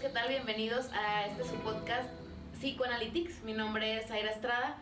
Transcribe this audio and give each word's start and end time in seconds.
¿qué 0.00 0.08
tal? 0.08 0.28
Bienvenidos 0.28 0.88
a 0.94 1.26
este 1.26 1.44
su 1.44 1.56
podcast 1.56 2.08
Psychoanalytics. 2.58 3.42
Mi 3.42 3.52
nombre 3.52 3.98
es 3.98 4.10
Aira 4.10 4.30
Estrada 4.30 4.78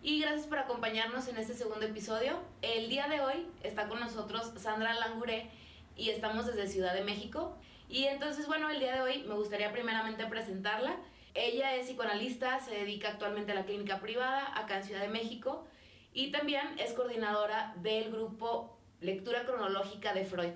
y 0.00 0.20
gracias 0.20 0.46
por 0.46 0.58
acompañarnos 0.58 1.26
en 1.26 1.38
este 1.38 1.54
segundo 1.54 1.84
episodio. 1.84 2.38
El 2.62 2.88
día 2.88 3.08
de 3.08 3.20
hoy 3.20 3.48
está 3.64 3.88
con 3.88 3.98
nosotros 3.98 4.52
Sandra 4.58 4.94
Languré 4.94 5.50
y 5.96 6.10
estamos 6.10 6.46
desde 6.46 6.68
Ciudad 6.68 6.94
de 6.94 7.02
México. 7.02 7.56
Y 7.88 8.04
entonces, 8.04 8.46
bueno, 8.46 8.70
el 8.70 8.78
día 8.78 8.94
de 8.94 9.00
hoy 9.00 9.24
me 9.24 9.34
gustaría 9.34 9.72
primeramente 9.72 10.24
presentarla. 10.26 10.94
Ella 11.34 11.74
es 11.74 11.86
psicoanalista, 11.86 12.60
se 12.60 12.70
dedica 12.70 13.08
actualmente 13.08 13.50
a 13.50 13.56
la 13.56 13.64
clínica 13.64 13.98
privada 13.98 14.56
acá 14.56 14.76
en 14.76 14.84
Ciudad 14.84 15.00
de 15.00 15.08
México 15.08 15.66
y 16.14 16.30
también 16.30 16.78
es 16.78 16.92
coordinadora 16.92 17.74
del 17.78 18.12
grupo 18.12 18.78
Lectura 19.00 19.44
Cronológica 19.44 20.14
de 20.14 20.24
Freud. 20.24 20.52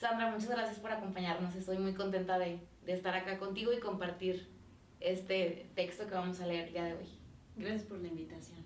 Sandra, 0.00 0.30
muchas 0.30 0.48
gracias 0.48 0.78
por 0.78 0.90
acompañarnos. 0.90 1.54
Estoy 1.54 1.76
muy 1.76 1.92
contenta 1.92 2.38
de, 2.38 2.58
de, 2.90 2.96
estar 2.96 3.14
acá 3.14 3.38
contigo 3.38 3.72
y 3.72 3.78
compartir 3.78 4.48
este 4.98 5.70
texto 5.74 6.06
que 6.06 6.14
vamos 6.14 6.40
a 6.40 6.46
leer 6.46 6.68
el 6.68 6.72
día 6.72 6.84
de 6.84 6.94
hoy. 6.94 7.08
Gracias 7.56 7.84
por 7.84 7.98
la 7.98 8.08
invitación. 8.08 8.58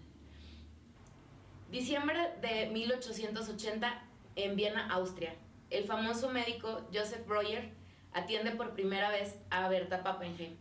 Diciembre 1.71 2.19
de 2.41 2.67
1880 2.71 4.03
en 4.37 4.57
Viena, 4.57 4.89
Austria. 4.89 5.35
El 5.71 5.85
famoso 5.85 6.31
médico 6.31 6.89
Joseph 6.93 7.27
Breuer 7.27 7.73
atiende 8.13 8.53
por 8.53 8.75
primera 8.75 9.11
vez 9.11 9.37
a 9.51 9.69
Berta 9.69 10.03
Pappenheim, 10.03 10.57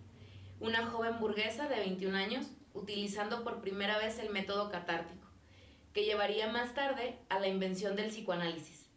una 0.60 0.86
joven 0.88 1.20
burguesa 1.20 1.68
de 1.68 1.80
21 1.80 2.18
años, 2.18 2.48
utilizando 2.74 3.44
por 3.44 3.62
primera 3.62 3.98
vez 3.98 4.20
el 4.20 4.32
método 4.32 4.70
catártico, 4.72 5.28
que 5.94 6.06
llevaría 6.06 6.52
más 6.52 6.74
tarde 6.74 7.20
a 7.30 7.40
la 7.40 7.48
invención 7.48 7.96
del 7.96 8.10
psicoanálisis. 8.10 8.90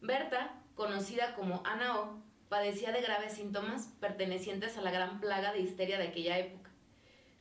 Berta 0.00 0.54
conocida 0.74 1.34
como 1.34 1.62
Ana 1.66 2.00
O, 2.00 2.29
padecía 2.50 2.90
de 2.90 3.00
graves 3.00 3.34
síntomas 3.34 3.94
pertenecientes 4.00 4.76
a 4.76 4.82
la 4.82 4.90
gran 4.90 5.20
plaga 5.20 5.52
de 5.52 5.60
histeria 5.60 5.98
de 5.98 6.08
aquella 6.08 6.36
época. 6.36 6.68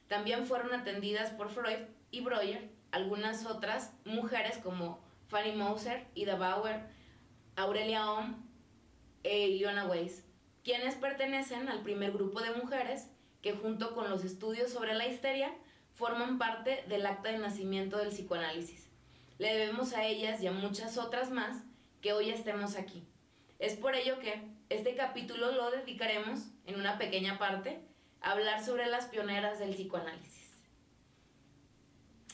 También 0.07 0.45
fueron 0.45 0.71
atendidas 0.71 1.31
por 1.31 1.49
Freud 1.49 1.87
y 2.11 2.21
Breuer 2.21 2.69
algunas 2.91 3.47
otras 3.47 3.91
mujeres 4.05 4.59
como 4.59 4.99
Fanny 5.27 5.53
Moser, 5.53 6.05
Ida 6.13 6.35
Bauer, 6.35 6.81
Aurelia 7.55 8.11
Ohm 8.11 8.35
e 9.23 9.47
Ilona 9.47 9.87
Weiss, 9.87 10.23
quienes 10.63 10.93
pertenecen 10.93 11.69
al 11.69 11.81
primer 11.81 12.11
grupo 12.11 12.41
de 12.41 12.51
mujeres 12.51 13.09
que 13.41 13.53
junto 13.53 13.95
con 13.95 14.11
los 14.11 14.23
estudios 14.23 14.71
sobre 14.71 14.93
la 14.93 15.07
histeria 15.07 15.51
forman 15.95 16.37
parte 16.37 16.83
del 16.87 17.05
acta 17.07 17.31
de 17.31 17.39
nacimiento 17.39 17.97
del 17.97 18.09
psicoanálisis. 18.09 18.87
Le 19.39 19.55
debemos 19.55 19.93
a 19.93 20.05
ellas 20.05 20.39
y 20.43 20.47
a 20.47 20.51
muchas 20.51 20.99
otras 20.99 21.31
más 21.31 21.63
que 21.99 22.13
hoy 22.13 22.29
estemos 22.29 22.75
aquí. 22.75 23.08
Es 23.59 23.75
por 23.75 23.93
ello 23.93 24.19
que 24.19 24.41
este 24.69 24.95
capítulo 24.95 25.51
lo 25.51 25.69
dedicaremos, 25.69 26.47
en 26.65 26.79
una 26.79 26.97
pequeña 26.97 27.37
parte, 27.37 27.81
a 28.21 28.31
hablar 28.31 28.63
sobre 28.63 28.87
las 28.87 29.05
pioneras 29.05 29.59
del 29.59 29.71
psicoanálisis. 29.71 30.63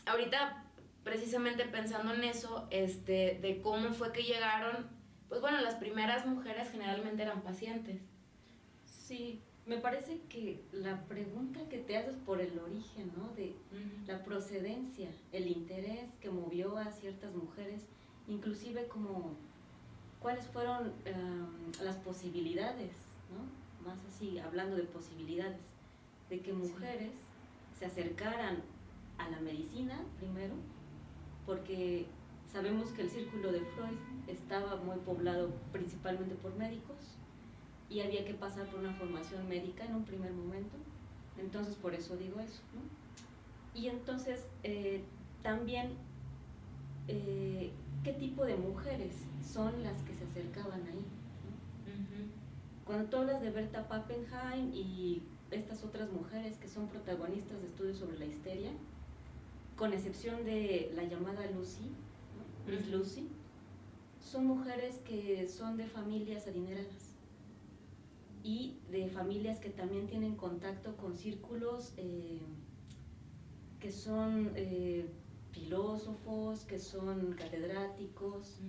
Ahorita, 0.05 0.63
precisamente 1.03 1.65
pensando 1.65 2.13
en 2.13 2.23
eso, 2.23 2.67
este, 2.69 3.39
de 3.41 3.59
cómo 3.61 3.91
fue 3.93 4.11
que 4.11 4.23
llegaron, 4.23 4.87
pues 5.27 5.41
bueno, 5.41 5.59
las 5.61 5.75
primeras 5.75 6.27
mujeres 6.27 6.69
generalmente 6.71 7.23
eran 7.23 7.41
pacientes. 7.41 8.01
Sí, 8.85 9.41
me 9.65 9.77
parece 9.77 10.21
que 10.29 10.63
la 10.71 11.05
pregunta 11.05 11.67
que 11.69 11.79
te 11.79 11.97
haces 11.97 12.17
por 12.17 12.39
el 12.39 12.59
origen, 12.59 13.11
¿no? 13.17 13.29
De 13.29 13.55
la 14.05 14.23
procedencia, 14.23 15.09
el 15.31 15.47
interés 15.47 16.07
que 16.21 16.29
movió 16.29 16.77
a 16.77 16.91
ciertas 16.91 17.33
mujeres, 17.33 17.81
inclusive 18.27 18.87
como 18.87 19.35
cuáles 20.19 20.45
fueron 20.47 20.93
em, 21.05 21.71
las 21.83 21.95
posibilidades, 21.97 22.91
¿no? 23.31 23.87
más 23.87 23.99
así, 24.09 24.39
hablando 24.39 24.75
de 24.75 24.83
posibilidades, 24.83 25.61
de 26.29 26.39
que 26.39 26.53
mujeres 26.53 27.13
se 27.77 27.85
acercaran 27.85 28.63
a 29.17 29.29
la 29.29 29.39
medicina 29.39 29.99
primero, 30.17 30.53
porque 31.45 32.07
sabemos 32.51 32.89
que 32.91 33.03
el 33.03 33.09
círculo 33.09 33.51
de 33.51 33.59
Freud 33.59 33.97
estaba 34.27 34.77
muy 34.77 34.97
poblado 34.97 35.51
principalmente 35.71 36.35
por 36.35 36.55
médicos 36.55 37.15
y 37.89 38.01
había 38.01 38.25
que 38.25 38.33
pasar 38.33 38.65
por 38.67 38.79
una 38.79 38.93
formación 38.93 39.47
médica 39.47 39.85
en 39.85 39.95
un 39.95 40.05
primer 40.05 40.31
momento, 40.31 40.75
entonces 41.37 41.75
por 41.75 41.93
eso 41.93 42.17
digo 42.17 42.39
eso. 42.39 42.61
¿no? 42.73 43.79
Y 43.79 43.89
entonces 43.89 44.47
eh, 44.63 45.03
también 45.43 45.91
eh, 47.07 47.71
qué 48.05 48.13
tipo 48.13 48.45
de 48.45 48.55
mujeres 48.55 49.15
son 49.43 49.81
las 49.81 49.97
que 50.03 50.13
se 50.13 50.25
acercaban 50.25 50.83
ahí. 50.85 51.03
Cuando 52.85 53.09
tú 53.09 53.17
hablas 53.17 53.41
de 53.41 53.49
Berta 53.49 53.87
Pappenheim 53.87 54.71
y 54.71 55.23
estas 55.49 55.83
otras 55.83 56.11
mujeres 56.11 56.57
que 56.57 56.67
son 56.67 56.87
protagonistas 56.87 57.59
de 57.59 57.67
estudios 57.67 57.97
sobre 57.97 58.19
la 58.19 58.25
histeria, 58.25 58.69
con 59.75 59.91
excepción 59.91 60.45
de 60.45 60.91
la 60.95 61.03
llamada 61.05 61.49
Lucy, 61.49 61.89
Miss 62.67 62.87
Lucy, 62.89 63.27
son 64.19 64.45
mujeres 64.45 64.97
que 64.97 65.47
son 65.47 65.75
de 65.75 65.87
familias 65.87 66.47
adineradas 66.47 67.15
y 68.43 68.77
de 68.91 69.09
familias 69.09 69.59
que 69.59 69.71
también 69.71 70.05
tienen 70.05 70.35
contacto 70.35 70.95
con 70.95 71.17
círculos 71.17 71.93
eh, 71.97 72.39
que 73.79 73.91
son 73.91 74.51
eh, 74.55 75.07
filósofos, 75.55 76.65
que 76.65 76.79
son 76.79 77.33
catedráticos, 77.33 78.59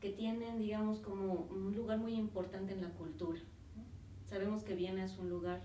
que 0.00 0.10
tienen, 0.10 0.58
digamos, 0.58 1.00
como 1.00 1.48
un 1.50 1.74
lugar 1.74 1.98
muy 1.98 2.14
importante 2.14 2.72
en 2.72 2.82
la 2.82 2.90
cultura. 2.90 3.40
Sabemos 4.28 4.62
que 4.62 4.76
Viena 4.76 5.04
es 5.04 5.18
un 5.18 5.28
lugar 5.28 5.60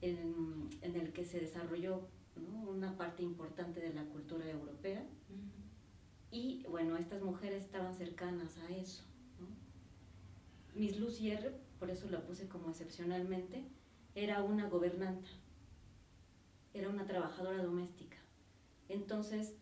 en, 0.00 0.68
el 0.82 1.12
que 1.12 1.24
se 1.24 1.38
desarrolló 1.38 2.00
una 2.68 2.96
parte 2.96 3.22
importante 3.22 3.80
de 3.80 3.94
la 3.94 4.04
cultura 4.06 4.50
europea. 4.50 5.06
Y 6.32 6.64
bueno, 6.68 6.96
estas 6.96 7.22
mujeres 7.22 7.64
estaban 7.64 7.94
cercanas 7.94 8.58
a 8.58 8.74
eso. 8.74 9.04
Miss 10.74 10.98
Lucier, 10.98 11.60
por 11.78 11.90
eso 11.90 12.10
la 12.10 12.22
puse 12.22 12.48
como 12.48 12.70
excepcionalmente, 12.70 13.62
era 14.14 14.42
una 14.42 14.68
gobernanta, 14.68 15.28
era 16.74 16.88
una 16.88 17.06
trabajadora 17.06 17.62
doméstica. 17.62 18.16
Entonces, 18.88 19.54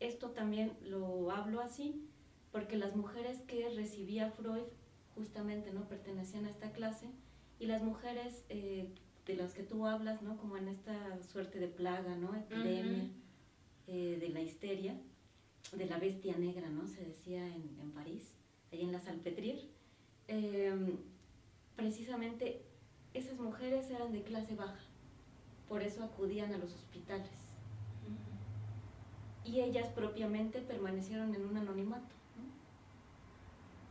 esto 0.00 0.30
también 0.30 0.72
lo 0.82 1.30
hablo 1.30 1.60
así 1.60 2.06
porque 2.52 2.76
las 2.76 2.96
mujeres 2.96 3.40
que 3.42 3.68
recibía 3.68 4.30
Freud 4.30 4.64
justamente 5.14 5.72
no 5.72 5.86
pertenecían 5.88 6.46
a 6.46 6.50
esta 6.50 6.72
clase 6.72 7.06
y 7.58 7.66
las 7.66 7.82
mujeres 7.82 8.44
eh, 8.48 8.88
de 9.26 9.36
las 9.36 9.52
que 9.52 9.62
tú 9.62 9.86
hablas, 9.86 10.22
¿no? 10.22 10.36
como 10.38 10.56
en 10.56 10.68
esta 10.68 11.22
suerte 11.22 11.58
de 11.58 11.68
plaga, 11.68 12.16
¿no? 12.16 12.34
epidemia 12.34 13.10
eh, 13.86 14.16
de 14.18 14.28
la 14.30 14.40
histeria, 14.40 14.98
de 15.76 15.86
la 15.86 15.98
bestia 15.98 16.36
negra, 16.36 16.68
¿no? 16.70 16.86
se 16.86 17.04
decía 17.04 17.46
en, 17.46 17.92
París, 17.92 18.34
ahí 18.72 18.82
en 18.82 18.92
la 18.92 19.00
Salpêtrière, 19.00 19.68
em, 20.28 20.96
precisamente 21.76 22.62
esas 23.12 23.38
mujeres 23.38 23.90
eran 23.90 24.12
de 24.12 24.22
clase 24.22 24.54
baja, 24.54 24.80
por 25.68 25.82
eso 25.82 26.02
acudían 26.02 26.54
a 26.54 26.58
los 26.58 26.72
hospitales 26.72 27.49
y 29.50 29.60
ellas 29.60 29.88
propiamente 29.88 30.60
permanecieron 30.60 31.34
en 31.34 31.44
un 31.44 31.56
anonimato, 31.56 32.14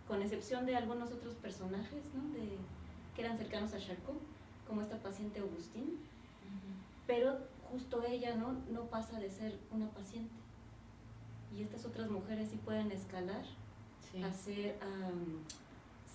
con 0.07 0.21
excepción 0.21 0.65
de 0.65 0.75
algunos 0.75 1.11
otros 1.11 1.35
personajes 1.35 2.03
de, 2.33 2.57
que 3.15 3.21
eran 3.21 3.37
cercanos 3.37 3.73
a 3.73 3.79
Charcot, 3.79 4.19
como 4.67 4.81
esta 4.81 4.97
paciente 4.97 5.39
Augustín, 5.39 5.97
pero 7.05 7.37
justo 7.71 8.03
ella 8.05 8.35
¿no? 8.35 8.53
no 8.71 8.83
pasa 8.85 9.19
de 9.19 9.29
ser 9.29 9.57
una 9.71 9.89
paciente. 9.89 10.33
Y 11.55 11.63
estas 11.63 11.85
otras 11.85 12.09
mujeres 12.09 12.49
sí 12.49 12.57
pueden 12.63 12.91
escalar 12.91 13.43
a 14.23 14.31
ser, 14.31 14.75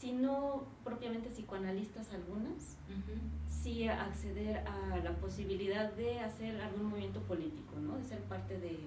si 0.01 0.13
no 0.13 0.65
propiamente 0.83 1.29
psicoanalistas 1.29 2.13
algunas, 2.13 2.77
sí 3.49 3.89
acceder 3.89 4.65
a 4.67 4.97
la 4.99 5.13
posibilidad 5.17 5.93
de 5.93 6.21
hacer 6.21 6.61
algún 6.61 6.87
movimiento 6.87 7.21
político, 7.21 7.77
¿no? 7.81 7.99
de 7.99 8.05
ser 8.05 8.21
parte 8.23 8.59
de, 8.59 8.79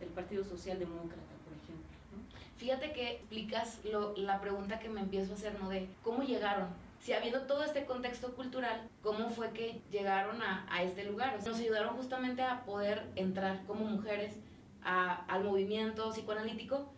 el 0.00 0.08
Partido 0.08 0.44
Socialdemócrata, 0.44 1.32
por 1.44 1.54
ejemplo. 1.54 2.38
Fíjate 2.56 2.92
que 2.92 3.12
explicas 3.12 3.78
lo, 3.84 4.16
la 4.16 4.40
pregunta 4.40 4.78
que 4.78 4.88
me 4.88 5.00
empiezo 5.00 5.32
a 5.32 5.36
hacer, 5.36 5.58
¿no? 5.60 5.68
De 5.68 5.88
cómo 6.02 6.22
llegaron. 6.22 6.68
Si 7.00 7.12
habiendo 7.12 7.42
todo 7.42 7.62
este 7.62 7.84
contexto 7.84 8.34
cultural, 8.34 8.88
¿cómo 9.02 9.30
fue 9.30 9.50
que 9.52 9.80
llegaron 9.90 10.42
a, 10.42 10.66
a 10.70 10.82
este 10.82 11.04
lugar? 11.04 11.38
nos 11.46 11.58
ayudaron 11.58 11.96
justamente 11.96 12.42
a 12.42 12.64
poder 12.64 13.06
entrar 13.14 13.64
como 13.66 13.84
mujeres 13.84 14.34
a, 14.82 15.24
al 15.26 15.44
movimiento 15.44 16.10
psicoanalítico. 16.10 16.90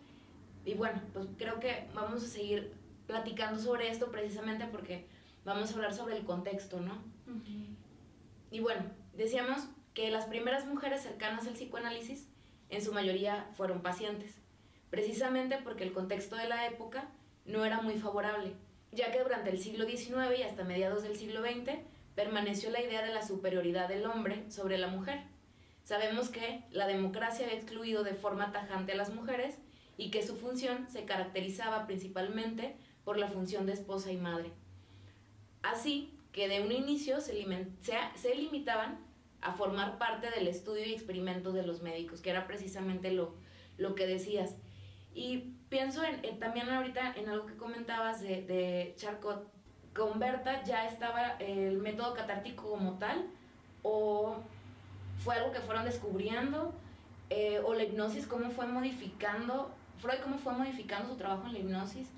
Y 0.65 0.75
bueno, 0.75 1.01
pues 1.13 1.27
creo 1.39 1.61
que 1.61 1.87
vamos 1.95 2.23
a 2.23 2.27
seguir 2.27 2.73
platicando 3.07 3.61
sobre 3.61 3.91
esto 3.91 4.11
precisamente 4.11 4.67
porque 4.67 5.07
vamos 5.45 5.71
a 5.71 5.75
hablar 5.75 5.95
sobre 5.95 6.17
el 6.17 6.25
contexto, 6.25 6.81
¿no? 6.81 6.95
Y 8.51 8.61
bueno, 8.61 8.83
decíamos 9.17 9.69
que 9.95 10.11
las 10.11 10.27
primeras 10.27 10.67
mujeres 10.67 11.03
cercanas 11.03 11.47
al 11.47 11.55
psicoanálisis 11.55 12.27
en 12.71 12.83
su 12.83 12.93
mayoría 12.93 13.49
fueron 13.57 13.83
pacientes, 13.83 14.35
precisamente 14.91 15.59
porque 15.63 15.85
el 15.85 15.93
contexto 15.93 16.37
de 16.37 16.49
la 16.49 16.67
época 16.67 17.09
no 17.45 17.65
era 17.65 17.81
muy 17.81 17.99
favorable, 17.99 18.55
ya 18.93 19.13
que 19.13 19.23
durante 19.23 19.51
el 19.51 19.59
siglo 19.59 19.87
XIX 19.87 20.39
y 20.39 20.43
hasta 20.43 20.65
mediados 20.65 21.03
del 21.03 21.17
siglo 21.17 21.43
XX, 21.43 21.79
permaneció 22.15 22.71
la 22.71 22.83
idea 22.83 23.03
de 23.03 23.15
la 23.15 23.27
superioridad 23.27 23.89
del 23.89 24.07
hombre 24.07 24.51
sobre 24.51 24.79
la 24.79 24.89
mujer. 24.89 25.23
Sabemos 25.85 26.29
que 26.29 26.65
la 26.71 26.87
democracia 26.87 27.47
había 27.47 27.59
excluido 27.59 28.05
de 28.05 28.15
forma 28.15 28.53
tajante 28.53 28.93
a 28.93 28.97
las 28.97 29.13
mujeres 29.13 29.59
y 29.97 30.11
que 30.11 30.27
su 30.27 30.37
función 30.37 30.89
se 30.89 31.05
caracterizaba 31.05 31.87
principalmente 31.87 32.77
por 33.05 33.19
la 33.19 33.29
función 33.29 33.67
de 33.67 33.73
esposa 33.73 34.13
y 34.13 34.17
madre. 34.17 34.53
Así 35.63 36.15
que 36.33 36.49
de 36.49 36.61
un 36.61 36.73
inicio 36.73 37.21
se, 37.21 37.45
se, 38.15 38.35
limitaban 38.35 38.99
a 39.43 39.53
formar 39.53 39.99
parte 39.99 40.31
del 40.31 40.49
estudio 40.49 40.85
y 40.85 40.93
experimento 40.93 41.53
de 41.53 41.63
los 41.63 41.83
médicos, 41.83 42.21
que 42.21 42.31
era 42.31 42.47
precisamente 42.47 43.11
lo, 43.11 43.35
lo 43.79 43.95
que 43.95 44.07
decías. 44.07 44.57
Y 45.15 45.55
pienso 45.69 46.03
en, 46.05 46.39
también 46.39 46.69
ahorita 46.69 47.15
en 47.15 47.29
algo 47.29 47.47
que 47.47 47.57
comentabas 47.57 48.21
de, 48.21 48.43
de 48.43 48.95
Charcot. 48.97 49.49
¿Con 49.95 50.21
Berta 50.21 50.63
ya 50.63 50.87
estaba 50.87 51.33
el 51.41 51.79
método 51.79 52.15
catártico 52.15 52.71
como 52.71 52.99
tal? 52.99 53.27
¿O 53.83 54.37
fue 55.19 55.35
algo 55.35 55.53
que 55.53 55.61
fueron 55.61 55.85
descubriendo? 55.85 56.73
Eh, 57.29 57.61
¿O 57.65 57.75
la 57.75 57.85
hipnosis 57.85 58.27
cómo 58.27 58.51
fue 58.51 58.67
modificando? 58.67 59.71
Freud 59.99 60.21
cómo 60.23 60.39
fue 60.39 60.53
modificando 60.53 61.09
su 61.09 61.17
trabajo 61.17 61.47
en 61.47 61.53
la 61.55 61.59
hipnosis? 61.59 62.09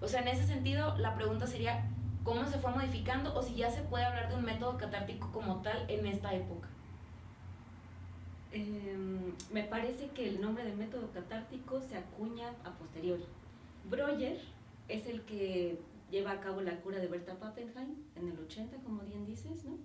O 0.00 0.08
sea, 0.08 0.22
en 0.22 0.28
ese 0.28 0.46
sentido, 0.46 0.96
la 0.98 1.14
pregunta 1.14 1.46
sería, 1.46 1.84
¿cómo 2.24 2.46
se 2.46 2.58
fue 2.58 2.70
modificando? 2.70 3.34
O 3.34 3.42
si 3.42 3.54
ya 3.54 3.70
se 3.70 3.82
puede 3.82 4.04
hablar 4.04 4.28
de 4.28 4.34
un 4.34 4.44
método 4.44 4.76
catártico 4.76 5.30
como 5.32 5.62
tal 5.62 5.84
en 5.88 6.06
esta 6.06 6.34
época. 6.34 6.59
Em, 8.52 9.32
me 9.52 9.62
parece 9.62 10.08
que 10.08 10.28
el 10.28 10.40
nombre 10.40 10.64
del 10.64 10.76
método 10.76 11.12
catártico 11.12 11.80
se 11.80 11.96
acuña 11.96 12.50
a 12.64 12.76
posteriori. 12.76 13.24
Breuer 13.88 14.40
es 14.88 15.06
el 15.06 15.22
que 15.22 15.78
lleva 16.10 16.32
a 16.32 16.40
cabo 16.40 16.60
la 16.60 16.80
cura 16.80 16.98
de 16.98 17.06
Berta 17.06 17.38
Pappenheim 17.38 17.94
en 18.16 18.28
el 18.28 18.38
80, 18.38 18.76
como 18.78 19.02
bien 19.02 19.24
dices, 19.24 19.64
¿no? 19.64 19.78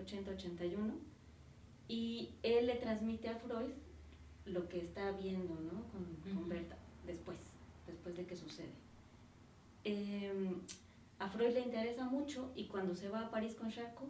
80-81. 0.00 0.92
Y 1.88 2.30
él 2.42 2.66
le 2.66 2.76
transmite 2.76 3.28
a 3.28 3.36
Freud 3.36 3.72
lo 4.44 4.68
que 4.68 4.80
está 4.80 5.10
viendo, 5.12 5.54
¿no? 5.54 5.82
Con, 5.90 6.48
Berta, 6.48 6.76
después, 7.06 7.38
después 7.86 8.16
de 8.16 8.24
que 8.24 8.36
sucede. 8.36 8.70
Em, 9.84 10.60
a 11.18 11.28
Freud 11.28 11.54
le 11.54 11.60
interesa 11.60 12.04
mucho 12.04 12.52
y 12.54 12.66
cuando 12.66 12.94
se 12.94 13.08
va 13.08 13.26
a 13.26 13.30
París 13.30 13.54
con 13.54 13.70
Charcot, 13.70 14.08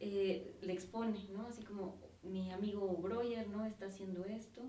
eh, 0.00 0.54
le 0.62 0.72
expone, 0.72 1.18
¿no? 1.34 1.46
Así 1.46 1.62
como, 1.62 1.96
mi 2.28 2.50
amigo 2.50 2.96
Breuer 2.96 3.48
no 3.48 3.64
está 3.64 3.86
haciendo 3.86 4.24
esto 4.24 4.62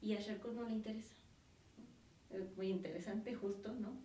y 0.00 0.14
a 0.14 0.20
no 0.54 0.64
le 0.64 0.72
interesa. 0.72 1.14
Es 2.30 2.56
muy 2.56 2.68
interesante 2.68 3.34
justo, 3.34 3.72
¿no? 3.72 3.96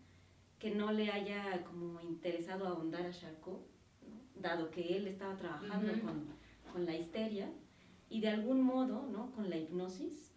Que 0.59 0.73
no 0.73 0.91
le 0.91 1.11
haya 1.11 1.63
como 1.63 1.99
interesado 2.01 2.67
ahondar 2.67 3.05
a 3.05 3.11
Charcot, 3.11 3.65
dado 4.35 4.71
que 4.71 4.95
él 4.95 5.07
estaba 5.07 5.35
trabajando 5.35 5.91
con, 6.01 6.27
con, 6.71 6.85
la 6.85 6.95
histeria 6.95 7.51
y 8.09 8.21
de 8.21 8.29
algún 8.29 8.61
modo, 8.61 9.07
¿no? 9.11 9.31
Con 9.31 9.49
la 9.49 9.57
hipnosis. 9.57 10.31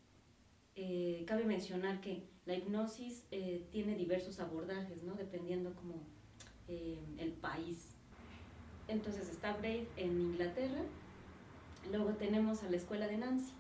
Eh, 0.75 1.25
cabe 1.27 1.45
mencionar 1.45 2.01
que 2.01 2.27
la 2.45 2.55
hipnosis 2.55 3.27
eh, 3.31 3.67
tiene 3.71 3.95
diversos 3.95 4.41
abordajes, 4.41 5.03
¿no? 5.03 5.15
Dependiendo 5.15 5.75
como 5.75 6.03
eh, 6.67 6.99
el 7.19 7.33
país. 7.33 7.95
Entonces 8.89 9.29
está 9.29 9.57
Braid 9.57 9.85
en 9.97 10.21
Inglaterra, 10.21 10.83
Luego 11.91 12.11
tenemos 12.11 12.63
a 12.63 12.71
la 12.71 12.77
escuela 12.77 13.07
de 13.07 13.19
Nancy, 13.19 13.53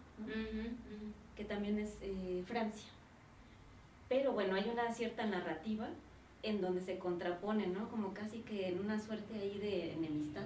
que 1.36 1.44
también 1.44 1.78
es 1.78 1.98
eh, 2.02 2.42
Francia. 2.46 2.88
Pero 4.08 4.32
bueno, 4.32 4.54
hay 4.54 4.69
una 4.70 4.92
cierta 4.92 5.26
narrativa 5.26 5.88
en 6.42 6.60
donde 6.60 6.80
se 6.80 6.98
contrapone, 6.98 7.66
¿no? 7.66 7.88
Como 7.88 8.12
casi 8.14 8.38
que 8.40 8.69
en 8.69 8.80
una 8.80 9.00
suerte 9.00 9.34
ahí 9.34 9.58
de 9.58 9.92
enemistad 9.92 10.44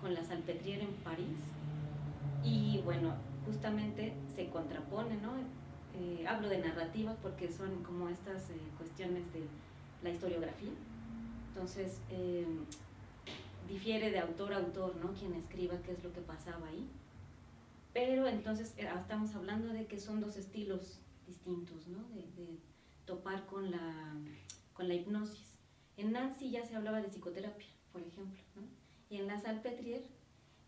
con 0.00 0.14
la 0.14 0.24
Salpetriere 0.24 0.82
en 0.82 0.92
París. 1.04 1.38
Y 2.44 2.80
bueno, 2.84 3.14
justamente 3.46 4.12
se 4.34 4.48
contrapone, 4.48 5.16
¿no? 5.16 5.32
Eh, 6.00 6.26
hablo 6.26 6.48
de 6.48 6.58
narrativa 6.58 7.16
porque 7.22 7.50
son 7.50 7.82
como 7.82 8.08
estas 8.08 8.50
eh, 8.50 8.58
cuestiones 8.76 9.24
de 9.32 9.42
la 10.02 10.10
historiografía. 10.10 10.70
Entonces, 11.48 11.98
difiere 13.68 14.10
de 14.10 14.18
autor 14.18 14.52
a 14.54 14.58
autor, 14.58 14.94
¿no? 14.96 15.12
Quien 15.12 15.34
escriba 15.34 15.76
qué 15.84 15.92
es 15.92 16.02
lo 16.02 16.12
que 16.12 16.20
pasaba 16.20 16.68
ahí. 16.68 16.86
Pero 17.98 18.28
entonces 18.28 18.74
eh, 18.76 18.88
estamos 18.96 19.34
hablando 19.34 19.70
de 19.70 19.86
que 19.86 19.98
son 19.98 20.20
dos 20.20 20.36
estilos 20.36 21.00
distintos, 21.26 21.88
¿no? 21.88 21.98
De, 22.10 22.60
topar 23.04 23.46
con 23.46 23.70
la, 23.72 24.14
con 24.72 24.86
la 24.86 24.94
hipnosis. 24.94 25.58
En 25.96 26.12
Nancy 26.12 26.50
ya 26.50 26.64
se 26.64 26.76
hablaba 26.76 27.00
de 27.00 27.08
psicoterapia, 27.08 27.66
por 27.90 28.02
ejemplo, 28.02 28.40
¿no? 28.54 28.62
Y 29.08 29.16
en 29.16 29.26
la 29.26 29.40
Salpetrier 29.40 30.02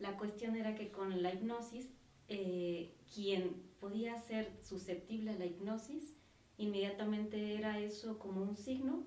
la 0.00 0.16
cuestión 0.16 0.56
era 0.56 0.74
que 0.74 0.90
con 0.90 1.22
la 1.22 1.32
hipnosis, 1.32 1.86
eh, 2.26 2.96
quien 3.14 3.62
podía 3.78 4.18
ser 4.18 4.50
susceptible 4.60 5.30
a 5.30 5.38
la 5.38 5.46
hipnosis, 5.46 6.16
inmediatamente 6.56 7.54
era 7.54 7.78
eso 7.78 8.18
como 8.18 8.42
un 8.42 8.56
signo 8.56 9.04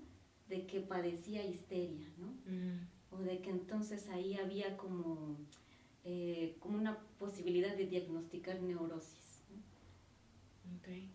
de 0.47 0.65
que 0.65 0.79
padecía 0.79 1.43
histeria, 1.43 2.07
¿no? 2.17 2.27
Mm. 2.45 2.87
O 3.11 3.17
de 3.17 3.41
que 3.41 3.49
entonces 3.49 4.07
ahí 4.09 4.35
había 4.35 4.77
como 4.77 5.37
eh, 6.05 6.57
como 6.59 6.77
una 6.77 6.99
posibilidad 7.17 7.75
de 7.75 7.85
diagnosticar 7.85 8.61
neurosis. 8.61 9.23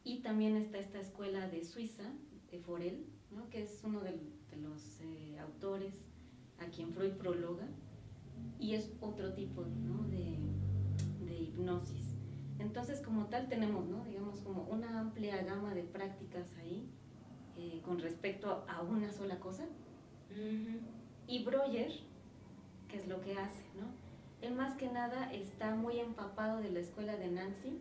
Y 0.05 0.21
también 0.21 0.57
está 0.57 0.79
esta 0.79 0.99
escuela 0.99 1.49
de 1.49 1.63
Suiza, 1.65 2.05
de 2.51 2.59
Forel, 2.59 3.07
¿no? 3.31 3.51
que 3.51 3.63
es 3.63 3.83
uno 3.85 4.01
de, 4.01 4.19
los 4.63 5.01
eh, 5.01 5.39
autores 5.39 6.07
a 6.59 6.67
quien 6.67 6.93
Freud 6.93 7.13
prologa, 7.13 7.69
y 8.59 8.75
es 8.75 8.91
otro 9.01 9.35
tipo 9.35 9.65
¿no? 9.65 10.05
de, 10.09 10.39
de, 11.25 11.39
hipnosis. 11.39 12.15
Entonces, 12.59 13.01
como 13.01 13.27
tal, 13.27 13.49
tenemos, 13.49 13.87
¿no? 13.87 14.05
digamos, 14.05 14.41
como 14.41 14.63
una 14.65 14.99
amplia 14.99 15.43
gama 15.43 15.75
de 15.75 15.83
prácticas 15.83 16.57
ahí 16.57 16.89
eh, 17.57 17.81
con 17.85 17.99
respecto 17.99 18.65
a 18.69 18.83
una 18.83 19.13
sola 19.13 19.39
cosa. 19.39 19.67
Y 21.27 21.45
Breuer, 21.45 21.93
¿qué 22.89 22.97
es 22.97 23.07
lo 23.07 23.21
que 23.21 23.33
hace? 23.33 23.63
¿no? 23.77 24.08
Él 24.41 24.55
más 24.55 24.77
que 24.77 24.89
nada 24.89 25.33
está 25.33 25.75
muy 25.75 25.99
empapado 25.99 26.61
de 26.61 26.71
la 26.71 26.81
escuela 26.81 27.17
de 27.17 27.29
Nancy 27.29 27.79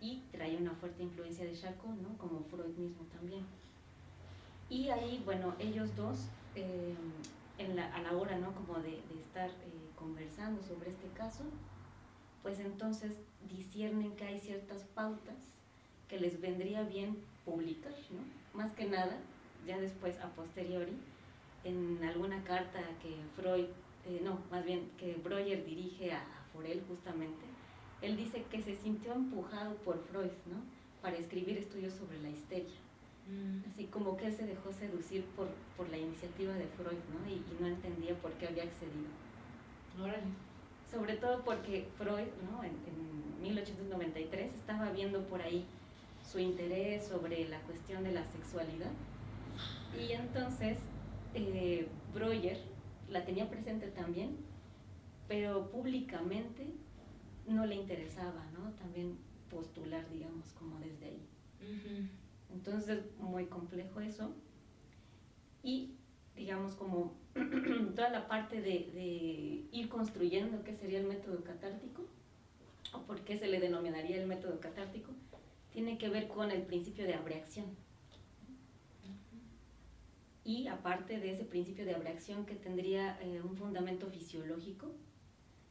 y 0.00 0.22
trae 0.30 0.56
una 0.56 0.72
fuerte 0.72 1.02
influencia 1.02 1.44
de 1.44 1.54
Charcot, 1.54 1.90
¿no? 1.90 2.16
Como 2.18 2.44
Freud 2.44 2.76
mismo 2.76 3.04
también. 3.12 3.44
Y 4.68 4.88
ahí, 4.90 5.22
bueno, 5.24 5.54
ellos 5.58 5.94
dos, 5.96 6.26
eh, 6.54 6.94
a 7.58 8.00
la 8.00 8.12
hora, 8.12 8.38
¿no? 8.38 8.52
Como 8.54 8.78
de, 8.80 9.00
estar 9.18 9.50
eh, 9.50 9.90
conversando 9.96 10.62
sobre 10.62 10.90
este 10.90 11.08
caso, 11.08 11.44
pues 12.42 12.60
entonces 12.60 13.18
disciernen 13.48 14.14
que 14.16 14.24
hay 14.24 14.38
ciertas 14.38 14.82
pautas 14.94 15.36
que 16.08 16.20
les 16.20 16.40
vendría 16.40 16.82
bien 16.82 17.16
publicar, 17.44 17.94
¿no? 18.10 18.58
Más 18.58 18.72
que 18.72 18.86
nada, 18.86 19.16
ya 19.66 19.78
después, 19.78 20.18
a 20.20 20.28
posteriori, 20.30 20.96
en 21.64 22.02
alguna 22.04 22.44
carta 22.44 22.80
que 23.02 23.16
Freud 23.34 23.66
eh, 24.08 24.20
no, 24.22 24.38
más 24.50 24.64
bien 24.64 24.90
que 24.98 25.14
Breuer 25.14 25.64
dirige 25.64 26.12
a, 26.12 26.24
Forel 26.52 26.82
justamente, 26.88 27.44
él 28.00 28.16
dice 28.16 28.44
que 28.50 28.62
se 28.62 28.76
sintió 28.76 29.12
empujado 29.12 29.74
por 29.76 29.98
Freud, 30.06 30.30
¿no? 30.46 30.62
Para 31.02 31.16
escribir 31.16 31.58
estudios 31.58 31.92
sobre 31.92 32.20
la 32.22 32.30
histeria. 32.30 32.78
Mm. 33.28 33.68
Así 33.68 33.84
como 33.86 34.16
que 34.16 34.26
él 34.26 34.32
se 34.32 34.46
dejó 34.46 34.72
seducir 34.72 35.24
por, 35.36 35.48
por 35.76 35.88
la 35.90 35.98
iniciativa 35.98 36.54
de 36.54 36.66
Freud, 36.66 36.98
¿no? 37.12 37.30
Y, 37.30 37.42
no 37.60 37.66
entendía 37.66 38.14
por 38.14 38.32
qué 38.34 38.46
había 38.46 38.62
accedido. 38.62 39.10
Sobre 40.90 41.16
todo 41.16 41.42
porque 41.44 41.88
Freud, 41.98 42.28
¿no? 42.50 42.62
En, 42.62 42.70
en 42.70 43.42
1893 43.42 44.54
estaba 44.54 44.90
viendo 44.92 45.22
por 45.24 45.42
ahí 45.42 45.66
su 46.22 46.38
interés 46.38 47.06
sobre 47.06 47.48
la 47.48 47.60
cuestión 47.60 48.04
de 48.04 48.12
la 48.12 48.24
sexualidad. 48.24 48.92
Y 49.98 50.12
entonces 50.12 50.78
eh, 51.34 51.86
Breuer 52.14 52.58
la 53.10 53.24
tenía 53.24 53.48
presente 53.48 53.88
también, 53.88 54.36
pero 55.28 55.70
públicamente 55.70 56.66
no 57.46 57.66
le 57.66 57.76
interesaba, 57.76 58.44
¿no? 58.52 58.70
También 58.72 59.16
postular, 59.50 60.08
digamos, 60.10 60.52
como 60.52 60.78
desde 60.78 61.06
ahí. 61.06 61.22
Entonces, 62.52 63.04
muy 63.18 63.46
complejo 63.46 64.00
eso. 64.00 64.32
Y, 65.62 65.94
digamos, 66.36 66.74
como 66.74 67.14
toda 67.94 68.10
la 68.10 68.28
parte 68.28 68.60
de, 68.60 68.90
de, 68.94 69.64
ir 69.72 69.88
construyendo 69.88 70.62
qué 70.62 70.74
sería 70.74 71.00
el 71.00 71.06
método 71.06 71.42
catártico, 71.42 72.04
o 72.92 73.00
por 73.02 73.20
qué 73.22 73.36
se 73.36 73.48
le 73.48 73.60
denominaría 73.60 74.20
el 74.20 74.28
método 74.28 74.60
catártico, 74.60 75.12
tiene 75.72 75.98
que 75.98 76.08
ver 76.08 76.28
con 76.28 76.50
el 76.50 76.62
principio 76.62 77.04
de 77.04 77.14
abreacción 77.14 77.66
y 80.46 80.68
aparte 80.68 81.18
de 81.18 81.32
ese 81.32 81.44
principio 81.44 81.84
de 81.84 81.96
abreacción 81.96 82.46
que 82.46 82.54
tendría 82.54 83.20
eh, 83.20 83.42
un 83.42 83.56
fundamento 83.56 84.06
fisiológico, 84.06 84.92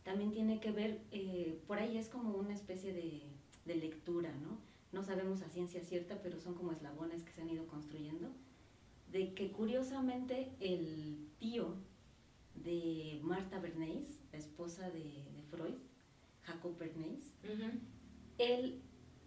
también 0.04 0.32
tiene 0.32 0.60
que 0.60 0.72
ver, 0.72 1.00
eh, 1.12 1.62
por 1.66 1.80
ahí 1.80 1.98
es 1.98 2.10
como 2.10 2.36
una 2.36 2.54
especie 2.54 2.92
de, 2.92 3.24
de, 3.64 3.76
lectura, 3.76 4.36
¿no? 4.44 4.60
No 4.92 5.02
sabemos 5.02 5.42
a 5.42 5.50
ciencia 5.50 5.82
cierta, 5.82 6.22
pero 6.22 6.42
son 6.42 6.56
como 6.56 6.74
eslabones 6.74 7.24
que 7.24 7.32
se 7.32 7.42
han 7.42 7.50
ido 7.50 7.66
construyendo, 7.68 8.30
de 9.14 9.34
que 9.34 9.50
curiosamente 9.50 10.52
el 10.60 11.26
tío 11.40 11.76
de 12.54 13.22
Marta 13.24 13.60
Bernays, 13.60 14.20
la 14.34 14.40
esposa 14.40 14.90
de, 14.90 15.24
Freud, 15.50 15.76
Jacob 16.44 16.78
Bernays. 16.78 17.32
Él, 18.38 18.82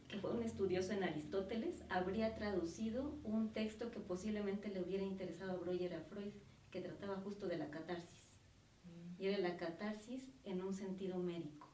que 0.08 0.18
fue 0.18 0.30
un 0.30 0.42
estudioso 0.42 0.92
en 0.92 1.04
Aristóteles, 1.04 1.84
habría 1.90 2.34
traducido 2.34 3.14
un 3.24 3.52
texto 3.52 3.90
que 3.90 4.00
posiblemente 4.00 4.68
le 4.68 4.80
hubiera 4.80 5.04
interesado 5.04 5.52
a 5.52 5.56
Breuer 5.56 5.94
a 5.94 6.00
Freud, 6.00 6.32
que 6.70 6.80
trataba 6.80 7.16
justo 7.16 7.46
de 7.46 7.58
la 7.58 7.70
catarsis. 7.70 8.40
Mm. 8.84 9.22
Y 9.22 9.26
era 9.26 9.38
la 9.38 9.56
catarsis 9.56 10.24
en 10.44 10.62
un 10.62 10.74
sentido 10.74 11.18
médico. 11.18 11.68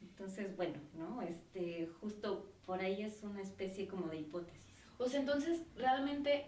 Entonces, 0.00 0.54
bueno, 0.56 0.78
¿no? 0.94 1.22
Este, 1.22 1.88
justo 2.00 2.52
por 2.66 2.80
ahí 2.80 3.02
es 3.02 3.22
una 3.22 3.40
especie 3.40 3.88
como 3.88 4.08
de 4.08 4.18
hipótesis. 4.18 4.60
O 4.98 5.08
sea, 5.08 5.20
entonces, 5.20 5.62
realmente 5.76 6.44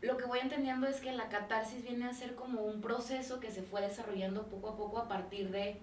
lo 0.00 0.16
que 0.16 0.26
voy 0.26 0.38
entendiendo 0.38 0.86
es 0.86 1.00
que 1.00 1.12
la 1.12 1.28
catarsis 1.28 1.82
viene 1.82 2.04
a 2.04 2.14
ser 2.14 2.36
como 2.36 2.62
un 2.62 2.80
proceso 2.80 3.40
que 3.40 3.50
se 3.50 3.62
fue 3.62 3.80
desarrollando 3.80 4.46
poco 4.46 4.68
a 4.68 4.76
poco 4.76 4.98
a 4.98 5.08
partir 5.08 5.50
de 5.50 5.80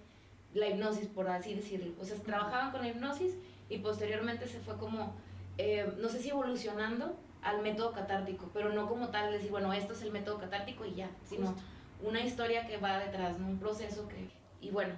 la 0.54 0.70
hipnosis, 0.70 1.08
por 1.08 1.28
así 1.28 1.54
decirlo. 1.54 1.94
O 2.00 2.06
sea, 2.06 2.16
trabajaban 2.18 2.72
con 2.72 2.82
la 2.82 2.90
hipnosis 2.90 3.36
y 3.70 3.80
posteriormente 3.80 4.48
se 4.48 4.60
fue 4.60 4.78
como, 4.78 5.16
eh, 5.58 5.92
no 5.98 6.10
sé 6.10 6.22
si 6.22 6.30
evolucionando 6.30 7.18
al 7.42 7.62
método 7.62 7.92
catártico, 7.92 8.50
pero 8.54 8.74
no 8.74 8.88
como 8.88 9.10
tal 9.10 9.32
decir, 9.32 9.52
bueno, 9.52 9.72
esto 9.74 9.94
es 9.94 10.02
el 10.02 10.12
método 10.12 10.40
catártico 10.40 10.86
y 10.86 10.96
ya, 10.96 11.10
sino 11.24 11.56
una 12.02 12.22
historia 12.22 12.68
que 12.68 12.78
va 12.78 13.00
detrás, 13.00 13.40
¿no? 13.40 13.48
un 13.48 13.60
proceso 13.60 14.08
que... 14.08 14.30
Y 14.62 14.72
bueno, 14.72 14.96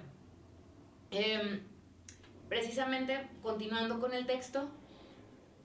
em, 1.10 1.60
precisamente 2.48 3.28
continuando 3.42 4.00
con 4.00 4.14
el 4.14 4.26
texto, 4.26 4.68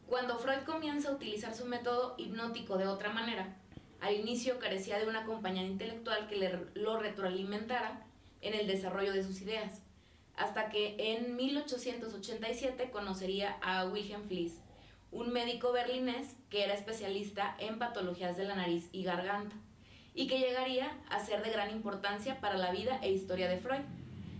cuando 0.07 0.37
Freud 0.37 0.63
comienza 0.65 1.09
a 1.09 1.13
utilizar 1.13 1.55
su 1.55 1.65
método 1.65 2.15
hipnótico 2.17 2.77
de 2.77 2.87
otra 2.87 3.11
manera, 3.11 3.55
al 4.01 4.15
inicio 4.15 4.59
carecía 4.59 4.99
de 4.99 5.07
una 5.07 5.25
compañía 5.25 5.63
intelectual 5.63 6.27
que 6.27 6.35
le, 6.35 6.59
lo 6.73 6.99
retroalimentara 6.99 8.05
en 8.41 8.53
el 8.53 8.67
desarrollo 8.67 9.13
de 9.13 9.23
sus 9.23 9.41
ideas, 9.41 9.82
hasta 10.35 10.69
que 10.69 10.95
en 10.97 11.35
1887 11.35 12.89
conocería 12.91 13.57
a 13.61 13.85
Wilhelm 13.85 14.27
Fliess, 14.27 14.59
un 15.11 15.31
médico 15.31 15.71
berlinés 15.71 16.35
que 16.49 16.63
era 16.63 16.73
especialista 16.73 17.55
en 17.59 17.77
patologías 17.77 18.35
de 18.35 18.45
la 18.45 18.55
nariz 18.55 18.89
y 18.91 19.03
garganta, 19.03 19.55
y 20.15 20.27
que 20.27 20.39
llegaría 20.39 20.91
a 21.09 21.19
ser 21.19 21.43
de 21.43 21.51
gran 21.51 21.71
importancia 21.71 22.39
para 22.39 22.57
la 22.57 22.71
vida 22.71 22.99
e 23.01 23.11
historia 23.11 23.47
de 23.47 23.57
Freud. 23.57 23.83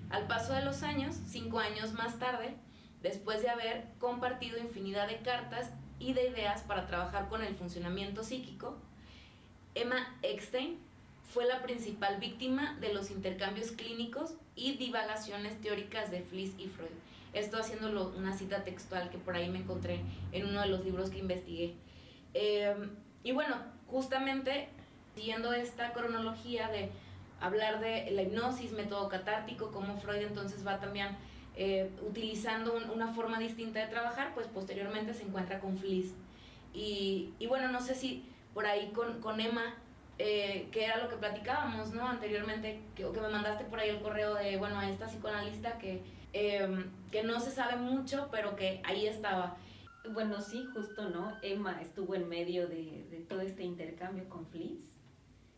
Al 0.10 0.28
paso 0.28 0.54
de 0.54 0.64
los 0.64 0.84
años, 0.84 1.16
cinco 1.28 1.60
años 1.60 1.94
más 1.94 2.20
tarde, 2.20 2.56
después 3.02 3.42
de 3.42 3.50
haber 3.50 3.86
compartido 4.00 4.58
infinidad 4.58 5.08
de 5.08 5.18
cartas 5.18 5.72
y 6.00 6.14
de 6.14 6.30
ideas 6.30 6.62
para 6.62 6.88
trabajar 6.88 7.30
con 7.30 7.44
el 7.44 7.56
funcionamiento 7.56 8.24
psíquico, 8.24 8.78
Emma 9.76 10.16
Eckstein 10.22 10.78
fue 11.34 11.46
la 11.46 11.64
principal 11.64 12.18
víctima 12.20 12.78
de 12.80 12.94
los 12.94 13.10
intercambios 13.10 13.72
clínicos 13.72 14.36
y 14.56 14.74
divagaciones 14.74 15.60
teóricas 15.62 16.12
de 16.12 16.22
Fliss 16.22 16.54
y 16.58 16.68
Freud. 16.68 16.90
Esto 17.34 17.58
haciéndolo 17.58 18.14
una 18.16 18.34
cita 18.34 18.64
textual 18.64 19.10
que 19.10 19.18
por 19.18 19.36
ahí 19.36 19.50
me 19.50 19.60
encontré 19.60 20.02
en 20.32 20.48
uno 20.48 20.62
de 20.62 20.68
los 20.68 20.86
libros 20.86 21.10
que 21.10 21.20
investigué. 21.20 21.74
Em, 22.34 22.92
y 23.24 23.32
bueno, 23.32 23.56
justamente 23.88 24.70
siguiendo 25.16 25.54
esta 25.54 25.94
cronología 25.94 26.70
de 26.70 26.92
hablar 27.40 27.80
de 27.80 28.10
la 28.12 28.22
hipnosis, 28.22 28.72
método 28.72 29.10
catártico, 29.10 29.72
cómo 29.72 29.98
Freud 29.98 30.22
entonces 30.22 30.66
va 30.66 30.80
también 30.80 31.10
eh, 31.56 31.90
utilizando 32.08 32.76
una 32.94 33.14
forma 33.14 33.40
distinta 33.40 33.80
de 33.80 33.88
trabajar, 33.88 34.34
pues 34.34 34.48
posteriormente 34.48 35.14
se 35.14 35.24
encuentra 35.24 35.60
con 35.60 35.78
Fliss. 35.78 36.14
Y, 36.74 37.34
y 37.40 37.48
bueno, 37.48 37.68
no 37.70 37.82
sé 37.82 37.96
si 37.96 38.26
por 38.54 38.66
ahí 38.66 38.92
con, 38.94 39.22
con 39.22 39.40
Emma, 39.40 39.76
eh, 40.20 40.68
que 40.72 40.86
era 40.86 40.98
lo 40.98 41.10
que 41.10 41.18
platicábamos, 41.18 41.94
¿no? 41.94 42.08
Anteriormente, 42.08 42.82
que, 42.96 43.04
que 43.10 43.22
me 43.22 43.30
mandaste 43.30 43.66
por 43.66 43.80
ahí 43.80 43.90
el 43.90 44.02
correo 44.02 44.36
de, 44.36 44.58
bueno, 44.58 44.80
a 44.80 44.90
esta 44.90 45.08
psicoanalista 45.08 45.78
que, 45.78 46.02
em, 46.34 46.90
que 47.12 47.24
no 47.24 47.40
se 47.40 47.52
sabe 47.52 47.76
mucho, 47.78 48.30
pero 48.32 48.56
que 48.56 48.82
ahí 48.84 49.08
estaba. 49.08 49.58
Bueno, 50.12 50.42
sí, 50.42 50.66
justo, 50.74 51.10
¿no? 51.10 51.38
Emma 51.42 51.82
estuvo 51.82 52.16
en 52.16 52.28
medio 52.28 52.68
de, 52.68 53.06
de 53.10 53.20
todo 53.28 53.42
este 53.42 53.64
intercambio 53.64 54.28
con 54.30 54.46
Fliss, 54.48 54.98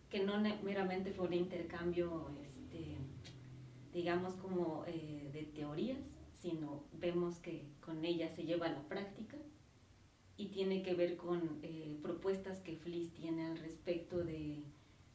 que 0.09 0.19
no 0.19 0.37
meramente 0.63 1.11
fue 1.11 1.27
un 1.27 1.33
intercambio, 1.33 2.29
este, 2.43 2.97
digamos, 3.91 4.35
como... 4.35 4.83
Eh, 4.87 5.25
de 5.35 5.43
teorías, 5.43 5.99
sino 6.33 6.83
vemos 6.93 7.39
que 7.39 7.65
con 7.81 8.05
ella 8.05 8.29
se 8.29 8.45
lleva 8.45 8.67
a 8.67 8.71
la 8.71 8.81
práctica 8.83 9.37
y 10.37 10.47
tiene 10.47 10.83
que 10.83 10.93
ver 10.93 11.15
con 11.15 11.59
eh, 11.63 11.97
propuestas 12.01 12.59
que 12.59 12.75
Fliss 12.75 13.11
tiene 13.13 13.45
al 13.45 13.57
respecto 13.57 14.23
de 14.23 14.63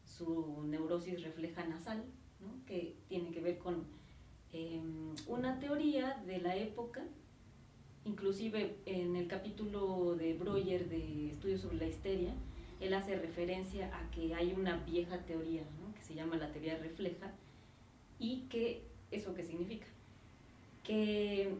su 0.05 0.62
neurosis 0.65 1.23
refleja 1.23 1.65
nasal, 1.67 2.03
que 2.67 2.97
tiene 3.09 3.31
que 3.31 3.41
ver 3.41 3.59
con 3.59 3.85
em, 4.53 5.15
una 5.27 5.59
teoría 5.59 6.23
de 6.27 6.39
la 6.41 6.57
época, 6.57 7.03
inclusive 8.05 8.77
en 8.87 9.15
el 9.17 9.29
capítulo 9.29 10.17
de 10.17 10.35
Breuer 10.35 10.89
de 10.89 11.31
Estudios 11.31 11.61
sobre 11.61 11.77
la 11.77 11.87
histeria, 11.87 12.35
él 12.81 12.95
hace 12.95 13.17
referencia 13.17 13.95
a 13.95 14.11
que 14.11 14.35
hay 14.35 14.53
una 14.53 14.79
vieja 14.85 15.19
teoría 15.19 15.62
que 15.95 16.03
se 16.03 16.15
llama 16.15 16.37
la 16.37 16.50
teoría 16.50 16.79
refleja 16.79 17.31
y 18.19 18.47
que 18.49 18.83
eso 19.11 19.35
qué 19.35 19.45
significa 19.45 19.87
que 20.83 21.55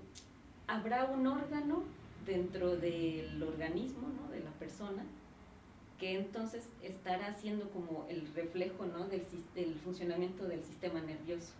habrá 0.67 1.05
un 1.05 1.27
órgano 1.27 1.85
dentro 2.27 2.77
del 2.77 3.43
organismo 3.43 4.09
¿no? 4.09 4.31
de 4.31 4.41
la 4.41 4.51
persona 4.53 5.05
que 5.99 6.19
entonces 6.19 6.69
estará 6.83 7.27
haciendo 7.27 7.69
como 7.71 8.07
el 8.09 8.27
reflejo 8.35 8.87
¿no? 8.87 9.07
del, 9.09 9.23
del 9.55 9.75
funcionamiento 9.77 10.47
del 10.47 10.65
sistema 10.65 11.01
nervioso. 11.01 11.53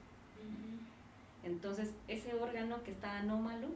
Entonces, 1.45 1.93
ese 2.09 2.35
órgano 2.35 2.83
que 2.83 2.91
está 2.91 3.19
anómalo, 3.19 3.69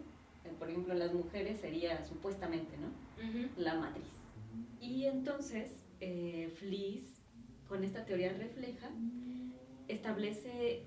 eh, 0.45 0.53
por 0.59 0.71
ejemplo, 0.71 0.93
en 0.93 0.99
las 0.99 1.12
mujeres 1.12 1.61
sería 1.61 2.05
supuestamente 2.05 2.76
¿no? 2.79 2.88
la 3.57 3.75
matriz. 3.75 4.05
Y 4.81 5.05
entonces, 5.05 5.83
eh, 6.00 6.53
Fliss, 6.57 7.21
con 7.69 7.85
esta 7.85 8.05
teoría 8.05 8.33
refleja, 8.33 8.91
establece 9.88 10.85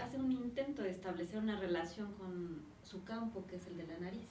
hace 0.00 0.18
un 0.18 0.30
intento 0.30 0.82
de 0.82 0.90
establecer 0.90 1.38
una 1.38 1.58
relación 1.58 2.12
con 2.12 2.62
su 2.82 3.04
campo, 3.04 3.46
que 3.46 3.56
es 3.56 3.66
el 3.66 3.76
de 3.76 3.86
la 3.86 3.98
nariz. 3.98 4.28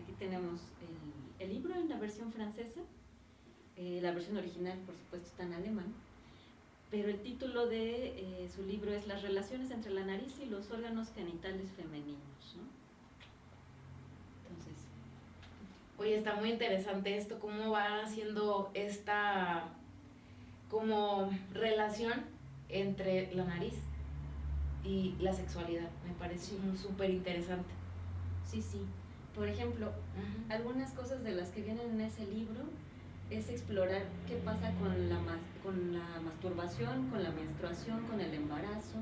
Aquí 0.00 0.12
tenemos 0.18 0.60
el, 0.80 1.44
el 1.46 1.54
libro 1.54 1.74
en 1.74 1.88
la 1.88 1.98
versión 1.98 2.32
francesa, 2.32 2.80
eh, 3.76 4.00
la 4.02 4.12
versión 4.12 4.36
original 4.36 4.78
por 4.86 4.94
supuesto 4.94 5.28
está 5.28 5.42
en 5.44 5.54
alemán, 5.54 5.94
pero 6.90 7.08
el 7.08 7.20
título 7.22 7.66
de 7.66 8.44
eh, 8.44 8.48
su 8.54 8.62
libro 8.62 8.92
es 8.92 9.06
Las 9.06 9.22
relaciones 9.22 9.70
entre 9.70 9.92
la 9.92 10.04
nariz 10.04 10.34
y 10.40 10.46
los 10.46 10.70
órganos 10.70 11.12
genitales 11.12 11.70
femeninos. 11.76 12.56
Entonces, 14.48 14.76
Oye, 15.98 16.16
está 16.16 16.34
muy 16.34 16.50
interesante 16.50 17.16
esto, 17.16 17.38
cómo 17.38 17.70
va 17.70 18.02
haciendo 18.02 18.70
esta 18.74 19.68
como 20.70 21.30
relación 21.52 22.24
entre 22.68 23.34
la 23.34 23.44
nariz 23.44 23.74
y 24.84 25.14
la 25.20 25.32
sexualidad. 25.32 25.90
Me 26.06 26.14
parece 26.18 26.56
súper 26.76 27.10
interesante. 27.10 27.70
Sí, 28.46 28.62
sí. 28.62 28.80
Por 29.40 29.48
ejemplo, 29.48 29.90
algunas 30.50 30.92
cosas 30.92 31.24
de 31.24 31.30
las 31.30 31.48
que 31.48 31.62
vienen 31.62 31.92
en 31.92 32.02
ese 32.02 32.26
libro 32.26 32.60
es 33.30 33.48
explorar 33.48 34.02
qué 34.28 34.36
pasa 34.36 34.70
con 34.74 35.08
la, 35.08 35.18
con 35.62 35.94
la 35.94 36.20
masturbación, 36.20 37.08
con 37.08 37.22
la 37.22 37.30
menstruación, 37.30 38.06
con 38.06 38.20
el 38.20 38.34
embarazo. 38.34 38.98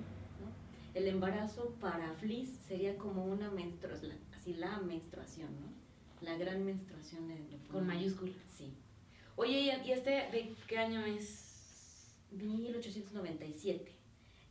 El 0.94 1.08
embarazo 1.08 1.74
para 1.80 2.12
Fliss 2.20 2.50
sería 2.68 2.96
como 2.96 3.24
una 3.24 3.50
menstruación, 3.50 4.12
así 4.36 4.54
la 4.54 4.78
menstruación, 4.78 5.48
¿no? 5.60 6.24
La 6.24 6.38
gran 6.38 6.64
menstruación. 6.64 7.24
con 7.72 7.84
mayúscula. 7.88 8.30
Sí. 8.56 8.72
Oye, 9.34 9.82
¿y 9.84 9.90
este 9.90 10.10
de 10.10 10.54
qué 10.68 10.78
año 10.78 11.04
es? 11.04 12.14
1897. 12.30 13.90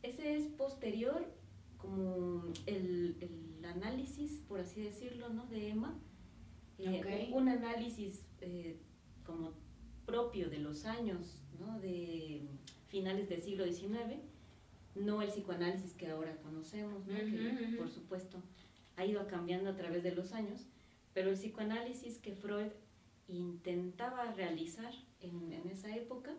Ese 0.03 0.35
es 0.35 0.47
posterior 0.47 1.25
como 1.77 2.43
el, 2.65 3.15
análisis, 3.67 4.43
por 4.47 4.59
así 4.59 4.81
decirlo, 4.81 5.29
¿no? 5.29 5.45
de 5.47 5.69
Emma. 5.69 5.97
Eh, 6.79 7.31
un 7.33 7.49
análisis 7.49 8.23
eh, 8.41 8.77
como 9.25 9.53
propio 10.05 10.49
de 10.49 10.59
los 10.59 10.85
años 10.85 11.41
¿no? 11.59 11.79
de 11.79 12.47
finales 12.87 13.29
del 13.29 13.41
siglo 13.41 13.65
XIX, 13.65 14.21
no 14.95 15.21
el 15.21 15.29
psicoanálisis 15.29 15.93
que 15.93 16.07
ahora 16.07 16.37
conocemos, 16.37 17.05
que 17.05 17.75
por 17.77 17.89
supuesto 17.89 18.41
ha 18.95 19.05
ido 19.05 19.27
cambiando 19.27 19.69
a 19.69 19.75
través 19.75 20.03
de 20.03 20.13
los 20.13 20.33
años, 20.33 20.67
pero 21.13 21.29
el 21.29 21.35
psicoanálisis 21.35 22.19
que 22.19 22.33
Freud 22.33 22.71
intentaba 23.27 24.31
realizar 24.33 24.93
en, 25.19 25.51
en 25.51 25.67
esa 25.67 25.95
época 25.95 26.35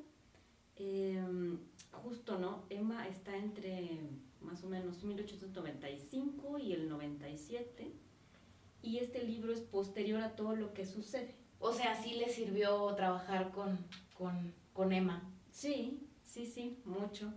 Em, 0.78 1.58
justo, 1.90 2.38
¿no? 2.38 2.64
Emma 2.70 3.08
está 3.08 3.36
entre 3.36 3.98
más 4.40 4.62
o 4.64 4.68
menos 4.68 5.02
1895 5.02 6.58
y 6.58 6.72
el 6.72 6.88
97, 6.88 7.92
y 8.82 8.98
este 8.98 9.24
libro 9.24 9.52
es 9.52 9.60
posterior 9.60 10.20
a 10.22 10.36
todo 10.36 10.54
lo 10.54 10.72
que 10.72 10.86
sucede. 10.86 11.34
O 11.60 11.72
sea, 11.72 12.00
sí 12.00 12.14
le 12.14 12.28
sirvió 12.28 12.86
trabajar 12.94 13.50
con, 13.50 13.78
con, 14.16 14.54
con 14.72 14.92
Emma. 14.92 15.22
Sí, 15.50 16.06
sí, 16.24 16.46
sí, 16.46 16.78
mucho. 16.84 17.32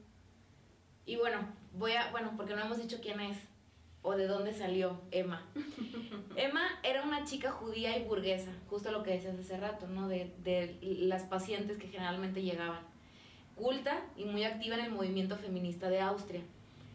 Y 1.06 1.16
bueno, 1.16 1.40
voy 1.74 1.94
a, 1.94 2.12
bueno, 2.12 2.34
porque 2.38 2.56
no 2.56 2.62
hemos 2.62 2.78
dicho 2.78 3.00
quién 3.02 3.20
es 3.20 3.38
o 4.04 4.16
de 4.16 4.28
dónde 4.28 4.54
salió 4.54 5.02
Emma. 5.12 5.44
Emma 6.36 6.68
era 6.84 7.04
una 7.04 7.26
chica 7.26 7.52
judía 7.52 7.98
y 7.98 8.04
burguesa, 8.06 8.52
justo 8.70 8.92
lo 8.92 9.04
que 9.04 9.12
decías 9.12 9.38
hace 9.38 9.58
rato, 9.58 9.88
¿no? 9.88 10.08
De, 10.08 10.34
de 10.44 10.78
las 10.82 11.24
pacientes 11.24 11.78
que 11.78 11.88
generalmente 11.88 12.42
llegaban. 12.44 12.84
Culta 13.56 14.04
y 14.16 14.26
muy 14.26 14.44
activa 14.44 14.76
en 14.76 14.86
el 14.86 14.92
movimiento 14.92 15.36
feminista 15.38 15.90
de 15.90 16.00
Austria. 16.00 16.42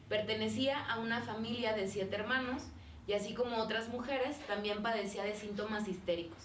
Pertenecía 0.09 0.85
a 0.85 1.01
una 1.01 1.21
familia 1.23 1.73
de 1.73 1.89
siete 1.89 2.15
hermanos 2.15 2.63
y 3.09 3.15
así 3.15 3.35
como 3.35 3.57
otras 3.57 3.89
mujeres, 3.89 4.39
también 4.47 4.83
padecía 4.83 5.25
de 5.25 5.35
síntomas 5.35 5.89
histéricos, 5.89 6.39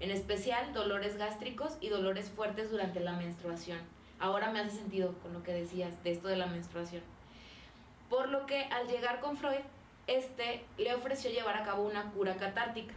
en 0.00 0.10
especial 0.10 0.72
dolores 0.72 1.18
gástricos 1.18 1.76
y 1.80 1.88
dolores 1.88 2.30
fuertes 2.30 2.70
durante 2.70 3.00
la 3.00 3.12
menstruación. 3.12 3.78
Ahora 4.18 4.50
me 4.50 4.60
hace 4.60 4.76
sentido 4.76 5.14
con 5.22 5.34
lo 5.34 5.42
que 5.42 5.52
decías 5.52 6.02
de 6.04 6.12
esto 6.12 6.28
de 6.28 6.36
la 6.36 6.46
menstruación. 6.46 7.02
Por 8.08 8.30
lo 8.30 8.46
que 8.46 8.64
al 8.64 8.88
llegar 8.88 9.20
con 9.20 9.36
Freud, 9.36 9.60
este 10.06 10.64
le 10.78 10.94
ofreció 10.94 11.30
llevar 11.30 11.56
a 11.56 11.64
cabo 11.64 11.84
una 11.84 12.12
cura 12.12 12.36
catártica. 12.36 12.94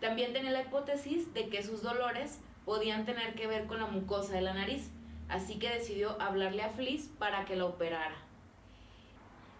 También 0.00 0.34
tenía 0.34 0.50
la 0.50 0.62
hipótesis 0.62 1.32
de 1.32 1.48
que 1.48 1.62
sus 1.62 1.82
dolores 1.82 2.40
podían 2.66 3.06
tener 3.06 3.34
que 3.34 3.46
ver 3.46 3.66
con 3.66 3.78
la 3.78 3.86
mucosa 3.86 4.34
de 4.34 4.42
la 4.42 4.52
nariz, 4.52 4.90
así 5.28 5.58
que 5.58 5.70
decidió 5.70 6.20
hablarle 6.20 6.62
a 6.62 6.70
Fliss 6.70 7.08
para 7.18 7.46
que 7.46 7.56
la 7.56 7.64
operara. 7.64 8.25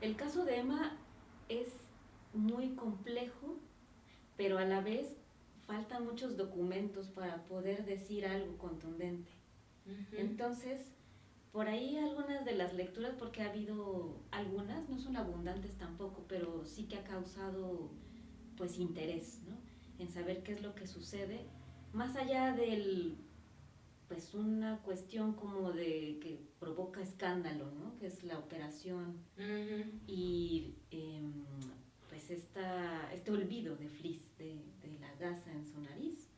El 0.01 0.17
caso 0.17 0.45
de 0.45 0.59
Emma 0.59 0.97
es 1.49 1.69
muy 2.35 2.75
complejo, 2.75 3.57
pero 4.37 4.59
a 4.59 4.65
la 4.65 4.81
vez 4.81 5.17
faltan 5.67 6.05
muchos 6.05 6.37
documentos 6.37 7.09
para 7.09 7.45
poder 7.45 7.85
decir 7.85 8.27
algo 8.27 8.57
contundente. 8.59 9.31
Entonces, 10.13 10.81
por 11.53 11.69
ahí 11.69 11.97
algunas 11.97 12.45
de 12.45 12.55
las 12.55 12.75
lecturas, 12.75 13.15
porque 13.19 13.43
ha 13.43 13.51
habido 13.51 14.21
algunas, 14.31 14.89
no 14.89 14.99
son 14.99 15.17
abundantes 15.17 15.77
tampoco, 15.77 16.25
pero 16.29 16.65
sí 16.65 16.85
que 16.85 16.97
ha 16.97 17.05
causado 17.05 17.91
pues 18.57 18.79
interés, 18.79 19.41
¿no? 19.49 19.57
En 19.99 20.11
saber 20.11 20.43
qué 20.43 20.53
es 20.53 20.63
lo 20.63 20.75
que 20.75 20.87
sucede, 20.87 21.47
más 21.93 22.17
allá 22.17 22.53
del 22.53 23.17
pues 24.09 24.35
una 24.35 24.79
cuestión 24.79 25.35
como 25.35 25.73
de 25.73 26.19
que 26.21 26.41
provoca 26.59 27.01
escándalo, 27.01 27.71
¿no? 27.73 27.99
Que 27.99 28.07
es 28.07 28.23
la 28.25 28.39
operación 28.39 29.17
y 30.07 30.75
em, 30.91 31.45
pues 32.09 32.31
esta, 32.31 33.13
este 33.13 33.31
olvido 33.31 33.77
de 33.77 33.89
Fliss, 33.89 34.37
de, 34.39 34.63
de, 34.83 34.99
la 35.01 35.13
gasa 35.17 35.53
en 35.53 35.67
su 35.67 35.81
nariz. 35.81 36.29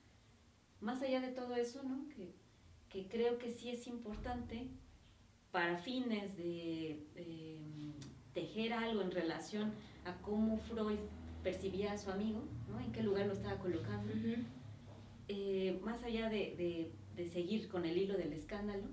Más 0.80 1.02
allá 1.02 1.20
de 1.20 1.32
todo 1.32 1.56
eso, 1.56 1.82
¿no? 1.82 2.08
Que, 2.08 2.34
que 2.88 3.08
creo 3.08 3.38
que 3.38 3.50
sí 3.50 3.70
es 3.70 3.87
importante 3.87 4.68
para 5.50 5.78
fines 5.78 6.37
de 6.37 7.06
em, 7.16 7.92
tejer 8.32 8.72
algo 8.72 9.02
en 9.02 9.10
relación 9.10 9.72
a 10.04 10.16
cómo 10.22 10.58
Freud 10.58 10.98
percibía 11.42 11.92
a 11.92 11.98
su 11.98 12.10
amigo, 12.10 12.42
¿no? 12.68 12.80
en 12.80 12.92
qué 12.92 13.02
lugar 13.02 13.26
lo 13.26 13.32
estaba 13.32 13.58
colocando, 13.58 14.12
eh, 15.28 15.78
más 15.82 16.02
allá 16.02 16.28
de, 16.28 16.54
de, 16.56 16.92
seguir 17.26 17.68
con 17.68 17.84
el 17.84 17.96
hilo 17.96 18.16
del 18.16 18.32
escándalo, 18.32 18.84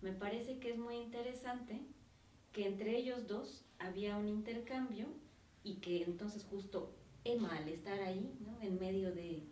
me 0.00 0.12
parece 0.12 0.58
que 0.58 0.70
es 0.70 0.78
muy 0.78 0.96
interesante 0.96 1.80
que 2.52 2.66
entre 2.66 2.96
ellos 2.96 3.26
dos 3.26 3.64
había 3.78 4.16
un 4.16 4.28
intercambio 4.28 5.06
y 5.64 5.74
que 5.74 6.04
entonces 6.04 6.46
justo 6.48 6.94
Emma 7.24 7.56
al 7.56 7.68
estar 7.68 8.00
ahí, 8.00 8.32
¿no? 8.40 8.60
en 8.62 8.78
medio 8.78 9.12
de, 9.12 9.42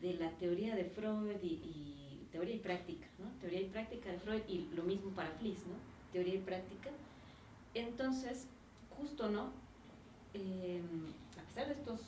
de 0.00 0.14
la 0.14 0.30
teoría 0.38 0.74
de 0.74 0.84
Freud 0.84 1.36
y, 1.42 1.46
y 1.46 2.28
teoría 2.32 2.54
y 2.54 2.58
práctica, 2.58 3.06
¿no? 3.18 3.26
Teoría 3.40 3.60
y 3.60 3.66
práctica 3.66 4.10
de 4.10 4.18
Freud 4.18 4.42
y 4.48 4.66
lo 4.74 4.82
mismo 4.82 5.10
para 5.10 5.30
Fliss, 5.32 5.58
¿no? 5.66 5.74
Teoría 6.12 6.36
y 6.36 6.38
práctica. 6.38 6.90
Entonces, 7.74 8.46
justo, 8.90 9.30
¿no? 9.30 9.52
Em, 10.32 11.12
a 11.38 11.46
pesar 11.46 11.68
de 11.68 11.74
estos 11.74 12.00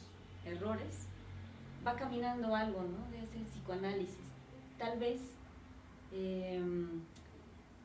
errores, 0.46 1.06
va 1.86 1.94
caminando 1.94 2.54
algo, 2.54 2.82
¿no? 2.82 3.10
De 3.10 3.22
ese 3.22 3.38
psicoanálisis. 3.50 4.23
Tal 4.78 4.98
vez 4.98 5.20
em, 6.12 7.02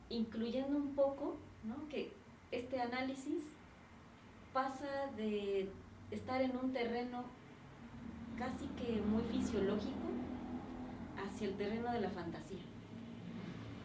incluyendo 0.08 0.76
un 0.76 0.94
poco, 0.94 1.38
¿no? 1.64 1.88
Que 1.88 2.12
este 2.50 2.80
análisis 2.80 3.42
pasa 4.52 5.06
de 5.16 5.68
estar 6.10 6.42
en 6.42 6.56
un 6.56 6.72
terreno 6.72 7.24
casi 8.38 8.66
que 8.68 9.00
muy 9.02 9.22
fisiológico 9.24 10.08
hacia 11.16 11.48
el 11.48 11.54
terreno 11.56 11.92
de 11.92 12.00
la 12.00 12.10
fantasía. 12.10 12.62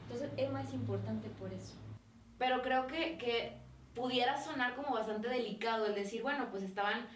Entonces, 0.04 0.32
Emma 0.38 0.62
es 0.62 0.74
importante 0.74 1.30
por 1.30 1.52
eso. 1.52 1.76
Pero 2.38 2.62
creo 2.62 2.88
que, 2.88 3.18
que 3.18 3.58
pudiera 3.94 4.42
sonar 4.42 4.76
como 4.76 4.94
bastante 4.94 5.30
delicado 5.30 5.86
el 5.88 5.96
decir, 5.96 6.22
bueno, 6.22 6.50
pues 6.52 6.64
estaban 6.64 7.08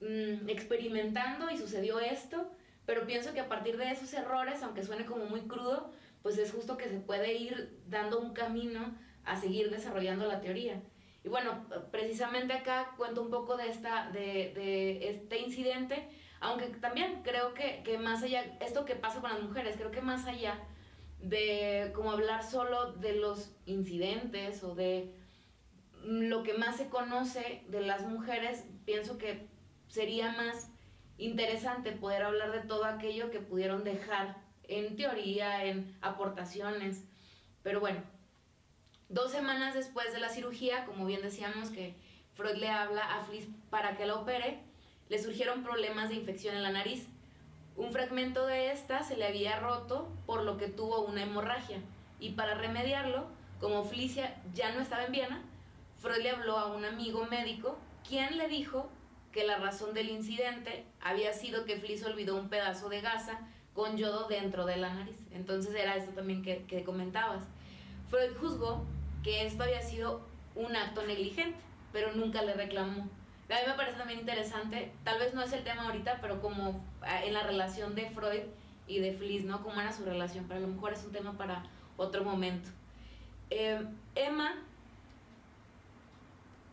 mm, 0.00 0.48
experimentando 0.48 1.50
y 1.50 1.58
sucedió 1.58 1.98
esto, 1.98 2.50
pero 2.86 3.04
pienso 3.04 3.34
que 3.34 3.40
a 3.40 3.48
partir 3.48 3.76
de 3.76 3.90
esos 3.90 4.12
errores, 4.14 4.62
aunque 4.62 4.84
suene 4.84 5.04
como 5.04 5.26
muy 5.26 5.42
crudo, 5.42 5.92
pues 6.22 6.38
es 6.38 6.52
justo 6.52 6.76
que 6.76 6.88
se 6.88 7.00
puede 7.00 7.34
ir 7.34 7.82
dando 7.86 8.20
un 8.20 8.32
camino 8.32 8.96
a 9.24 9.38
seguir 9.38 9.70
desarrollando 9.70 10.26
la 10.26 10.40
teoría. 10.40 10.80
Y 11.24 11.28
bueno, 11.28 11.66
precisamente 11.90 12.52
acá 12.52 12.94
cuento 12.96 13.20
un 13.20 13.30
poco 13.30 13.56
de, 13.56 13.68
esta, 13.68 14.10
de, 14.12 15.08
este 15.10 15.40
incidente, 15.40 16.08
aunque 16.38 16.66
también 16.66 17.22
creo 17.24 17.52
que, 17.52 17.82
que 17.84 17.98
más 17.98 18.22
allá, 18.22 18.56
esto 18.60 18.84
que 18.84 18.94
pasa 18.94 19.20
con 19.20 19.30
las 19.30 19.42
mujeres, 19.42 19.76
creo 19.76 19.90
que 19.90 20.00
más 20.00 20.26
allá 20.26 20.60
de 21.20 21.90
como 21.94 22.12
hablar 22.12 22.44
solo 22.44 22.92
de 22.92 23.14
los 23.14 23.56
incidentes 23.64 24.62
o 24.62 24.76
de 24.76 25.12
lo 26.04 26.44
que 26.44 26.54
más 26.54 26.76
se 26.76 26.88
conoce 26.88 27.64
de 27.68 27.80
las 27.80 28.06
mujeres, 28.06 28.64
pienso 28.84 29.18
que 29.18 29.48
sería 29.88 30.30
más 30.32 30.70
interesante 31.18 31.92
poder 31.92 32.22
hablar 32.22 32.52
de 32.52 32.60
todo 32.60 32.84
aquello 32.84 33.30
que 33.30 33.40
pudieron 33.40 33.84
dejar 33.84 34.36
en 34.68 34.96
teoría, 34.96 35.64
en 35.64 35.96
aportaciones. 36.02 37.04
Pero 37.62 37.80
bueno, 37.80 38.00
dos 39.08 39.32
semanas 39.32 39.74
después 39.74 40.12
de 40.12 40.20
la 40.20 40.28
cirugía, 40.28 40.84
como 40.84 41.06
bien 41.06 41.22
decíamos 41.22 41.70
que 41.70 41.94
Freud 42.34 42.56
le 42.56 42.68
habla 42.68 43.16
a 43.16 43.24
Fliss 43.24 43.46
para 43.70 43.96
que 43.96 44.06
la 44.06 44.16
opere, 44.16 44.58
le 45.08 45.22
surgieron 45.22 45.62
problemas 45.62 46.08
de 46.08 46.16
infección 46.16 46.54
en 46.54 46.62
la 46.62 46.72
nariz. 46.72 47.06
Un 47.76 47.92
fragmento 47.92 48.46
de 48.46 48.72
esta 48.72 49.02
se 49.02 49.16
le 49.16 49.26
había 49.26 49.60
roto, 49.60 50.08
por 50.26 50.42
lo 50.42 50.56
que 50.56 50.68
tuvo 50.68 51.02
una 51.02 51.22
hemorragia. 51.22 51.78
Y 52.20 52.30
para 52.30 52.54
remediarlo, 52.54 53.26
como 53.60 53.84
Felicia 53.84 54.36
ya 54.54 54.72
no 54.72 54.80
estaba 54.80 55.04
en 55.04 55.12
Viena, 55.12 55.42
Freud 55.98 56.22
le 56.22 56.30
habló 56.30 56.58
a 56.58 56.74
un 56.74 56.84
amigo 56.84 57.26
médico, 57.26 57.78
quien 58.06 58.36
le 58.36 58.48
dijo 58.48 58.90
que 59.36 59.44
la 59.44 59.58
razón 59.58 59.92
del 59.92 60.08
incidente 60.08 60.84
había 61.00 61.32
sido 61.34 61.66
que 61.66 61.76
Felicia 61.76 62.08
olvidó 62.08 62.36
un 62.36 62.48
pedazo 62.48 62.88
de 62.88 63.02
gasa 63.02 63.38
con 63.74 63.96
yodo 63.96 64.26
dentro 64.28 64.64
de 64.64 64.78
la 64.78 64.94
nariz. 64.94 65.18
Entonces 65.30 65.74
era 65.74 65.94
esto 65.94 66.12
también 66.12 66.42
que, 66.42 66.64
que 66.64 66.82
comentabas. 66.84 67.42
Freud 68.08 68.34
juzgó 68.40 68.84
que 69.22 69.46
esto 69.46 69.62
había 69.62 69.82
sido 69.82 70.26
un 70.54 70.74
acto 70.74 71.06
negligente, 71.06 71.58
pero 71.92 72.12
nunca 72.12 72.42
le 72.42 72.54
reclamó 72.54 73.08
a 73.54 73.60
mí 73.60 73.66
me 73.68 73.74
parece 73.74 73.96
también 73.96 74.20
interesante, 74.20 74.90
tal 75.04 75.20
vez 75.20 75.32
no 75.34 75.42
es 75.42 75.52
el 75.52 75.62
tema 75.62 75.84
ahorita, 75.84 76.18
pero 76.20 76.40
como 76.40 76.84
ah, 77.02 77.24
en 77.24 77.32
la 77.32 77.44
relación 77.44 77.94
de 77.94 78.10
Freud 78.10 78.42
y 78.88 78.98
de 78.98 79.12
Fliss, 79.12 79.44
¿no? 79.44 79.62
¿Cómo 79.62 79.80
era 79.80 79.92
su 79.92 80.04
relación? 80.04 80.46
Pero 80.48 80.58
a 80.58 80.62
lo 80.62 80.68
mejor 80.68 80.92
es 80.92 81.04
un 81.04 81.12
tema 81.12 81.36
para 81.38 81.62
otro 81.96 82.24
momento. 82.24 82.70
Em, 83.50 83.86
Emma 84.16 84.54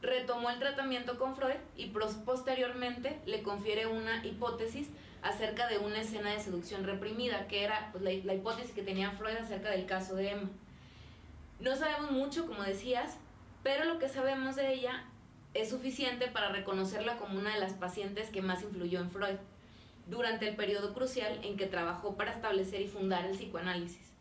retomó 0.03 0.49
el 0.49 0.59
tratamiento 0.59 1.17
con 1.17 1.35
Freud 1.35 1.55
y 1.77 1.87
posteriormente 2.25 3.19
le 3.25 3.41
confiere 3.41 3.87
una 3.87 4.23
hipótesis 4.25 4.89
acerca 5.21 5.67
de 5.67 5.77
una 5.77 6.01
escena 6.01 6.31
de 6.31 6.41
seducción 6.41 6.83
reprimida, 6.83 7.47
que 7.47 7.63
era 7.63 7.89
pues, 7.93 8.03
la, 8.03 8.11
la 8.25 8.33
hipótesis 8.33 8.73
que 8.73 8.83
tenía 8.83 9.11
Freud 9.11 9.37
acerca 9.37 9.71
del 9.71 9.85
caso 9.85 10.15
de 10.15 10.31
Emma. 10.31 10.49
No 11.61 11.75
sabemos 11.77 12.11
mucho, 12.11 12.45
como 12.45 12.63
decías, 12.63 13.17
pero 13.63 13.85
lo 13.85 13.97
que 13.97 14.09
sabemos 14.09 14.57
de 14.57 14.73
ella 14.73 15.05
es 15.53 15.69
suficiente 15.69 16.27
para 16.27 16.49
reconocerla 16.49 17.15
como 17.17 17.39
una 17.39 17.53
de 17.53 17.61
las 17.61 17.73
pacientes 17.73 18.29
que 18.29 18.41
más 18.41 18.61
influyó 18.61 18.99
en 18.99 19.09
Freud 19.09 19.37
durante 20.07 20.49
el 20.49 20.57
periodo 20.57 20.93
crucial 20.93 21.39
en 21.43 21.55
que 21.55 21.67
trabajó 21.67 22.17
para 22.17 22.33
establecer 22.33 22.81
y 22.81 22.89
fundar 22.89 23.25
el 23.25 23.37
psicoanálisis. 23.37 24.11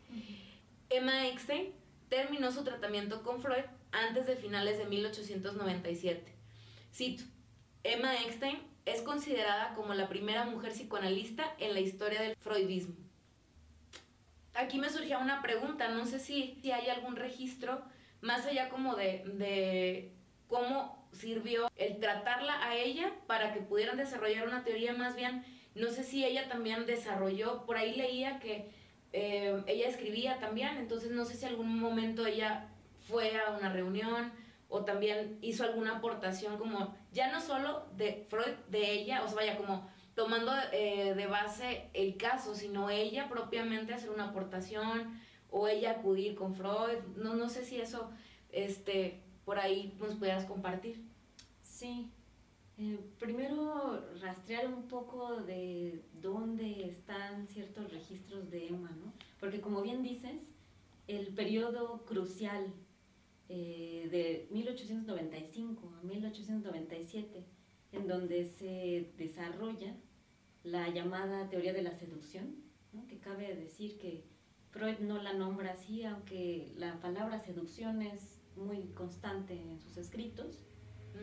Emma 0.90 1.26
Eckstein 1.26 1.72
terminó 2.08 2.52
su 2.52 2.62
tratamiento 2.62 3.24
con 3.24 3.42
Freud 3.42 3.64
antes 3.92 4.26
de 4.26 4.37
finales 4.37 4.78
de 4.78 4.87
1897. 4.87 6.33
Cito, 6.92 7.24
Emma 7.85 8.14
Eckstein 8.16 8.59
es 8.85 9.02
considerada 9.02 9.74
como 9.74 9.94
la 9.94 10.09
primera 10.09 10.44
mujer 10.44 10.72
psicoanalista 10.72 11.55
en 11.59 11.74
la 11.74 11.81
historia 11.81 12.20
del 12.20 12.35
freudismo. 12.37 12.96
Aquí 14.55 14.78
me 14.78 14.90
surgía 14.90 15.18
una 15.18 15.40
pregunta, 15.40 15.88
no 15.88 16.05
sé 16.05 16.18
si, 16.18 16.59
si 16.61 16.72
hay 16.72 16.88
algún 16.88 17.16
registro 17.16 17.83
más 18.20 18.46
allá 18.46 18.68
como 18.68 18.96
de, 18.96 19.22
de 19.24 20.12
cómo 20.48 21.09
sirvió 21.12 21.70
el 21.76 21.98
tratarla 21.98 22.62
a 22.66 22.76
ella 22.76 23.12
para 23.26 23.52
que 23.52 23.61
pudieran 23.61 23.96
desarrollar 23.96 24.46
una 24.46 24.64
teoría 24.64 24.92
más 24.92 25.16
bien, 25.16 25.44
no 25.74 25.88
sé 25.90 26.05
si 26.05 26.24
ella 26.24 26.48
también 26.48 26.87
desarrolló, 26.87 27.64
por 27.64 27.76
ahí 27.76 27.96
leía 27.96 28.38
que 28.40 28.70
eh, 29.12 29.62
ella 29.66 29.88
escribía 29.88 30.38
también, 30.38 30.76
entonces 30.76 31.11
no 31.11 31.24
sé 31.24 31.37
si 31.37 31.46
algún 31.46 31.78
momento 31.78 32.26
ella 32.26 32.68
fue 33.12 33.38
a 33.38 33.51
una 33.51 33.70
reunión 33.70 34.33
o 34.68 34.85
también 34.85 35.38
hizo 35.42 35.64
alguna 35.64 35.98
aportación 35.98 36.57
como, 36.57 36.96
ya 37.12 37.31
no 37.31 37.40
solo 37.40 37.87
de 37.96 38.27
Freud, 38.31 38.55
de 38.70 38.90
ella, 38.90 39.22
o 39.22 39.27
sea, 39.27 39.37
vaya, 39.37 39.59
como 39.59 39.87
tomando 40.14 40.51
eh, 40.72 41.14
de 41.14 41.27
base 41.27 41.90
el 41.92 42.16
caso, 42.16 42.55
sino 42.55 42.88
ella 42.88 43.29
propiamente 43.29 43.92
hacer 43.92 44.09
una 44.11 44.31
aportación 44.31 45.20
o 45.51 45.68
ella 45.68 45.92
acudir 45.92 46.35
con 46.35 46.55
Freud. 46.55 46.98
No, 47.16 47.35
no 47.35 47.51
sé 47.51 47.66
si 47.66 47.81
eso 47.81 48.11
este, 48.51 49.20
por 49.44 49.59
ahí 49.59 49.94
nos 50.01 50.14
pudieras 50.14 50.46
compartir. 50.46 51.05
Sí. 51.62 52.11
Eh, 52.79 52.98
primero 53.18 54.03
rastrear 54.22 54.66
un 54.66 54.88
poco 54.88 55.42
de 55.42 56.03
dónde 56.14 56.88
están 56.88 57.46
ciertos 57.46 57.92
registros 57.92 58.51
de 58.51 58.68
Emma, 58.68 58.90
¿no? 58.90 59.12
Porque 59.38 59.61
como 59.61 59.83
bien 59.83 60.03
dices, 60.03 60.51
el 61.07 61.29
periodo 61.29 62.05
crucial 62.07 62.72
eh, 63.54 64.08
de 64.10 64.48
1895 64.50 65.94
a 65.98 66.02
1897 66.06 67.44
en 67.92 68.08
donde 68.08 68.46
se 68.46 69.12
desarrolla 69.18 69.94
la 70.64 70.88
llamada 70.88 71.50
teoría 71.50 71.74
de 71.74 71.82
la 71.82 71.92
seducción, 71.92 72.56
que 73.08 73.18
cabe 73.18 73.54
decir 73.54 73.98
que 73.98 74.24
Freud 74.70 75.00
no 75.00 75.22
la 75.22 75.34
nombra 75.34 75.72
así, 75.72 76.02
aunque 76.04 76.72
la 76.78 76.98
palabra 77.00 77.40
seducción 77.40 78.00
es 78.00 78.40
muy 78.56 78.84
constante 78.94 79.60
en 79.60 79.78
sus 79.78 79.98
escritos, 79.98 80.64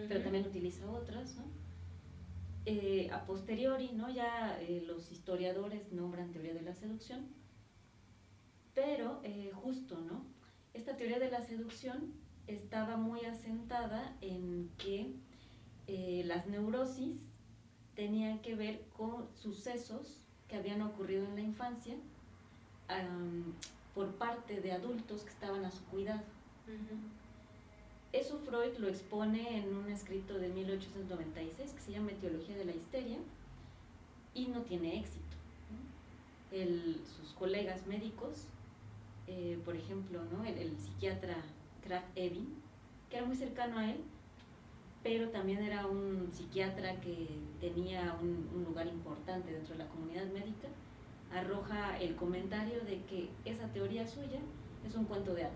pero 0.07 0.21
también 0.21 0.45
utiliza 0.45 0.87
otras. 0.87 1.35
Eh, 2.65 3.09
a 3.11 3.25
posteriori, 3.25 3.89
¿no? 3.93 4.11
ya 4.11 4.59
eh, 4.61 4.83
los 4.85 5.11
historiadores 5.11 5.91
nombran 5.91 6.31
teoría 6.31 6.53
de 6.53 6.61
la 6.61 6.75
seducción, 6.75 7.25
pero 8.75 9.19
eh, 9.23 9.51
justo, 9.53 9.99
¿no? 9.99 10.25
Esta 10.73 10.95
teoría 10.95 11.19
de 11.19 11.31
la 11.31 11.41
seducción 11.41 12.13
estaba 12.49 12.97
muy 12.97 13.25
asentada 13.25 14.15
en 14.21 14.69
que 14.77 15.13
eh, 15.87 16.23
las 16.25 16.47
neurosis 16.47 17.15
tenían 17.95 18.39
que 18.39 18.55
ver 18.55 18.81
con 18.97 19.27
sucesos 19.35 20.17
que 20.47 20.55
habían 20.55 20.81
ocurrido 20.81 21.25
en 21.25 21.35
la 21.35 21.41
infancia 21.41 21.95
por 23.93 24.15
parte 24.15 24.61
de 24.61 24.71
adultos 24.71 25.21
que 25.21 25.29
estaban 25.29 25.63
a 25.63 25.69
su 25.69 25.83
cuidado. 25.85 26.21
Eso 28.11 28.39
Freud 28.39 28.77
lo 28.79 28.87
expone 28.87 29.59
en 29.59 29.75
un 29.75 29.89
escrito 29.91 30.39
de 30.39 30.49
1896 30.49 31.71
que 31.71 31.81
se 31.81 31.91
llama 31.91 32.11
Etiología 32.11 32.57
de 32.57 32.65
la 32.65 32.71
Histeria 32.71 33.19
y 34.33 34.47
no 34.47 34.61
tiene 34.61 34.99
éxito. 34.99 35.19
sus 37.19 37.33
colegas 37.33 37.85
médicos, 37.85 38.45
eh, 39.27 39.59
por 39.63 39.75
ejemplo, 39.75 40.23
¿no? 40.31 40.43
el, 40.43 40.57
el 40.57 40.75
psiquiatra 40.79 41.35
Kraft 41.83 42.07
Ebing, 42.15 42.47
que 43.09 43.17
era 43.17 43.25
muy 43.25 43.35
cercano 43.35 43.79
a 43.79 43.89
él, 43.89 43.97
pero 45.03 45.29
también 45.29 45.63
era 45.63 45.87
un 45.87 46.29
psiquiatra 46.33 46.99
que 46.99 47.27
tenía 47.61 48.17
un, 48.21 48.63
lugar 48.65 48.87
importante 48.87 49.51
dentro 49.51 49.73
de 49.73 49.83
la 49.83 49.89
comunidad 49.89 50.25
médica, 50.27 50.67
arroja 51.33 51.97
el 51.99 52.15
comentario 52.15 52.81
de 52.81 53.01
que 53.03 53.29
esa 53.45 53.67
teoría 53.67 54.07
suya 54.07 54.39
es 54.85 54.95
un 54.95 55.05
cuento 55.05 55.33
de 55.33 55.45
hadas. 55.45 55.55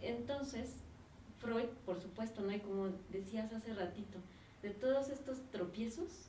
Entonces, 0.00 0.76
Freud, 1.38 1.68
por 1.84 2.00
supuesto, 2.00 2.42
¿no? 2.42 2.52
Y 2.52 2.60
como 2.60 2.88
decías 3.10 3.52
hace 3.52 3.74
ratito, 3.74 4.18
de 4.62 4.70
todos 4.70 5.08
estos 5.08 5.38
tropiezos 5.50 6.28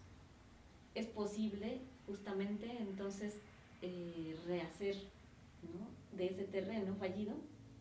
es 0.95 1.07
posible 1.07 1.81
justamente 2.07 2.69
entonces 2.79 3.35
eh, 3.81 4.35
rehacer 4.47 4.95
de 6.15 6.27
ese 6.27 6.43
terreno 6.43 6.95
fallido 6.95 7.33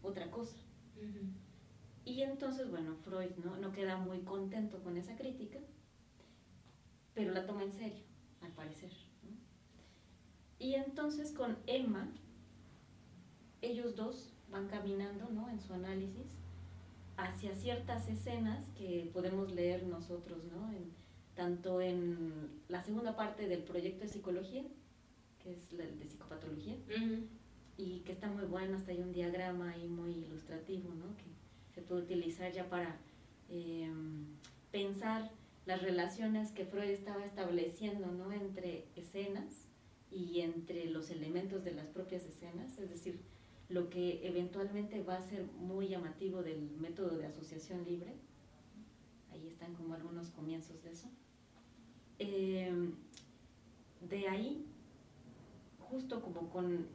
otra 0.02 0.30
cosa. 0.30 0.56
Y 2.04 2.22
entonces, 2.22 2.70
bueno, 2.70 2.96
Freud 3.04 3.32
¿no? 3.60 3.72
queda 3.72 3.98
muy 3.98 4.20
contento 4.20 4.82
con 4.82 4.96
esa 4.96 5.14
crítica, 5.16 5.58
pero 7.14 7.32
la 7.32 7.46
toma 7.46 7.64
en 7.64 7.72
serio, 7.72 8.04
al 8.40 8.52
parecer. 8.52 8.90
Y 10.58 10.74
entonces 10.74 11.32
con 11.32 11.58
Emma, 11.66 12.08
ellos 13.60 13.94
dos 13.94 14.32
van 14.50 14.68
caminando 14.68 15.28
¿no? 15.30 15.48
en 15.48 15.60
su 15.60 15.72
análisis 15.74 16.26
hacia 17.18 17.54
ciertas 17.54 18.08
escenas 18.08 18.70
que 18.70 19.10
podemos 19.12 19.52
leer 19.52 19.84
nosotros, 19.86 20.44
¿no? 20.44 20.72
En, 20.72 20.92
tanto 21.34 21.80
en 21.80 22.62
la 22.68 22.82
segunda 22.82 23.16
parte 23.16 23.46
del 23.48 23.64
proyecto 23.64 24.04
de 24.04 24.08
psicología, 24.08 24.64
que 25.42 25.52
es 25.52 25.72
la 25.72 25.84
de 25.84 26.06
psicopatología, 26.06 26.76
y 27.78 28.00
que 28.00 28.12
está 28.12 28.28
muy 28.28 28.44
bueno, 28.44 28.76
hasta 28.76 28.90
hay 28.90 29.00
un 29.00 29.12
diagrama 29.12 29.70
ahí 29.70 29.86
muy 29.86 30.10
ilustrativo, 30.10 30.92
¿no? 30.94 31.16
Que 31.16 31.24
se 31.74 31.80
puede 31.80 32.02
utilizar 32.02 32.52
ya 32.52 32.68
para 32.68 32.98
em, 33.48 34.26
pensar 34.72 35.30
las 35.64 35.80
relaciones 35.82 36.50
que 36.50 36.64
Freud 36.64 36.90
estaba 36.90 37.24
estableciendo 37.24 38.06
¿no? 38.06 38.32
entre 38.32 38.86
escenas 38.96 39.66
y 40.10 40.40
entre 40.40 40.86
los 40.86 41.10
elementos 41.10 41.62
de 41.62 41.72
las 41.72 41.86
propias 41.86 42.24
escenas, 42.24 42.78
es 42.78 42.90
decir, 42.90 43.20
lo 43.68 43.90
que 43.90 44.26
eventualmente 44.26 45.02
va 45.02 45.16
a 45.16 45.22
ser 45.22 45.44
muy 45.44 45.88
llamativo 45.88 46.42
del 46.42 46.70
método 46.80 47.18
de 47.18 47.26
asociación 47.26 47.84
libre. 47.84 48.14
Ahí 49.30 49.46
están 49.46 49.74
como 49.74 49.94
algunos 49.94 50.30
comienzos 50.30 50.82
de 50.82 50.90
eso. 50.90 51.08
Em, 52.18 52.94
de 54.08 54.26
ahí, 54.26 54.66
justo 55.78 56.22
como 56.22 56.48
con 56.48 56.86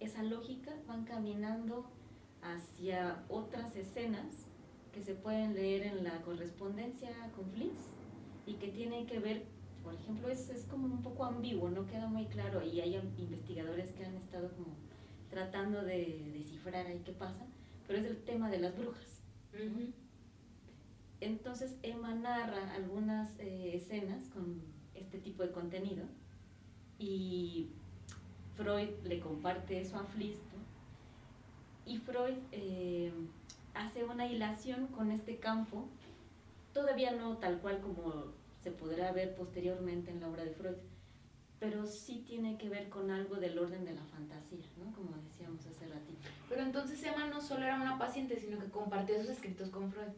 esa 0.00 0.22
lógica, 0.22 0.72
van 0.86 1.04
caminando 1.04 1.90
hacia 2.42 3.24
otras 3.28 3.74
escenas 3.76 4.46
que 4.92 5.02
se 5.02 5.14
pueden 5.14 5.54
leer 5.54 5.82
en 5.82 6.04
la 6.04 6.22
correspondencia 6.22 7.10
con 7.36 7.50
Fliss 7.50 7.90
y 8.46 8.54
que 8.54 8.68
tienen 8.68 9.06
que 9.06 9.18
ver, 9.18 9.44
por 9.82 9.94
ejemplo, 9.94 10.28
es, 10.28 10.48
es 10.50 10.64
como 10.64 10.86
un 10.86 11.02
poco 11.02 11.24
ambiguo, 11.24 11.68
no 11.68 11.86
queda 11.86 12.06
muy 12.06 12.26
claro 12.26 12.64
y 12.64 12.80
hay 12.80 12.96
investigadores 13.18 13.92
que 13.92 14.04
han 14.04 14.14
estado 14.16 14.50
como 14.52 14.76
tratando 15.30 15.82
de 15.82 16.30
descifrar 16.32 16.86
ahí 16.86 17.02
qué 17.04 17.12
pasa, 17.12 17.46
pero 17.86 17.98
es 17.98 18.06
el 18.06 18.24
tema 18.24 18.50
de 18.50 18.58
las 18.58 18.76
brujas. 18.76 19.20
Entonces 21.20 21.76
Emma 21.82 22.14
narra 22.14 22.74
algunas 22.74 23.38
eh, 23.38 23.72
escenas 23.74 24.24
con 24.28 24.62
este 24.94 25.18
tipo 25.18 25.42
de 25.42 25.50
contenido 25.50 26.06
y 26.98 27.72
Freud 28.58 28.90
le 29.04 29.20
comparte 29.20 29.80
eso 29.80 29.96
a 29.96 30.04
Fliss 30.04 30.38
y 31.88 31.96
Freud 31.98 32.36
eh, 32.52 33.10
hace 33.72 34.04
una 34.04 34.26
hilación 34.26 34.88
con 34.88 35.10
este 35.10 35.38
campo, 35.38 35.88
todavía 36.74 37.12
no 37.12 37.38
tal 37.38 37.60
cual 37.60 37.80
como 37.80 38.26
se 38.62 38.70
podrá 38.70 39.10
ver 39.12 39.34
posteriormente 39.34 40.10
en 40.10 40.20
la 40.20 40.28
obra 40.28 40.44
de 40.44 40.50
Freud, 40.50 40.76
pero 41.58 41.86
sí 41.86 42.24
tiene 42.26 42.58
que 42.58 42.68
ver 42.68 42.90
con 42.90 43.10
algo 43.10 43.36
del 43.36 43.58
orden 43.58 43.86
de 43.86 43.94
la 43.94 44.04
fantasía, 44.04 44.66
¿no? 44.76 44.92
Como 44.94 45.16
decíamos 45.16 45.66
hace 45.66 45.86
ratito. 45.86 46.28
Pero 46.48 46.62
entonces 46.62 47.02
Emma 47.02 47.26
no 47.26 47.40
solo 47.40 47.64
era 47.64 47.80
una 47.80 47.98
paciente, 47.98 48.38
sino 48.38 48.58
que 48.58 48.68
compartió 48.68 49.18
sus 49.20 49.30
escritos 49.30 49.70
con 49.70 49.90
Freud. 49.90 50.12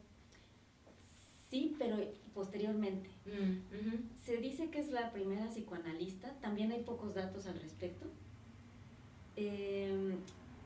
Sí, 1.50 1.76
pero 1.78 1.98
posteriormente. 2.34 3.10
Mm, 3.26 4.24
se 4.24 4.38
dice 4.38 4.70
que 4.70 4.80
es 4.80 4.90
la 4.90 5.12
primera 5.12 5.46
psicoanalista, 5.46 6.32
también 6.40 6.72
hay 6.72 6.82
pocos 6.82 7.14
datos 7.14 7.46
al 7.46 7.60
respecto, 7.60 8.06
eh, 9.40 10.16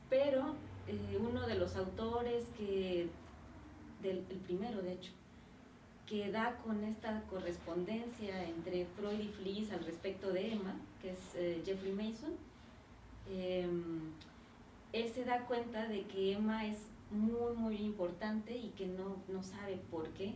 pero 0.09 0.55
eh, 0.87 1.17
uno 1.19 1.47
de 1.47 1.55
los 1.55 1.75
autores 1.77 2.45
que, 2.57 3.07
del 4.01 4.23
el 4.29 4.37
primero 4.39 4.81
de 4.81 4.93
hecho, 4.93 5.11
que 6.05 6.29
da 6.31 6.57
con 6.57 6.83
esta 6.83 7.23
correspondencia 7.29 8.43
entre 8.43 8.85
Freud 8.97 9.19
y 9.19 9.29
Fliss 9.29 9.71
al 9.71 9.83
respecto 9.85 10.31
de 10.31 10.53
Emma, 10.53 10.75
que 11.01 11.11
es 11.11 11.19
eh, 11.35 11.63
Jeffrey 11.65 11.93
Mason, 11.93 12.33
em, 13.31 14.11
él 14.93 15.09
se 15.09 15.23
da 15.23 15.45
cuenta 15.45 15.87
de 15.87 16.03
que 16.03 16.33
Emma 16.33 16.67
es 16.67 16.77
muy, 17.11 17.55
muy 17.55 17.77
importante 17.77 18.55
y 18.55 18.69
que 18.71 18.87
no, 18.87 19.15
no 19.27 19.41
sabe 19.41 19.79
por 19.89 20.09
qué. 20.09 20.35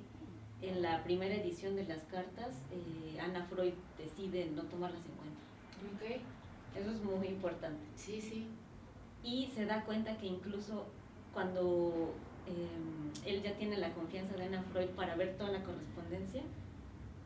En 0.61 0.81
la 0.81 1.03
primera 1.03 1.35
edición 1.35 1.75
de 1.75 1.85
las 1.85 2.03
cartas, 2.03 2.55
eh, 2.71 3.19
Ana 3.19 3.45
Freud 3.45 3.73
decide 3.97 4.49
no 4.53 4.63
tomarlas 4.63 5.01
en 5.05 5.11
cuenta. 5.11 5.95
Okay. 5.95 6.21
Eso 6.75 6.91
es 6.91 7.03
muy 7.03 7.27
importante. 7.27 7.83
Sí, 7.95 8.21
sí 8.21 8.47
y 9.23 9.47
se 9.47 9.65
da 9.65 9.83
cuenta 9.85 10.17
que 10.17 10.27
incluso 10.27 10.85
cuando 11.33 12.13
em, 12.47 13.11
él 13.25 13.43
ya 13.43 13.55
tiene 13.55 13.77
la 13.77 13.93
confianza 13.93 14.35
de 14.35 14.45
Ana 14.45 14.63
Freud 14.63 14.89
para 14.89 15.15
ver 15.15 15.37
toda 15.37 15.51
la 15.51 15.63
correspondencia, 15.63 16.41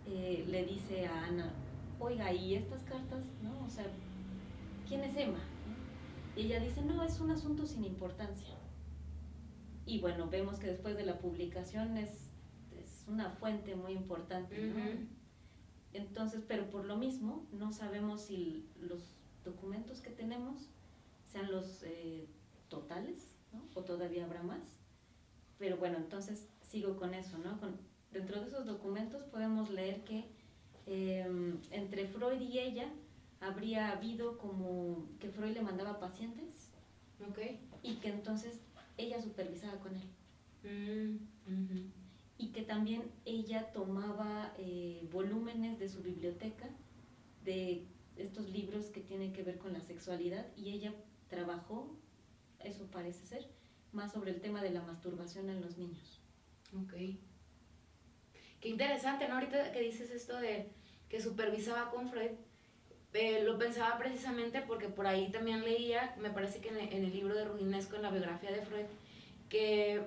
eh, 0.05 0.43
le 0.47 0.65
dice 0.65 1.05
a 1.05 1.25
Ana, 1.25 1.53
oiga, 1.99 2.33
¿y 2.33 2.55
estas 2.55 2.83
cartas? 2.83 3.25
¿No? 3.41 3.63
O 3.63 3.69
sea, 3.69 3.85
¿quién 4.87 5.03
es 5.03 5.15
Emma? 5.15 5.39
Y 6.35 6.41
ella 6.41 6.59
dice, 6.59 6.81
no, 6.81 7.03
es 7.03 7.19
un 7.19 7.31
asunto 7.31 7.65
sin 7.65 7.85
importancia. 7.85 8.55
Y 9.85 9.99
bueno, 10.01 10.29
vemos 10.29 10.59
que 10.59 10.67
después 10.67 10.97
de 10.97 11.05
la 11.05 11.19
publicación 11.19 11.97
es, 11.97 12.31
es 12.71 13.05
una 13.07 13.29
fuente 13.29 13.75
muy 13.75 13.93
importante, 13.93 14.57
¿no? 14.57 14.75
Entonces, 15.93 16.43
pero 16.47 16.69
por 16.71 16.85
lo 16.85 16.97
mismo, 16.97 17.45
no 17.51 17.71
sabemos 17.71 18.21
si 18.21 18.67
los 18.79 19.13
documentos 19.43 19.99
que 20.01 20.09
tenemos 20.09 20.69
sean 21.31 21.51
los 21.51 21.83
eh, 21.83 22.27
totales, 22.69 23.35
¿no? 23.51 23.61
o 23.75 23.83
todavía 23.83 24.25
habrá 24.25 24.43
más, 24.43 24.77
Pero 25.59 25.77
bueno, 25.77 25.97
entonces 25.97 26.47
sigo 26.61 26.95
con 26.97 27.13
eso, 27.13 27.37
¿no? 27.37 27.59
Con, 27.59 27.77
dentro 28.11 28.41
de 28.41 28.47
esos 28.47 28.65
documentos 28.65 29.23
podemos 29.25 29.69
leer 29.69 30.03
que 30.03 30.25
em, 30.85 31.59
entre 31.71 32.07
Freud 32.07 32.41
y 32.41 32.59
ella 32.59 32.91
habría 33.39 33.91
habido 33.91 34.37
como 34.37 35.07
que 35.19 35.29
Freud 35.29 35.53
le 35.53 35.61
mandaba 35.61 35.99
pacientes 35.99 36.69
okay. 37.29 37.59
y 37.81 37.95
que 37.95 38.09
entonces 38.09 38.59
ella 38.97 39.21
supervisaba 39.21 39.79
con 39.79 39.93
él. 39.95 40.09
Mm, 40.63 41.91
Y 42.37 42.47
que 42.47 42.61
también 42.63 43.03
ella 43.25 43.71
tomaba 43.73 44.53
eh, 44.57 45.07
volúmenes 45.11 45.77
de 45.79 45.87
su 45.89 46.01
biblioteca 46.01 46.69
de 47.45 47.85
estos 48.17 48.49
libros 48.49 48.87
que 48.87 49.01
tienen 49.01 49.33
que 49.33 49.43
ver 49.43 49.57
con 49.57 49.73
la 49.73 49.81
sexualidad 49.81 50.47
y 50.55 50.71
ella 50.71 50.93
trabajó, 51.27 51.95
eso 52.59 52.85
parece 52.87 53.25
ser, 53.25 53.47
más 53.91 54.11
sobre 54.11 54.31
el 54.31 54.41
tema 54.41 54.61
de 54.61 54.71
la 54.71 54.81
masturbación 54.81 55.49
en 55.49 55.61
los 55.61 55.77
niños. 55.77 56.21
Ok. 56.75 56.93
Qué 58.59 58.69
interesante, 58.69 59.27
¿no? 59.27 59.35
Ahorita 59.35 59.71
que 59.71 59.81
dices 59.81 60.09
esto 60.11 60.39
de 60.39 60.69
que 61.09 61.19
supervisaba 61.21 61.91
con 61.91 62.09
Freud, 62.09 62.31
eh, 63.13 63.43
lo 63.43 63.59
pensaba 63.59 63.97
precisamente 63.97 64.61
porque 64.61 64.87
por 64.87 65.05
ahí 65.05 65.29
también 65.31 65.63
leía, 65.63 66.15
me 66.19 66.31
parece 66.31 66.59
que 66.61 66.69
en 66.69 66.77
el, 66.77 67.13
libro 67.13 67.35
de 67.35 67.45
Rudinesco, 67.45 67.95
en 67.95 68.01
la 68.01 68.09
biografía 68.09 68.51
de 68.51 68.63
Freud, 68.63 68.85
que 69.49 70.01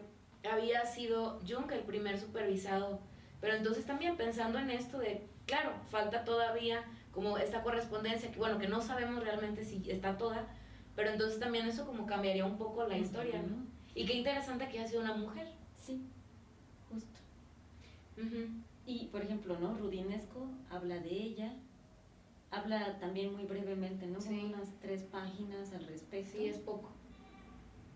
había 0.50 0.84
sido 0.86 1.40
Jung 1.46 1.70
el 1.70 1.84
primer 1.84 2.18
supervisado. 2.18 3.00
Pero 3.40 3.54
entonces 3.54 3.84
también 3.84 4.16
pensando 4.16 4.58
en 4.58 4.70
esto 4.70 4.98
de, 4.98 5.22
claro, 5.46 5.72
falta 5.90 6.24
todavía 6.24 6.82
como 7.16 7.38
esta 7.38 7.62
correspondencia, 7.62 8.30
que 8.30 8.38
bueno, 8.38 8.58
que 8.58 8.68
no 8.68 8.82
sabemos 8.82 9.24
realmente 9.24 9.64
si 9.64 9.82
está 9.90 10.18
toda, 10.18 10.46
pero 10.94 11.08
entonces 11.08 11.40
también 11.40 11.66
eso 11.66 11.86
como 11.86 12.04
cambiaría 12.04 12.44
un 12.44 12.58
poco 12.58 12.86
la 12.86 12.98
historia, 12.98 13.40
¿no? 13.40 13.56
Y 13.94 14.04
qué 14.04 14.12
interesante 14.12 14.68
que 14.68 14.78
haya 14.78 14.86
sido 14.86 15.00
una 15.00 15.14
mujer. 15.14 15.48
Sí, 15.78 16.02
justo. 16.90 17.18
Ujú. 18.18 18.48
Y, 18.84 19.06
por 19.06 19.22
ejemplo, 19.22 19.58
¿no? 19.58 19.72
Rudinesco 19.78 20.46
habla 20.70 20.98
de 20.98 21.08
ella, 21.08 21.54
habla 22.50 22.98
también 22.98 23.32
muy 23.32 23.44
brevemente, 23.44 24.06
¿no? 24.06 24.20
Sí. 24.20 24.28
Como 24.28 24.48
unas 24.48 24.68
tres 24.82 25.02
páginas 25.04 25.72
al 25.72 25.86
respecto. 25.86 26.36
Sí, 26.36 26.48
es 26.48 26.58
poco. 26.58 26.90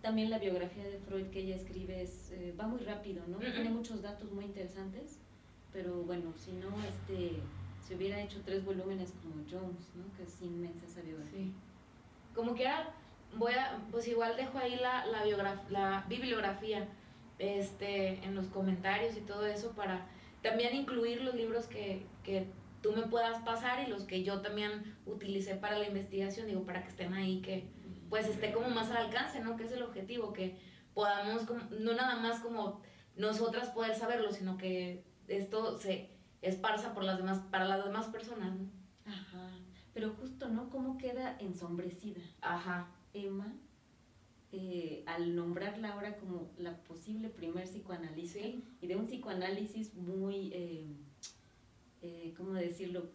También 0.01 0.31
la 0.31 0.39
biografía 0.39 0.85
de 0.85 0.97
Freud 0.97 1.27
que 1.27 1.41
ella 1.41 1.57
escribe 1.57 2.01
es, 2.01 2.31
eh, 2.31 2.55
va 2.59 2.67
muy 2.67 2.81
rápido, 2.81 3.23
¿no? 3.27 3.37
Tiene 3.37 3.69
muchos 3.69 4.01
datos 4.01 4.33
muy 4.33 4.47
interesantes, 4.47 5.19
pero 5.75 6.05
bueno, 6.05 6.33
si 6.39 6.53
no, 6.53 6.69
este, 6.89 7.43
se 7.87 7.97
hubiera 7.97 8.21
hecho 8.21 8.41
tres 8.45 8.65
volúmenes 8.65 9.13
como 9.23 9.37
Jones, 9.51 9.91
¿no? 9.95 10.05
Que 10.17 10.23
es 10.25 10.43
inmensa 10.43 10.87
esa 10.87 11.01
biografía. 11.03 11.39
Sí. 11.39 11.53
Como 12.35 12.55
quiera, 12.55 12.95
voy 13.37 13.53
a, 13.55 13.79
pues 13.91 14.07
igual 14.09 14.37
dejo 14.37 14.59
ahí 14.59 14.77
la, 14.77 15.05
la, 15.07 15.25
la 15.69 16.05
bibliografía 16.09 16.87
este, 17.39 18.23
en 18.25 18.35
los 18.35 18.47
comentarios 18.49 19.17
y 19.17 19.21
todo 19.21 19.47
eso 19.47 19.73
para 19.73 20.07
también 20.43 20.75
incluir 20.75 21.23
los 21.23 21.35
libros 21.35 21.67
que, 21.67 22.07
que 22.23 22.47
tú 22.83 22.93
me 22.93 23.03
puedas 23.03 23.43
pasar 23.43 23.87
y 23.87 23.91
los 23.91 24.05
que 24.05 24.23
yo 24.23 24.41
también 24.41 24.97
utilicé 25.07 25.55
para 25.57 25.79
la 25.79 25.87
investigación, 25.87 26.47
digo, 26.47 26.65
para 26.65 26.83
que 26.83 26.89
estén 26.89 27.13
ahí, 27.15 27.41
que 27.43 27.69
pues 28.09 28.27
esté 28.27 28.53
como 28.53 28.69
más 28.71 28.91
al 28.91 28.99
alcance, 29.07 29.41
¿no? 29.41 29.57
Que 29.57 29.65
es 29.65 29.73
el 29.73 29.83
objetivo, 29.83 30.33
que 30.33 30.57
podamos, 30.95 31.43
como- 31.43 31.63
no 31.71 31.93
nada 31.95 32.17
más 32.17 32.41
como 32.41 32.81
nosotras 33.17 33.69
poder 33.71 33.95
saberlo, 33.95 34.33
sino 34.33 34.57
que 34.57 35.05
esto 35.29 35.79
se 35.79 36.11
esparza 36.43 36.95
por 36.95 37.05
las 37.05 37.19
demás, 37.19 37.41
para 37.51 37.67
las 37.67 37.85
demás 37.85 38.07
personas, 38.07 38.53
¿no? 38.55 38.69
Ajá. 39.07 39.51
Pero 39.93 40.11
justo, 40.11 40.49
¿no? 40.49 40.71
Cómo 40.71 40.97
queda 40.99 41.37
ensombrecida 41.41 42.21
Ajá. 42.41 42.89
Emma 43.13 43.53
eh, 44.53 45.05
al 45.07 45.35
nombrarla 45.37 45.93
ahora 45.93 46.17
como 46.17 46.51
la 46.59 46.77
posible 46.85 47.29
primer 47.29 47.65
psicoanalista 47.69 48.39
Sí. 48.41 48.65
y 48.81 48.87
de 48.87 48.97
un 48.97 49.07
psicoanálisis 49.07 49.95
muy, 49.95 50.51
eh, 50.53 50.97
eh, 52.03 52.35
¿cómo 52.37 52.53
decirlo? 52.53 53.11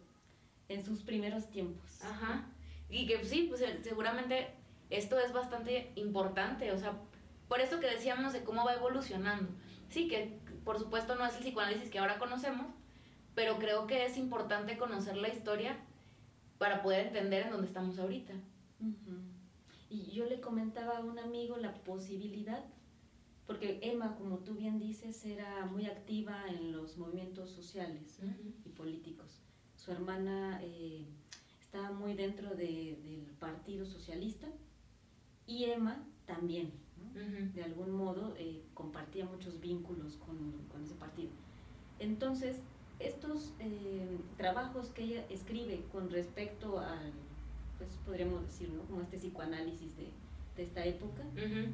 En 0.68 0.84
sus 0.84 1.02
primeros 1.02 1.50
tiempos. 1.50 2.02
Ajá. 2.02 2.46
Y 2.88 3.06
que 3.06 3.22
sí, 3.24 3.46
pues 3.48 3.60
eh, 3.60 3.80
seguramente 3.82 4.48
esto 4.90 5.18
es 5.18 5.32
bastante 5.32 5.92
importante, 5.96 6.72
o 6.72 6.78
sea, 6.78 6.94
por 7.48 7.60
eso 7.60 7.80
que 7.80 7.86
decíamos 7.86 8.32
de 8.32 8.42
cómo 8.44 8.64
va 8.64 8.74
evolucionando. 8.74 9.50
Sí, 9.88 10.08
que 10.08 10.38
por 10.64 10.78
supuesto 10.78 11.16
no 11.16 11.26
es 11.26 11.34
el 11.36 11.42
psicoanálisis 11.42 11.90
que 11.90 11.98
ahora 11.98 12.18
conocemos, 12.18 12.66
pero 13.36 13.58
creo 13.58 13.86
que 13.86 14.04
es 14.04 14.16
importante 14.16 14.76
conocer 14.76 15.16
la 15.16 15.28
historia 15.28 15.76
para 16.58 16.82
poder 16.82 17.06
entender 17.08 17.44
en 17.44 17.52
dónde 17.52 17.68
estamos 17.68 17.98
ahorita. 17.98 18.32
Y 19.90 20.10
yo 20.10 20.24
le 20.24 20.40
comentaba 20.40 20.98
a 20.98 21.04
un 21.04 21.18
amigo 21.18 21.56
la 21.58 21.72
posibilidad, 21.84 22.64
porque 23.46 23.78
Emma, 23.82 24.16
como 24.16 24.38
tú 24.38 24.54
bien 24.54 24.80
dices, 24.80 25.24
era 25.24 25.66
muy 25.66 25.86
activa 25.86 26.44
en 26.48 26.72
los 26.72 26.96
movimientos 26.98 27.50
sociales 27.50 28.18
y 28.64 28.68
políticos. 28.70 29.42
Su 29.76 29.92
hermana 29.92 30.58
eh, 30.64 31.04
estaba 31.60 31.92
muy 31.92 32.14
dentro 32.14 32.50
de- 32.56 32.98
del 33.04 33.26
Partido 33.38 33.86
Socialista 33.86 34.48
y 35.46 35.64
Emma 35.66 36.02
también, 36.26 36.72
de 37.54 37.62
algún 37.62 37.92
modo 37.92 38.34
eh, 38.38 38.62
compartía 38.74 39.26
muchos 39.26 39.60
vínculos 39.60 40.16
con, 40.16 40.36
con 40.72 40.82
ese 40.82 40.94
partido. 40.94 41.30
Entonces, 41.98 42.60
estos 42.98 43.52
eh, 43.60 44.18
trabajos 44.36 44.88
que 44.88 45.04
ella 45.04 45.24
escribe 45.28 45.84
con 45.92 46.10
respecto 46.10 46.78
al, 46.78 47.12
pues 47.78 47.90
podríamos 48.04 48.42
decir, 48.46 48.70
¿no? 48.70 48.82
como 48.82 49.02
este 49.02 49.18
psicoanálisis 49.18 49.96
de, 49.96 50.08
de 50.56 50.62
esta 50.62 50.84
época, 50.84 51.22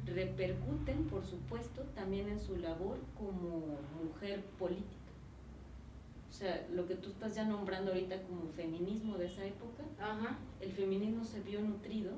repercuten, 0.05 1.05
por 1.05 1.25
supuesto, 1.25 1.83
también 1.95 2.27
en 2.27 2.39
su 2.39 2.57
labor 2.57 2.97
como 3.17 3.77
mujer 4.03 4.41
política. 4.59 4.87
O 6.29 6.33
sea, 6.33 6.67
lo 6.73 6.87
que 6.87 6.95
tú 6.95 7.09
estás 7.09 7.35
ya 7.35 7.45
nombrando 7.45 7.91
ahorita 7.91 8.21
como 8.23 8.47
feminismo 8.55 9.17
de 9.17 9.27
esa 9.27 9.45
época, 9.45 9.83
Ajá. 9.99 10.37
el 10.59 10.71
feminismo 10.71 11.23
se 11.23 11.39
vio 11.41 11.61
nutrido 11.61 12.11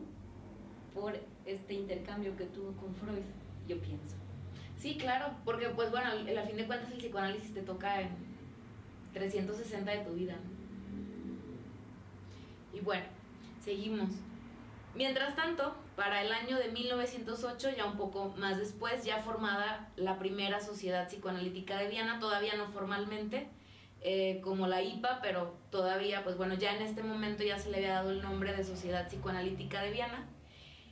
por 0.93 1.13
este 1.45 1.73
intercambio 1.73 2.35
que 2.37 2.45
tuvo 2.45 2.71
con 2.73 2.95
Freud, 2.95 3.23
yo 3.67 3.77
pienso. 3.79 4.15
Sí, 4.77 4.97
claro, 4.97 5.35
porque 5.43 5.69
pues 5.69 5.91
bueno, 5.91 6.07
a 6.07 6.45
fin 6.45 6.55
de 6.55 6.65
cuentas 6.65 6.91
el 6.91 6.97
psicoanálisis 6.97 7.53
te 7.53 7.61
toca 7.61 8.01
en 8.01 8.09
360 9.15 9.91
de 9.91 9.97
tu 9.99 10.11
vida. 10.13 10.35
Y 12.73 12.81
bueno, 12.81 13.05
seguimos. 13.63 14.09
Mientras 14.93 15.35
tanto, 15.35 15.75
para 15.95 16.21
el 16.21 16.31
año 16.31 16.57
de 16.57 16.69
1908, 16.69 17.69
ya 17.75 17.85
un 17.85 17.97
poco 17.97 18.35
más 18.37 18.57
después, 18.57 19.03
ya 19.03 19.21
formada 19.21 19.89
la 19.95 20.19
primera 20.19 20.59
sociedad 20.59 21.07
psicoanalítica 21.07 21.77
de 21.77 21.87
Viena, 21.87 22.19
todavía 22.19 22.55
no 22.55 22.67
formalmente, 22.67 23.47
eh, 24.01 24.41
como 24.43 24.67
la 24.67 24.81
IPA, 24.81 25.21
pero 25.21 25.57
todavía, 25.71 26.23
pues 26.23 26.37
bueno, 26.37 26.55
ya 26.55 26.75
en 26.75 26.81
este 26.81 27.01
momento 27.01 27.43
ya 27.43 27.57
se 27.57 27.71
le 27.71 27.77
había 27.77 27.93
dado 27.93 28.11
el 28.11 28.21
nombre 28.21 28.53
de 28.55 28.63
Sociedad 28.63 29.07
Psicoanalítica 29.07 29.81
de 29.81 29.91
Viena. 29.91 30.27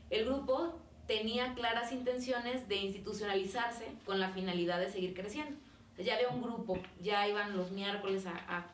El 0.09 0.25
grupo 0.25 0.79
tenía 1.07 1.53
claras 1.53 1.91
intenciones 1.91 2.67
de 2.69 2.77
institucionalizarse 2.77 3.85
con 4.05 4.19
la 4.19 4.29
finalidad 4.29 4.79
de 4.79 4.89
seguir 4.89 5.13
creciendo. 5.13 5.62
Ya 5.97 6.15
había 6.15 6.29
un 6.29 6.41
grupo, 6.41 6.77
ya 7.01 7.27
iban 7.27 7.55
los 7.55 7.71
miércoles 7.71 8.25
a, 8.25 8.31
a- 8.47 8.65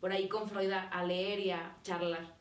por 0.00 0.12
ahí 0.12 0.28
con 0.28 0.48
Freud 0.48 0.70
a, 0.72 0.82
a 0.88 1.04
leer 1.04 1.40
y 1.40 1.50
a 1.50 1.76
charlar. 1.82 2.34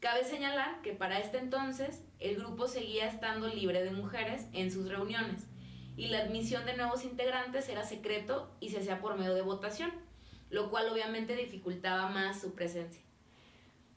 Cabe 0.00 0.24
señalar 0.24 0.82
que 0.82 0.92
para 0.92 1.18
este 1.20 1.38
entonces 1.38 2.02
el 2.18 2.36
grupo 2.36 2.68
seguía 2.68 3.06
estando 3.06 3.48
libre 3.48 3.82
de 3.84 3.90
mujeres 3.90 4.46
en 4.52 4.70
sus 4.70 4.88
reuniones 4.88 5.46
y 5.96 6.08
la 6.08 6.18
admisión 6.20 6.66
de 6.66 6.76
nuevos 6.76 7.04
integrantes 7.04 7.68
era 7.68 7.84
secreto 7.84 8.50
y 8.60 8.70
se 8.70 8.78
hacía 8.80 9.00
por 9.00 9.16
medio 9.16 9.34
de 9.34 9.42
votación, 9.42 9.90
lo 10.50 10.68
cual 10.70 10.88
obviamente 10.90 11.34
dificultaba 11.36 12.08
más 12.08 12.40
su 12.40 12.54
presencia. 12.54 13.00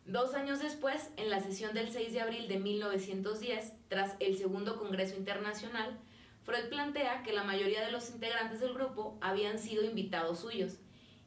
Dos 0.06 0.34
años 0.34 0.60
después, 0.60 1.12
en 1.18 1.30
la 1.30 1.40
sesión 1.40 1.74
del 1.74 1.92
6 1.92 2.14
de 2.14 2.22
abril 2.22 2.48
de 2.48 2.58
1910, 2.58 3.74
tras 3.90 4.16
el 4.20 4.38
segundo 4.38 4.78
Congreso 4.80 5.16
Internacional, 5.16 6.00
Freud 6.50 6.70
plantea 6.70 7.22
que 7.22 7.32
la 7.32 7.44
mayoría 7.44 7.86
de 7.86 7.92
los 7.92 8.10
integrantes 8.10 8.60
del 8.60 8.74
grupo 8.74 9.20
habían 9.22 9.60
sido 9.60 9.84
invitados 9.84 10.40
suyos 10.40 10.78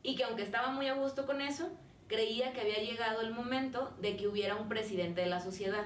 y 0.03 0.17
que 0.17 0.25
aunque 0.25 0.43
estaba 0.43 0.73
muy 0.73 0.89
a 0.89 0.95
gusto 0.95 1.27
con 1.27 1.41
eso, 1.41 1.71
creía 2.09 2.53
que 2.53 2.63
había 2.63 2.83
llegado 2.83 3.21
el 3.21 3.33
momento 3.33 3.95
de 4.01 4.17
que 4.17 4.27
hubiera 4.27 4.57
un 4.57 4.69
presidente 4.69 5.21
de 5.21 5.29
la 5.29 5.39
sociedad 5.39 5.85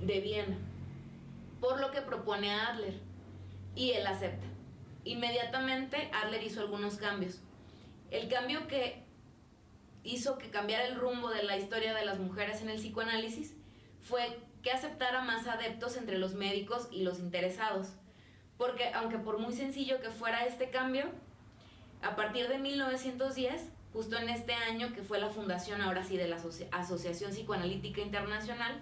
de 0.00 0.18
Viena, 0.18 0.56
por 1.60 1.80
lo 1.80 1.92
que 1.92 2.00
propone 2.00 2.50
a 2.50 2.70
Adler 2.70 2.94
y 3.76 3.92
él 3.92 4.04
acepta. 4.08 4.48
Inmediatamente 5.04 6.10
Adler 6.12 6.42
hizo 6.42 6.62
algunos 6.62 6.96
cambios. 6.96 7.38
El 8.10 8.28
cambio 8.28 8.66
que 8.66 9.04
hizo 10.02 10.38
que 10.38 10.50
cambiara 10.50 10.88
el 10.88 10.96
rumbo 10.96 11.30
de 11.30 11.44
la 11.44 11.56
historia 11.56 11.94
de 11.94 12.04
las 12.04 12.18
mujeres 12.18 12.60
en 12.60 12.70
el 12.70 12.78
psicoanálisis 12.78 13.54
fue 14.00 14.36
que 14.64 14.72
aceptara 14.72 15.22
más 15.22 15.46
adeptos 15.46 15.96
entre 15.96 16.18
los 16.18 16.34
médicos 16.34 16.88
y 16.90 17.04
los 17.04 17.20
interesados. 17.20 17.92
Porque 18.62 18.92
aunque 18.94 19.18
por 19.18 19.38
muy 19.40 19.52
sencillo 19.52 20.00
que 20.00 20.10
fuera 20.10 20.46
este 20.46 20.70
cambio, 20.70 21.06
a 22.00 22.14
partir 22.14 22.46
de 22.46 22.58
1910, 22.58 23.60
justo 23.92 24.16
en 24.16 24.28
este 24.28 24.54
año 24.54 24.92
que 24.94 25.02
fue 25.02 25.18
la 25.18 25.30
fundación 25.30 25.82
ahora 25.82 26.04
sí 26.04 26.16
de 26.16 26.28
la 26.28 26.36
Asoci- 26.38 26.68
Asociación 26.70 27.32
Psicoanalítica 27.32 28.00
Internacional, 28.02 28.80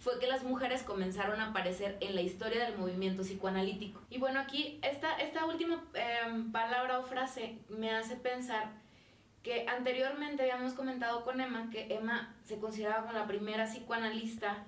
fue 0.00 0.18
que 0.18 0.26
las 0.26 0.42
mujeres 0.42 0.82
comenzaron 0.82 1.40
a 1.40 1.50
aparecer 1.50 1.96
en 2.00 2.16
la 2.16 2.22
historia 2.22 2.64
del 2.64 2.76
movimiento 2.76 3.22
psicoanalítico. 3.22 4.00
Y 4.10 4.18
bueno, 4.18 4.40
aquí 4.40 4.80
esta, 4.82 5.16
esta 5.18 5.44
última 5.46 5.84
em, 5.94 6.50
palabra 6.50 6.98
o 6.98 7.04
frase 7.04 7.56
me 7.68 7.92
hace 7.92 8.16
pensar 8.16 8.72
que 9.44 9.64
anteriormente 9.68 10.42
habíamos 10.42 10.72
comentado 10.72 11.22
con 11.22 11.40
Emma 11.40 11.70
que 11.70 11.86
Emma 11.94 12.34
se 12.44 12.58
consideraba 12.58 13.02
como 13.06 13.12
la 13.12 13.28
primera 13.28 13.66
psicoanalista, 13.66 14.64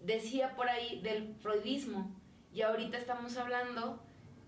decía 0.00 0.56
por 0.56 0.68
ahí 0.68 1.00
del 1.02 1.36
freudismo, 1.40 2.10
y 2.52 2.62
ahorita 2.62 2.98
estamos 2.98 3.36
hablando 3.36 4.00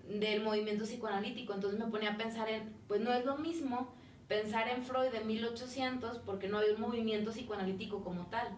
del 0.08 0.42
movimiento 0.42 0.84
psicoanalítico, 0.84 1.54
entonces 1.54 1.78
me 1.78 1.86
ponía 1.86 2.12
a 2.12 2.16
pensar 2.16 2.48
en, 2.48 2.74
pues 2.88 3.00
no 3.00 3.12
es 3.12 3.24
lo 3.24 3.36
mismo 3.38 3.94
pensar 4.28 4.68
en 4.68 4.82
Freud 4.82 5.10
de 5.10 5.20
1800 5.20 6.18
porque 6.20 6.48
no 6.48 6.58
había 6.58 6.74
un 6.74 6.80
movimiento 6.80 7.30
psicoanalítico 7.30 8.02
como 8.02 8.26
tal. 8.26 8.48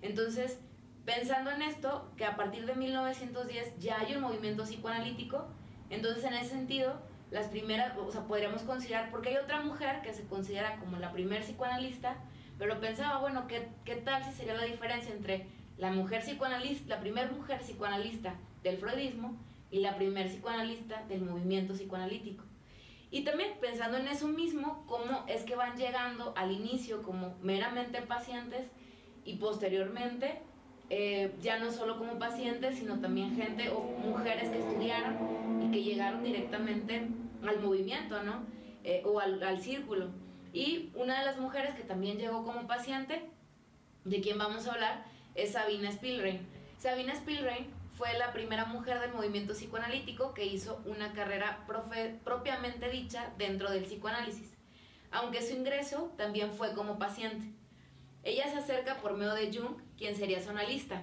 Entonces, 0.00 0.58
pensando 1.04 1.50
en 1.50 1.62
esto, 1.62 2.10
que 2.16 2.24
a 2.24 2.36
partir 2.36 2.66
de 2.66 2.74
1910 2.74 3.78
ya 3.78 3.98
hay 4.00 4.14
un 4.14 4.22
movimiento 4.22 4.64
psicoanalítico, 4.64 5.48
entonces 5.90 6.24
en 6.24 6.34
ese 6.34 6.50
sentido, 6.50 6.94
las 7.30 7.46
primeras, 7.48 7.96
o 7.96 8.12
sea, 8.12 8.24
podríamos 8.24 8.62
considerar, 8.62 9.10
porque 9.10 9.30
hay 9.30 9.36
otra 9.36 9.62
mujer 9.62 10.02
que 10.02 10.12
se 10.12 10.26
considera 10.26 10.78
como 10.78 10.98
la 10.98 11.12
primer 11.12 11.42
psicoanalista, 11.42 12.16
pero 12.58 12.78
pensaba, 12.78 13.18
bueno, 13.18 13.46
¿qué, 13.48 13.68
qué 13.84 13.96
tal 13.96 14.22
si 14.22 14.32
sería 14.32 14.54
la 14.54 14.64
diferencia 14.64 15.12
entre 15.12 15.48
la 15.78 15.90
mujer 15.90 16.22
psicoanalista, 16.22 16.94
la 16.94 17.00
primera 17.00 17.30
mujer 17.32 17.60
psicoanalista 17.60 18.34
del 18.62 18.78
freudismo 18.78 19.36
y 19.70 19.80
la 19.80 19.96
primer 19.96 20.28
psicoanalista 20.28 21.04
del 21.08 21.22
movimiento 21.22 21.74
psicoanalítico? 21.74 22.44
Y 23.12 23.24
también 23.24 23.52
pensando 23.60 23.98
en 23.98 24.08
eso 24.08 24.26
mismo, 24.26 24.84
cómo 24.86 25.24
es 25.28 25.42
que 25.42 25.54
van 25.54 25.76
llegando 25.76 26.32
al 26.34 26.50
inicio 26.50 27.02
como 27.02 27.36
meramente 27.42 28.00
pacientes 28.00 28.66
y 29.26 29.34
posteriormente 29.34 30.40
eh, 30.88 31.32
ya 31.42 31.58
no 31.58 31.70
solo 31.70 31.98
como 31.98 32.18
pacientes, 32.18 32.78
sino 32.78 33.00
también 33.00 33.36
gente 33.36 33.68
o 33.68 33.80
mujeres 33.80 34.48
que 34.48 34.58
estudiaron 34.58 35.62
y 35.62 35.70
que 35.70 35.82
llegaron 35.82 36.24
directamente 36.24 37.06
al 37.46 37.60
movimiento, 37.60 38.22
¿no? 38.22 38.44
Eh, 38.82 39.02
o 39.04 39.20
al, 39.20 39.42
al, 39.42 39.60
círculo. 39.60 40.08
Y 40.54 40.90
una 40.94 41.18
de 41.18 41.26
las 41.26 41.38
mujeres 41.38 41.74
que 41.74 41.82
también 41.82 42.18
llegó 42.18 42.44
como 42.44 42.66
paciente, 42.66 43.22
de 44.04 44.20
quien 44.20 44.38
vamos 44.38 44.66
a 44.66 44.72
hablar, 44.72 45.04
es 45.34 45.52
Sabina 45.52 45.90
Spielrein. 45.92 46.40
Sabina 46.78 47.14
Spielrein 47.14 47.66
fue 47.94 48.16
la 48.18 48.32
primera 48.32 48.64
mujer 48.64 49.00
del 49.00 49.12
movimiento 49.12 49.52
psicoanalítico 49.52 50.34
que 50.34 50.46
hizo 50.46 50.80
una 50.86 51.12
carrera 51.12 51.66
propiamente 52.24 52.88
dicha 52.88 53.32
dentro 53.38 53.70
del 53.70 53.84
psicoanálisis, 53.84 54.54
aunque 55.10 55.42
su 55.42 55.54
ingreso 55.54 56.12
también 56.16 56.52
fue 56.52 56.72
como 56.74 56.98
paciente. 56.98 57.46
Ella 58.22 58.48
se 58.50 58.58
acerca 58.58 58.98
por 58.98 59.16
medio 59.16 59.34
de 59.34 59.52
Jung, 59.52 59.76
quien 59.96 60.16
sería 60.16 60.42
su 60.42 60.50
analista. 60.50 61.02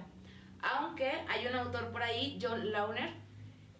Aunque 0.62 1.10
hay 1.28 1.46
un 1.46 1.54
autor 1.54 1.90
por 1.92 2.02
ahí, 2.02 2.38
John 2.40 2.72
Launer, 2.72 3.12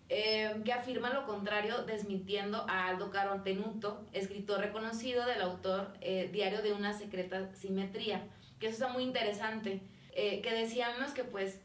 eh, 0.09 0.61
que 0.65 0.73
afirma 0.73 1.11
lo 1.11 1.25
contrario, 1.25 1.83
desmintiendo 1.83 2.67
a 2.69 2.89
Aldo 2.89 3.11
Carontenuto, 3.11 4.05
escritor 4.13 4.61
reconocido 4.61 5.25
del 5.25 5.41
autor 5.41 5.95
eh, 6.01 6.29
Diario 6.33 6.63
de 6.63 6.73
una 6.73 6.93
secreta 6.93 7.55
simetría, 7.55 8.27
que 8.59 8.67
eso 8.67 8.85
está 8.85 8.93
muy 8.93 9.05
interesante, 9.05 9.83
eh, 10.13 10.41
que 10.43 10.53
decíamos 10.53 11.13
que 11.13 11.25
pues 11.25 11.61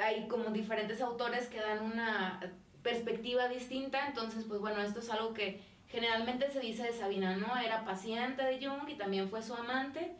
hay 0.00 0.26
como 0.28 0.50
diferentes 0.50 1.00
autores 1.00 1.46
que 1.48 1.60
dan 1.60 1.82
una 1.82 2.40
perspectiva 2.82 3.48
distinta, 3.48 4.06
entonces 4.06 4.44
pues 4.44 4.60
bueno, 4.60 4.80
esto 4.80 5.00
es 5.00 5.10
algo 5.10 5.34
que 5.34 5.60
generalmente 5.88 6.50
se 6.50 6.60
dice 6.60 6.84
de 6.84 6.92
Sabina, 6.92 7.36
¿no? 7.36 7.56
Era 7.56 7.84
paciente 7.84 8.42
de 8.42 8.64
Jung 8.64 8.88
y 8.88 8.94
también 8.94 9.28
fue 9.28 9.42
su 9.42 9.54
amante, 9.54 10.12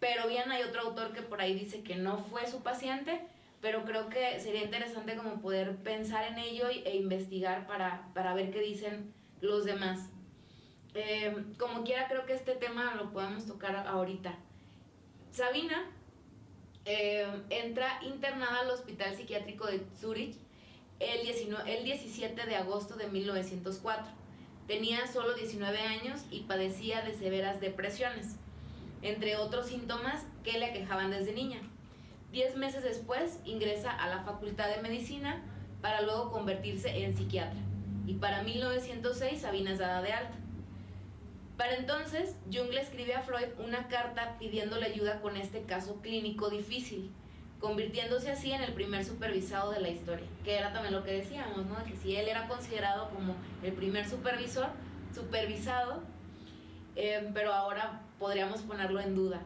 pero 0.00 0.26
bien 0.26 0.50
hay 0.50 0.62
otro 0.62 0.82
autor 0.82 1.12
que 1.12 1.22
por 1.22 1.40
ahí 1.40 1.54
dice 1.54 1.82
que 1.82 1.94
no 1.94 2.18
fue 2.18 2.46
su 2.46 2.62
paciente, 2.62 3.20
pero 3.60 3.84
creo 3.84 4.08
que 4.08 4.40
sería 4.40 4.64
interesante 4.64 5.16
como 5.16 5.40
poder 5.40 5.76
pensar 5.76 6.24
en 6.24 6.38
ello 6.38 6.68
e 6.68 6.96
investigar 6.96 7.66
para, 7.66 8.08
para 8.14 8.34
ver 8.34 8.50
qué 8.50 8.60
dicen 8.60 9.14
los 9.40 9.64
demás. 9.64 10.08
Eh, 10.94 11.44
como 11.58 11.84
quiera, 11.84 12.08
creo 12.08 12.26
que 12.26 12.34
este 12.34 12.54
tema 12.54 12.94
lo 12.96 13.12
podemos 13.12 13.46
tocar 13.46 13.76
ahorita. 13.76 14.34
Sabina 15.30 15.86
eh, 16.84 17.26
entra 17.50 18.00
internada 18.02 18.60
al 18.60 18.70
Hospital 18.70 19.14
Psiquiátrico 19.14 19.66
de 19.66 19.82
Zurich 20.00 20.36
el, 20.98 21.22
19, 21.22 21.78
el 21.78 21.84
17 21.84 22.46
de 22.46 22.56
agosto 22.56 22.96
de 22.96 23.08
1904. 23.08 24.04
Tenía 24.66 25.06
solo 25.06 25.34
19 25.34 25.78
años 25.80 26.22
y 26.30 26.40
padecía 26.40 27.02
de 27.02 27.14
severas 27.14 27.60
depresiones 27.60 28.36
entre 29.02 29.36
otros 29.36 29.66
síntomas 29.66 30.24
que 30.44 30.58
le 30.58 30.66
aquejaban 30.66 31.10
desde 31.10 31.32
niña. 31.32 31.60
Diez 32.30 32.56
meses 32.56 32.82
después 32.82 33.40
ingresa 33.44 33.90
a 33.90 34.08
la 34.08 34.22
Facultad 34.22 34.74
de 34.74 34.80
Medicina 34.80 35.42
para 35.82 36.00
luego 36.00 36.30
convertirse 36.30 37.04
en 37.04 37.14
psiquiatra. 37.16 37.58
Y 38.06 38.14
para 38.14 38.42
1906 38.42 39.40
Sabina 39.40 39.72
es 39.72 39.78
dada 39.78 40.00
de 40.02 40.12
alta. 40.12 40.41
Para 41.56 41.76
entonces, 41.76 42.36
Jung 42.52 42.70
le 42.70 42.80
escribe 42.80 43.14
a 43.14 43.22
Freud 43.22 43.48
una 43.58 43.88
carta 43.88 44.36
pidiéndole 44.38 44.86
ayuda 44.86 45.20
con 45.20 45.36
este 45.36 45.62
caso 45.62 46.00
clínico 46.00 46.48
difícil, 46.50 47.12
convirtiéndose 47.60 48.30
así 48.30 48.52
en 48.52 48.62
el 48.62 48.72
primer 48.72 49.04
supervisado 49.04 49.70
de 49.70 49.80
la 49.80 49.90
historia, 49.90 50.26
que 50.44 50.56
era 50.56 50.72
también 50.72 50.94
lo 50.94 51.04
que 51.04 51.12
decíamos, 51.12 51.66
¿no? 51.66 51.84
Que 51.84 51.96
si 51.96 52.16
él 52.16 52.28
era 52.28 52.48
considerado 52.48 53.10
como 53.10 53.36
el 53.62 53.72
primer 53.72 54.08
supervisor, 54.08 54.68
supervisado, 55.14 56.02
eh, 56.96 57.30
pero 57.34 57.52
ahora 57.52 58.00
podríamos 58.18 58.62
ponerlo 58.62 59.00
en 59.00 59.14
duda. 59.14 59.40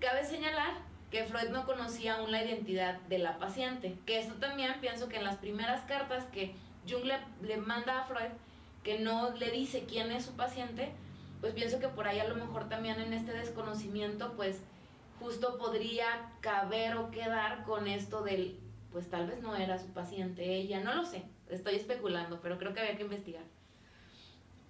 Cabe 0.00 0.24
señalar 0.24 0.74
que 1.10 1.24
Freud 1.24 1.50
no 1.50 1.66
conocía 1.66 2.14
aún 2.14 2.30
la 2.30 2.44
identidad 2.44 3.00
de 3.02 3.18
la 3.18 3.38
paciente, 3.38 3.96
que 4.06 4.18
esto 4.18 4.34
también 4.34 4.72
pienso 4.80 5.08
que 5.08 5.16
en 5.16 5.24
las 5.24 5.36
primeras 5.36 5.82
cartas 5.82 6.24
que 6.26 6.54
Jung 6.88 7.04
le 7.42 7.56
manda 7.56 8.00
a 8.00 8.04
Freud, 8.04 8.30
que 8.82 8.98
no 8.98 9.32
le 9.32 9.50
dice 9.50 9.84
quién 9.88 10.12
es 10.12 10.24
su 10.24 10.36
paciente, 10.36 10.92
pues 11.46 11.54
pienso 11.54 11.78
que 11.78 11.86
por 11.86 12.08
ahí 12.08 12.18
a 12.18 12.26
lo 12.26 12.34
mejor 12.34 12.68
también 12.68 12.98
en 12.98 13.12
este 13.12 13.30
desconocimiento, 13.30 14.32
pues 14.34 14.58
justo 15.20 15.58
podría 15.58 16.32
caber 16.40 16.96
o 16.96 17.12
quedar 17.12 17.62
con 17.62 17.86
esto 17.86 18.22
del, 18.22 18.58
pues 18.90 19.08
tal 19.08 19.28
vez 19.28 19.40
no 19.40 19.54
era 19.54 19.78
su 19.78 19.86
paciente 19.92 20.56
ella, 20.56 20.80
no 20.80 20.92
lo 20.96 21.04
sé, 21.04 21.22
estoy 21.48 21.76
especulando, 21.76 22.40
pero 22.40 22.58
creo 22.58 22.74
que 22.74 22.80
había 22.80 22.96
que 22.96 23.04
investigar. 23.04 23.44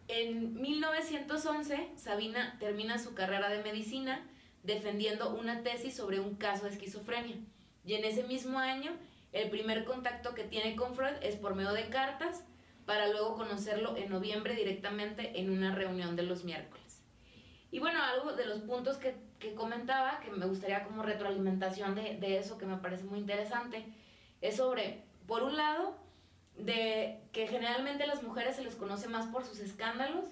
En 0.08 0.60
1911, 0.60 1.92
Sabina 1.96 2.58
termina 2.60 2.98
su 2.98 3.14
carrera 3.14 3.48
de 3.48 3.62
medicina 3.62 4.20
defendiendo 4.62 5.34
una 5.34 5.62
tesis 5.62 5.96
sobre 5.96 6.20
un 6.20 6.34
caso 6.34 6.64
de 6.64 6.72
esquizofrenia. 6.72 7.36
Y 7.86 7.94
en 7.94 8.04
ese 8.04 8.24
mismo 8.24 8.58
año, 8.58 8.92
el 9.32 9.48
primer 9.48 9.86
contacto 9.86 10.34
que 10.34 10.44
tiene 10.44 10.76
con 10.76 10.94
Freud 10.94 11.16
es 11.22 11.36
por 11.36 11.54
medio 11.54 11.72
de 11.72 11.88
cartas, 11.88 12.44
para 12.86 13.08
luego 13.08 13.34
conocerlo 13.34 13.96
en 13.96 14.10
noviembre 14.10 14.54
directamente 14.54 15.38
en 15.38 15.50
una 15.50 15.74
reunión 15.74 16.16
de 16.16 16.22
los 16.22 16.44
miércoles. 16.44 17.02
Y 17.70 17.78
bueno, 17.78 18.02
algo 18.02 18.32
de 18.32 18.46
los 18.46 18.60
puntos 18.60 18.96
que, 18.96 19.14
comentaba, 19.54 20.20
que 20.20 20.30
me 20.30 20.46
gustaría 20.46 20.84
como 20.84 21.02
retroalimentación 21.02 21.94
de, 21.94 22.16
de 22.16 22.38
eso, 22.38 22.56
que 22.56 22.66
me 22.66 22.78
parece 22.78 23.04
muy 23.04 23.18
interesante, 23.18 23.84
es 24.40 24.56
sobre, 24.56 25.04
por 25.26 25.42
un 25.42 25.56
lado, 25.56 25.96
de 26.56 27.20
que 27.32 27.46
generalmente 27.46 28.06
las 28.06 28.22
mujeres 28.22 28.56
se 28.56 28.62
les 28.62 28.76
conoce 28.76 29.08
más 29.08 29.26
por 29.26 29.44
sus 29.44 29.60
escándalos 29.60 30.24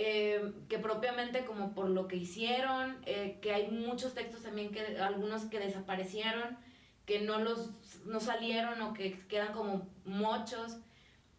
eh, 0.00 0.52
que 0.68 0.78
propiamente 0.78 1.44
como 1.44 1.74
por 1.74 1.90
lo 1.90 2.06
que 2.06 2.14
hicieron, 2.14 2.98
eh, 3.04 3.40
que 3.42 3.52
hay 3.52 3.68
muchos 3.68 4.14
textos 4.14 4.44
también 4.44 4.70
que 4.70 4.96
algunos 5.00 5.46
que 5.46 5.58
desaparecieron, 5.58 6.56
que 7.04 7.20
no 7.20 7.40
los 7.40 7.72
no 8.06 8.20
salieron 8.20 8.80
o 8.80 8.94
que 8.94 9.18
quedan 9.26 9.52
como 9.52 9.88
mochos. 10.04 10.76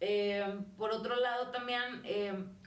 Eh, 0.00 0.42
por 0.76 0.92
otro 0.92 1.16
lado 1.16 1.50
también... 1.50 2.02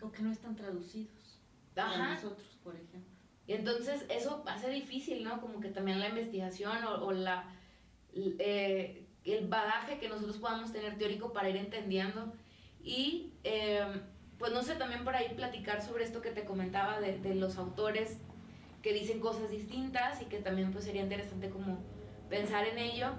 o 0.02 0.12
que 0.12 0.22
no 0.22 0.32
están 0.32 0.56
traducidos. 0.56 1.40
Ajá. 1.76 2.14
nosotros, 2.14 2.60
por 2.64 2.76
ejemplo. 2.76 3.12
Y 3.48 3.54
entonces 3.54 4.06
eso 4.10 4.44
hace 4.46 4.70
difícil, 4.70 5.24
¿no? 5.24 5.42
Como 5.42 5.60
que 5.60 5.70
también 5.70 6.00
la 6.00 6.10
investigación 6.10 6.84
o, 6.86 7.06
o 7.06 7.12
la 7.12 7.50
el 9.26 9.48
bagaje 9.48 9.98
que 9.98 10.10
nosotros 10.10 10.38
podamos 10.38 10.72
tener 10.72 10.98
teórico 10.98 11.34
para 11.34 11.50
ir 11.50 11.58
entendiendo 11.58 12.34
y 12.84 13.34
em, 13.44 14.02
pues 14.38 14.52
no 14.52 14.62
sé, 14.62 14.76
también 14.76 15.04
por 15.04 15.16
ahí 15.16 15.34
platicar 15.36 15.82
sobre 15.82 16.04
esto 16.04 16.22
que 16.22 16.32
te 16.32 16.44
comentaba 16.44 17.00
de, 17.00 17.18
de, 17.20 17.36
los 17.36 17.58
autores 17.58 18.18
que 18.82 18.94
dicen 18.94 19.20
cosas 19.20 19.50
distintas 19.50 20.22
y 20.22 20.26
que 20.26 20.40
también 20.40 20.72
pues 20.72 20.84
sería 20.84 21.02
interesante 21.02 21.50
como 21.50 21.80
pensar 22.30 22.68
en 22.68 22.78
ello 22.78 23.12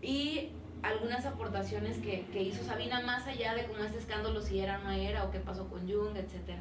y 0.00 0.50
algunas 0.82 1.26
aportaciones 1.26 1.98
que, 1.98 2.26
que 2.32 2.42
hizo 2.42 2.64
Sabina 2.64 3.00
más 3.00 3.26
allá 3.26 3.54
de 3.54 3.66
cómo 3.66 3.84
este 3.84 3.98
escándalo 3.98 4.40
si 4.40 4.60
era 4.60 4.80
o 4.80 4.84
no 4.84 4.90
era 4.90 5.24
o 5.24 5.30
qué 5.30 5.40
pasó 5.40 5.68
con 5.68 5.80
Jung, 5.80 6.16
etc. 6.16 6.58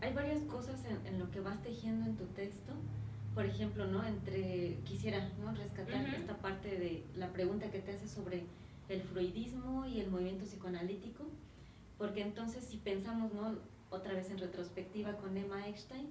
Hay 0.00 0.12
varias 0.12 0.42
cosas 0.42 0.84
en, 0.84 1.06
en 1.06 1.18
lo 1.18 1.30
que 1.30 1.40
vas 1.40 1.62
tejiendo 1.62 2.06
en 2.06 2.16
tu 2.16 2.24
texto 2.26 2.72
por 3.34 3.44
ejemplo, 3.44 3.86
¿no? 3.86 4.06
Entre, 4.06 4.78
quisiera, 4.84 5.28
¿no? 5.40 5.52
Rescatar 5.52 6.06
esta 6.14 6.36
parte 6.38 6.68
de 6.78 7.04
la 7.16 7.32
pregunta 7.32 7.70
que 7.70 7.80
te 7.80 7.92
hace 7.92 8.08
sobre 8.08 8.44
el 8.88 9.02
freudismo 9.02 9.86
y 9.86 10.00
el 10.00 10.10
movimiento 10.10 10.44
psicoanalítico, 10.44 11.24
porque 11.98 12.22
entonces 12.22 12.64
si 12.64 12.76
pensamos, 12.76 13.32
¿no? 13.34 13.56
Otra 13.90 14.14
vez 14.14 14.30
en 14.30 14.38
retrospectiva 14.38 15.16
con 15.16 15.36
Emma 15.36 15.68
Eckstein, 15.68 16.08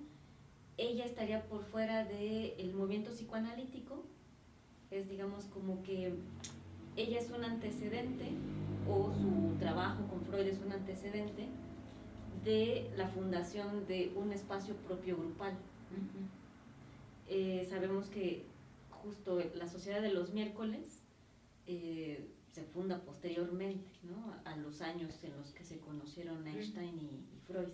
ella 0.77 1.05
estaría 1.05 1.43
por 1.47 1.63
fuera 1.63 2.03
del 2.03 2.73
movimiento 2.73 3.11
psicoanalítico, 3.11 4.03
es 4.93 5.09
digamos 5.09 5.45
como 5.45 5.81
que 5.83 6.13
ella 6.95 7.19
es 7.19 7.31
un 7.31 7.43
antecedente 7.43 8.31
o 8.87 9.11
su 9.11 9.57
trabajo 9.59 10.07
con 10.07 10.21
Freud 10.21 10.47
es 10.47 10.59
un 10.59 10.71
antecedente 10.71 11.47
de 12.43 12.91
la 12.95 13.07
fundación 13.07 13.87
de 13.87 14.13
un 14.15 14.31
espacio 14.31 14.75
propio 14.75 15.17
grupal. 15.17 15.57
Eh, 17.27 17.65
sabemos 17.69 18.07
que 18.07 18.45
justo 18.89 19.41
la 19.55 19.67
Sociedad 19.67 20.01
de 20.01 20.13
los 20.13 20.33
Miércoles 20.33 21.01
eh, 21.65 22.29
se 22.51 22.63
funda 22.63 23.01
posteriormente, 23.01 23.89
¿no? 24.03 24.35
a 24.45 24.55
los 24.57 24.81
años 24.81 25.23
en 25.23 25.35
los 25.37 25.51
que 25.53 25.63
se 25.63 25.79
conocieron 25.79 26.45
Einstein 26.45 26.99
y, 26.99 27.25
Freud. 27.47 27.69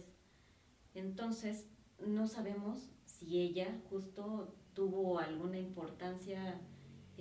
Entonces, 0.93 1.65
no 2.05 2.28
sabemos 2.28 2.89
si 3.05 3.41
ella 3.41 3.80
justo 3.89 4.53
tuvo 4.74 5.20
alguna 5.20 5.59
importancia 5.59 6.59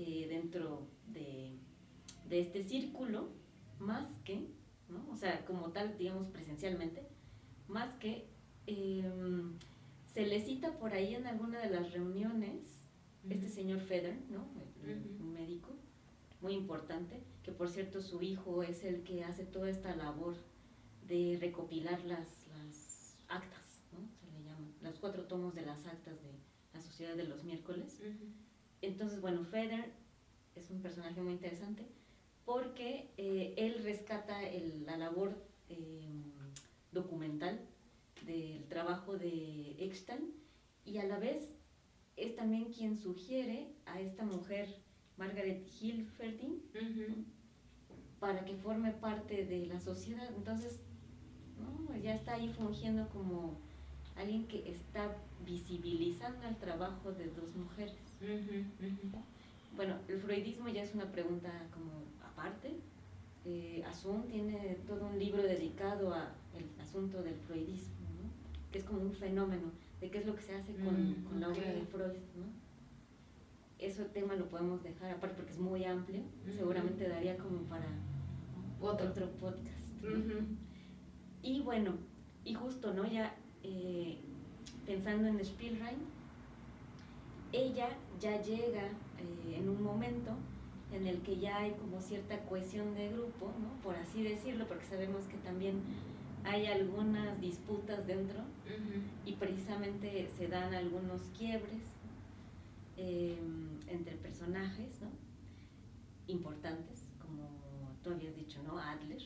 eh, 0.01 0.29
dentro 0.29 0.87
de, 1.09 1.59
de, 2.29 2.41
este 2.41 2.63
círculo, 2.63 3.31
más 3.81 4.09
que, 4.25 4.47
¿no? 4.89 5.11
o 5.11 5.17
sea, 5.17 5.45
como 5.45 5.73
tal, 5.73 5.99
digamos, 5.99 6.29
presencialmente, 6.29 7.09
más 7.67 7.97
que 7.97 8.29
em, 8.67 9.59
se 10.07 10.25
le 10.25 10.41
cita 10.41 10.79
por 10.79 10.93
ahí 10.93 11.17
en 11.17 11.27
alguna 11.27 11.59
de 11.59 11.71
las 11.71 11.93
reuniones 11.93 12.87
este 13.29 13.49
señor 13.49 13.81
Feder, 13.81 14.17
¿no? 14.31 14.47
un 15.19 15.33
médico 15.33 15.75
muy 16.41 16.53
importante, 16.53 17.21
que 17.43 17.51
por 17.51 17.69
cierto 17.69 18.01
su 18.01 18.23
hijo 18.23 18.63
es 18.63 18.85
el 18.85 19.03
que 19.03 19.25
hace 19.25 19.45
toda 19.47 19.69
esta 19.69 19.97
labor 19.97 20.37
de 21.09 21.39
recopilar 21.41 22.05
las, 22.05 22.47
las 22.57 23.17
actas, 23.27 23.83
¿no? 23.91 24.09
se 24.21 24.31
le 24.31 24.45
llaman, 24.45 24.73
los 24.81 25.01
cuatro 25.01 25.25
tomos 25.25 25.57
de 25.57 25.63
las 25.63 25.85
actas 25.87 26.23
de 26.23 26.39
la 26.73 26.81
Sociedad 26.81 27.17
de 27.17 27.25
los 27.25 27.43
Miércoles. 27.43 28.01
Entonces, 28.83 29.21
bueno, 29.21 29.45
Feder 29.45 29.93
es 30.55 30.71
un 30.71 30.81
personaje 30.81 31.21
muy 31.21 31.33
interesante 31.33 31.87
porque 32.45 33.11
eh, 33.17 33.55
él 33.57 33.83
rescata 33.85 34.43
el, 34.43 34.87
la 34.87 34.97
labor 34.97 35.37
em, 35.69 36.23
documental 36.93 37.61
del 38.27 38.65
trabajo 38.69 39.19
de 39.19 39.77
Eckstein 39.79 40.33
y 40.85 40.99
a 40.99 41.05
la 41.05 41.19
vez 41.19 41.55
es 42.17 42.35
también 42.35 42.73
quien 42.73 42.97
sugiere 42.97 43.69
a 43.87 44.01
esta 44.01 44.25
mujer, 44.25 44.75
Margaret 45.17 45.69
Hilferding, 45.81 46.63
para 48.19 48.45
que 48.45 48.57
forme 48.57 48.93
parte 48.93 49.45
de 49.45 49.67
la 49.67 49.81
sociedad. 49.81 50.29
Entonces, 50.35 50.81
ya 52.03 52.15
está 52.15 52.35
ahí 52.35 52.53
fungiendo 52.53 53.09
como 53.11 53.59
alguien 54.17 54.47
que 54.49 54.71
está 54.71 55.17
visibilizando 55.45 56.47
el 56.49 56.57
trabajo 56.57 57.13
de 57.13 57.29
dos 57.29 57.55
mujeres. 57.55 58.08
Bueno, 59.77 59.97
el 60.09 60.19
freudismo 60.19 60.69
ya 60.69 60.83
es 60.83 60.95
una 60.95 61.11
pregunta 61.11 61.51
como 61.73 61.91
aparte. 62.25 62.75
Eh, 63.45 63.83
Asun 63.87 64.27
tiene 64.29 64.79
todo 64.87 65.07
un 65.07 65.19
libro 65.19 65.43
dedicado 65.43 66.13
al 66.13 66.31
asunto 66.81 67.23
del 67.23 67.37
freudismo 67.37 67.99
que 68.71 68.79
es 68.79 68.85
como 68.85 69.01
un 69.01 69.13
fenómeno 69.13 69.71
de 70.01 70.11
qué 70.11 70.19
es 70.19 70.27
lo 70.27 70.35
que 70.35 70.43
se 70.43 70.55
hace 70.55 70.75
con, 70.75 71.11
mm, 71.11 71.25
con 71.25 71.41
la 71.41 71.49
obra 71.49 71.73
de 71.73 71.83
Freud, 71.83 72.13
¿no? 72.37 72.47
Ese 73.79 74.05
tema 74.07 74.35
lo 74.35 74.49
podemos 74.49 74.83
dejar 74.83 75.13
aparte 75.13 75.37
porque 75.37 75.53
es 75.53 75.59
muy 75.59 75.85
amplio, 75.85 76.21
seguramente 76.53 77.09
daría 77.09 77.37
como 77.39 77.61
para 77.63 77.87
otro, 78.81 79.09
otro 79.09 79.31
podcast. 79.41 80.05
Y 81.43 81.61
bueno, 81.61 81.95
y 82.45 82.55
justo, 82.55 82.93
¿no? 82.93 83.07
Ya 83.11 83.35
eh, 83.63 84.19
pensando 84.85 85.29
en 85.29 85.41
Spielrein, 85.41 85.99
ella 87.53 87.89
ya 88.21 88.41
llega 88.43 88.87
eh, 89.19 89.57
en 89.57 89.69
un 89.69 89.83
momento 89.83 90.33
en 90.93 91.07
el 91.07 91.21
que 91.21 91.39
ya 91.39 91.59
hay 91.59 91.73
como 91.73 92.01
cierta 92.01 92.45
cohesión 92.47 92.95
de 92.95 93.11
grupo, 93.11 93.53
¿no? 93.61 93.81
Por 93.83 93.95
así 93.97 94.23
decirlo, 94.23 94.67
porque 94.67 94.87
sabemos 94.87 95.25
que 95.27 95.37
también 95.39 95.83
hay 96.45 96.67
algunas 96.67 97.41
disputas 97.41 98.07
dentro 98.07 98.41
y 99.27 99.33
precisamente 99.35 100.29
se 100.37 100.49
dan 100.49 100.73
algunos 100.73 101.21
quiebres 101.37 101.83
em, 102.97 103.81
entre 103.87 104.17
personajes 104.17 105.01
¿no? 105.01 105.09
importantes, 106.27 107.11
como 107.21 107.49
tú 108.03 108.11
habías 108.11 108.35
dicho, 108.37 108.63
¿no? 108.63 108.79
Adler, 108.79 109.23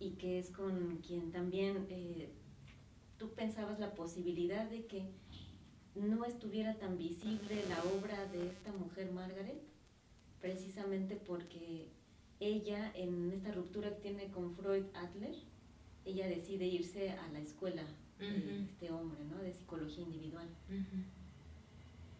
y 0.00 0.12
que 0.12 0.38
es 0.38 0.50
con 0.50 0.96
quien 1.06 1.30
también 1.30 1.86
eh, 1.90 2.30
tú 3.18 3.30
pensabas 3.34 3.78
la 3.78 3.94
posibilidad 3.94 4.68
de 4.68 4.86
que 4.86 5.04
no 5.94 6.24
estuviera 6.24 6.74
tan 6.78 6.96
visible 6.96 7.64
la 7.68 7.82
obra 7.96 8.26
de 8.26 8.48
esta 8.48 8.72
mujer 8.72 9.10
Margaret, 9.12 9.60
precisamente 10.40 11.16
porque 11.16 11.88
ella 12.38 12.90
en 12.94 13.32
esta 13.32 13.52
ruptura 13.52 13.90
que 13.90 14.00
tiene 14.02 14.28
con 14.28 14.54
Freud 14.54 14.84
Adler, 14.94 15.34
ella 16.04 16.26
decide 16.26 16.66
irse 16.66 17.10
a 17.10 17.28
la 17.28 17.40
escuela 17.40 17.84
de 18.18 18.62
este 18.62 18.90
hombre, 18.90 19.24
¿no? 19.24 19.38
De 19.38 19.52
psicología 19.52 20.04
individual. 20.04 20.48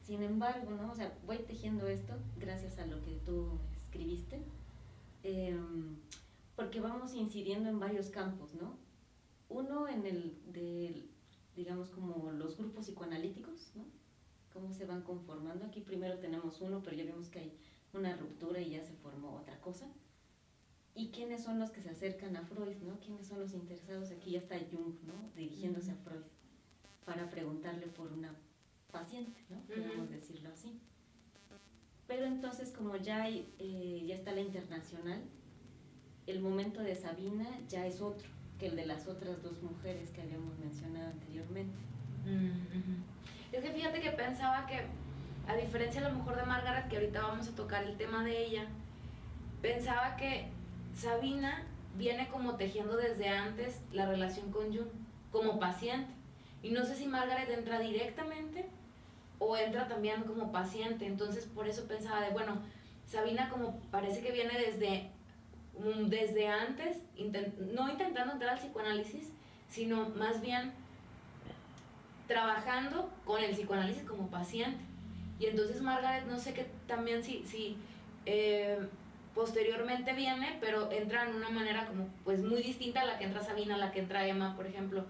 Sin 0.07 0.23
embargo, 0.23 0.71
¿no? 0.73 0.91
O 0.91 0.95
sea, 0.95 1.17
voy 1.27 1.39
tejiendo 1.39 1.87
esto 1.87 2.15
gracias 2.39 2.79
a 2.79 2.87
lo 2.87 3.03
que 3.03 3.13
tú 3.25 3.59
escribiste, 3.77 4.41
em, 5.23 5.97
porque 6.57 6.81
vamos 6.81 7.15
incidiendo 7.15 7.69
en 7.69 7.79
varios 7.79 8.09
campos, 8.09 8.55
¿no? 8.55 8.77
Uno 9.49 9.89
en 9.89 10.07
el 10.07 10.35
de, 10.53 11.05
digamos, 11.57 11.91
como 11.91 12.33
los 12.33 12.57
grupos 12.57 12.87
psicoanalíticos, 12.87 13.73
¿no? 13.75 13.85
Cómo 14.53 14.73
se 14.73 14.87
van 14.87 15.03
conformando. 15.03 15.65
Aquí 15.65 15.81
primero 15.81 16.19
tenemos 16.19 16.61
uno, 16.61 16.83
pero 16.83 16.97
ya 16.97 17.05
vimos 17.05 17.29
que 17.29 17.41
hay 17.41 17.59
una 17.93 18.17
ruptura 18.17 18.61
y 18.61 18.71
ya 18.71 18.83
se 18.83 18.95
formó 18.95 19.37
otra 19.37 19.61
cosa 19.61 19.87
y 20.95 21.11
quiénes 21.11 21.43
son 21.43 21.59
los 21.59 21.71
que 21.71 21.81
se 21.81 21.91
acercan 21.91 22.37
a 22.37 22.43
Freud, 22.43 22.77
¿no? 22.83 22.99
¿Quiénes 23.01 23.27
son 23.27 23.41
los 23.41 23.55
interesados? 23.55 24.11
Aquí 24.11 24.33
ya 24.33 24.39
está 24.41 24.57
Jung, 24.59 24.95
¿no? 25.07 25.31
Dirigiéndose 25.37 25.93
a 25.93 25.97
Freud 25.97 26.23
para 27.05 27.31
preguntarle 27.31 27.87
por 27.87 28.13
una 28.13 28.35
paciente, 28.91 29.41
¿no? 29.49 29.61
Podemos 29.63 30.11
decirlo 30.11 30.51
así. 30.51 30.81
Pero 32.07 32.27
entonces, 32.27 32.73
como 32.73 32.97
ya, 32.97 33.23
hay, 33.23 33.55
eh, 33.59 34.05
ya 34.07 34.17
está 34.17 34.33
la 34.33 34.41
internacional, 34.41 35.23
el 36.27 36.41
momento 36.41 36.83
de 36.83 36.97
Sabina 36.97 37.49
ya 37.69 37.87
es 37.87 38.01
otro 38.01 38.29
que 38.61 38.67
el 38.67 38.77
de 38.77 38.87
las 38.87 39.09
otras 39.09 39.43
dos 39.43 39.63
mujeres 39.63 40.11
que 40.11 40.21
habíamos 40.21 40.59
mencionado 40.59 41.11
anteriormente. 41.11 41.79
Es 43.51 43.65
que 43.65 43.71
fíjate 43.71 44.01
que 44.01 44.11
pensaba 44.11 44.67
que, 44.67 44.83
a 45.49 45.57
diferencia 45.57 46.05
a 46.05 46.11
lo 46.11 46.19
mejor 46.19 46.37
de 46.37 46.45
Margaret, 46.45 46.89
que 46.89 46.97
ahorita 46.97 47.23
vamos 47.23 47.49
a 47.49 47.57
tocar 47.57 47.83
el 47.85 47.97
tema 47.97 48.23
de 48.23 48.45
ella, 48.45 48.67
pensaba 49.63 50.17
que 50.17 50.49
Sabina 50.95 51.65
viene 51.97 52.29
como 52.29 52.57
tejiendo 52.57 52.97
desde 52.97 53.31
antes 53.31 53.81
la 53.93 54.07
relación 54.07 54.53
con 54.53 54.67
Jung 54.67 54.91
como 55.33 55.59
paciente. 55.59 56.13
Y 56.63 56.71
no 56.71 56.85
sé 56.85 56.95
si 56.95 57.07
Margaret 57.07 57.49
entra 57.51 57.81
directamente 57.81 58.67
o 59.39 59.57
entra 59.57 59.89
también 59.89 60.23
como 60.25 60.53
paciente. 60.53 61.07
Entonces 61.07 61.47
por 61.47 61.67
eso 61.67 61.89
pensaba 61.89 62.21
de, 62.21 62.31
bueno, 62.31 62.59
Sabina 63.07 63.49
como 63.49 63.81
parece 63.91 64.21
que 64.21 64.33
viene 64.33 64.59
desde, 64.59 65.11
desde 66.07 66.49
antes, 66.49 66.99
no 67.75 67.89
intentando 67.89 68.33
entrar 68.33 68.55
al 68.55 68.59
psicoanálisis, 68.59 69.31
sino 69.69 70.09
más 70.11 70.41
bien 70.41 70.73
trabajando 72.27 73.11
con 73.25 73.43
el 73.43 73.53
psicoanálisis 73.53 74.05
como 74.05 74.29
paciente. 74.29 74.79
Y 75.39 75.47
entonces 75.47 75.81
Margaret, 75.81 76.27
no 76.27 76.39
sé 76.39 76.53
qué 76.53 76.67
también 76.87 77.25
si, 77.25 77.45
si 77.47 77.77
eh, 78.27 78.79
posteriormente 79.35 80.13
viene, 80.13 80.59
pero 80.61 80.91
entra 80.93 81.29
en 81.29 81.35
una 81.35 81.51
manera 81.51 81.87
como 81.87 82.09
pues 82.25 82.41
muy 82.41 82.63
distinta 82.63 83.01
a 83.01 83.07
la 83.07 83.19
que 83.19 83.25
entra 83.25 83.43
Sabina, 83.43 83.77
a 83.77 83.79
la 83.79 83.91
que 83.91 84.01
entra 84.01 84.27
Emma, 84.27 84.55
por 84.55 84.67
ejemplo, 84.67 85.05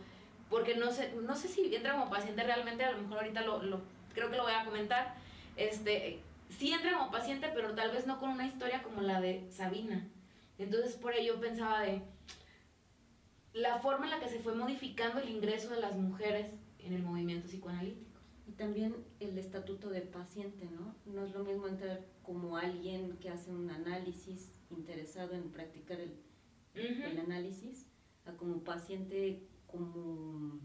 porque 0.48 0.76
no 0.76 0.90
sé, 0.92 1.12
no 1.22 1.34
sé 1.34 1.48
si 1.48 1.74
entra 1.74 1.92
como 1.92 2.10
paciente 2.10 2.42
realmente, 2.42 2.84
a 2.84 2.92
lo 2.92 3.02
mejor 3.02 3.18
ahorita 3.18 3.42
lo 3.42 3.80
creo 4.14 4.30
que 4.30 4.36
lo 4.36 4.44
voy 4.44 4.52
a 4.52 4.64
comentar, 4.64 5.14
este, 5.56 6.20
sí 6.48 6.72
entra 6.72 6.98
como 6.98 7.10
paciente, 7.10 7.50
pero 7.54 7.74
tal 7.74 7.90
vez 7.90 8.06
no 8.06 8.18
con 8.18 8.30
una 8.30 8.46
historia 8.46 8.82
como 8.82 9.02
la 9.02 9.20
de 9.20 9.46
Sabina. 9.50 10.06
Entonces 10.62 10.94
por 10.96 11.14
ello 11.14 11.40
pensaba 11.40 11.82
de 11.82 12.02
la 13.54 13.78
forma 13.78 14.04
en 14.04 14.10
la 14.10 14.20
que 14.20 14.28
se 14.28 14.40
fue 14.40 14.54
modificando 14.54 15.20
el 15.20 15.30
ingreso 15.30 15.70
de 15.70 15.80
las 15.80 15.96
mujeres 15.96 16.52
en 16.78 16.92
el 16.92 17.02
movimiento 17.02 17.48
psicoanalítico. 17.48 18.20
Y 18.46 18.52
también 18.52 18.94
el 19.20 19.38
estatuto 19.38 19.88
de 19.90 20.02
paciente, 20.02 20.66
¿no? 20.66 20.94
No 21.06 21.24
es 21.24 21.32
lo 21.32 21.44
mismo 21.44 21.66
entrar 21.66 22.04
como 22.22 22.56
alguien 22.56 23.16
que 23.18 23.30
hace 23.30 23.50
un 23.50 23.70
análisis 23.70 24.50
interesado 24.70 25.34
en 25.34 25.50
practicar 25.50 25.98
el, 26.00 26.14
el 26.74 27.18
análisis, 27.18 27.86
a 28.26 28.32
como 28.32 28.62
paciente 28.62 29.42
como 29.66 30.60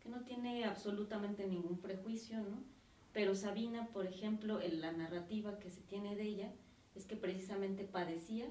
que 0.00 0.08
no 0.08 0.22
tiene 0.24 0.64
absolutamente 0.64 1.46
ningún 1.46 1.78
prejuicio, 1.78 2.38
¿no? 2.38 2.64
Pero 3.12 3.34
Sabina, 3.34 3.88
por 3.92 4.06
ejemplo, 4.06 4.60
en 4.60 4.80
la 4.80 4.92
narrativa 4.92 5.58
que 5.58 5.70
se 5.70 5.80
tiene 5.82 6.16
de 6.16 6.24
ella 6.24 6.52
es 6.94 7.04
que 7.06 7.16
precisamente 7.16 7.84
padecía 7.84 8.46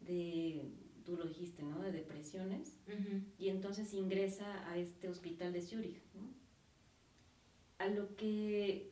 de, 0.00 0.70
tú 1.04 1.16
lo 1.16 1.24
dijiste, 1.24 1.62
¿no? 1.62 1.80
De 1.80 1.92
depresiones 1.92 2.78
y 3.38 3.48
entonces 3.48 3.92
ingresa 3.94 4.68
a 4.70 4.78
este 4.78 5.08
hospital 5.08 5.52
de 5.52 5.62
Zurich, 5.62 6.02
¿no? 6.14 6.46
a 7.78 7.88
lo 7.88 8.14
que 8.16 8.90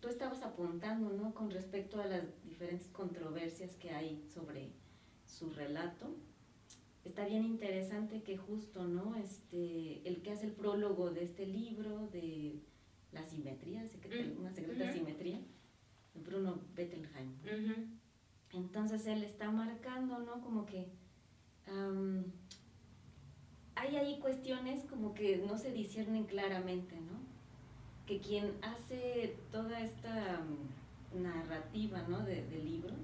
tú 0.00 0.08
estabas 0.08 0.42
apuntando, 0.42 1.10
¿no? 1.10 1.34
Con 1.34 1.50
respecto 1.50 2.00
a 2.00 2.06
las 2.06 2.22
diferentes 2.44 2.88
controversias 2.88 3.76
que 3.76 3.90
hay 3.90 4.22
sobre 4.32 4.72
su 5.26 5.50
relato, 5.50 6.16
está 7.04 7.26
bien 7.26 7.44
interesante 7.44 8.22
que 8.22 8.36
justo, 8.36 8.86
¿no? 8.86 9.16
Este, 9.16 10.06
el 10.08 10.22
que 10.22 10.30
hace 10.30 10.46
el 10.46 10.52
prólogo 10.52 11.10
de 11.10 11.24
este 11.24 11.46
libro, 11.46 12.08
de 12.12 12.60
la 13.12 13.24
simetría, 13.26 13.82
mm, 13.82 14.38
una 14.40 14.52
secreta 14.52 14.92
simetría, 14.92 15.40
Bruno 16.14 16.60
Bettelheim. 16.74 17.32
Entonces 18.54 19.06
él 19.06 19.24
está 19.24 19.50
marcando, 19.50 20.18
¿no? 20.18 20.40
Como 20.40 20.64
que 20.66 20.88
hay 23.74 23.96
ahí 23.96 24.18
cuestiones 24.20 24.84
como 24.84 25.14
que 25.14 25.38
no 25.38 25.58
se 25.58 25.72
disciernen 25.72 26.24
claramente, 26.24 26.94
¿no? 26.96 27.18
Que 28.06 28.20
quien 28.20 28.52
hace 28.62 29.36
toda 29.50 29.80
esta 29.80 30.40
narrativa, 31.14 32.02
¿no? 32.08 32.20
De, 32.20 32.44
del 32.46 32.64
libro, 32.64 32.94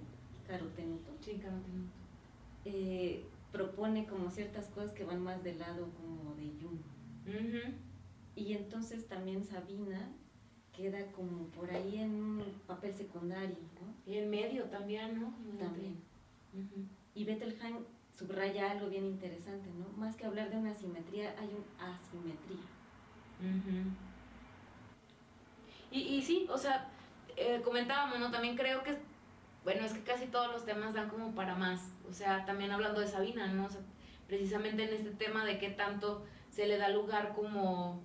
Carotenuto. 0.47 1.13
Sí, 1.21 1.35
Carotenuto. 1.35 1.93
Eh, 2.65 3.25
propone 3.51 4.07
como 4.07 4.31
ciertas 4.31 4.67
cosas 4.69 4.93
que 4.93 5.05
van 5.05 5.23
más 5.23 5.43
del 5.43 5.59
lado 5.59 5.89
como 5.95 6.35
de 6.35 6.53
Jung. 6.61 6.79
Y 8.37 8.55
entonces 8.55 9.07
también 9.09 9.45
Sabina 9.45 10.13
queda 10.77 11.11
como 11.13 11.47
por 11.49 11.71
ahí 11.71 11.99
en 11.99 12.15
un 12.15 12.45
papel 12.67 12.95
secundario, 12.95 13.57
¿no? 13.81 13.95
Y 14.11 14.19
en 14.19 14.31
medio 14.31 14.65
también, 14.65 15.21
¿no? 15.21 15.35
También. 15.59 15.97
Y 17.15 17.25
Bettelheim 17.25 17.79
subraya 18.17 18.71
algo 18.71 18.89
bien 18.89 19.07
interesante, 19.07 19.69
¿no? 19.79 19.87
Más 19.97 20.17
que 20.17 20.27
hablar 20.27 20.51
de 20.51 20.59
una 20.59 20.75
simetría, 20.75 21.35
hay 21.39 21.49
una 21.49 21.95
asimetría. 21.95 22.67
y, 25.91 26.01
y 26.01 26.23
sí, 26.23 26.47
o 26.51 26.59
sea, 26.59 26.89
eh, 27.37 27.61
comentábamos, 27.65 28.19
¿no? 28.19 28.31
También 28.31 28.57
creo 28.57 28.83
que, 28.83 28.99
bueno, 29.65 29.85
es 29.85 29.93
que 29.93 30.03
casi 30.03 30.27
todos 30.27 30.53
los 30.53 30.65
temas 30.65 30.95
dan 30.95 31.09
como 31.09 31.35
para 31.35 31.55
más. 31.55 31.93
O 32.09 32.13
sea, 32.13 32.45
también 32.45 32.71
hablando 32.71 33.01
de 33.01 33.07
Sabina, 33.07 33.47
¿no? 33.47 33.67
O 33.67 33.71
sea, 33.71 33.81
precisamente 34.27 34.85
en 34.85 34.95
este 34.95 35.11
tema 35.11 35.45
de 35.45 35.59
qué 35.59 35.71
tanto 35.71 36.25
se 36.51 36.67
le 36.67 36.77
da 36.77 36.89
lugar 36.89 37.33
como 37.35 38.03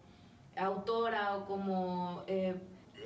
autora 0.58 1.38
o 1.38 1.46
como 1.46 2.24
eh, 2.28 2.56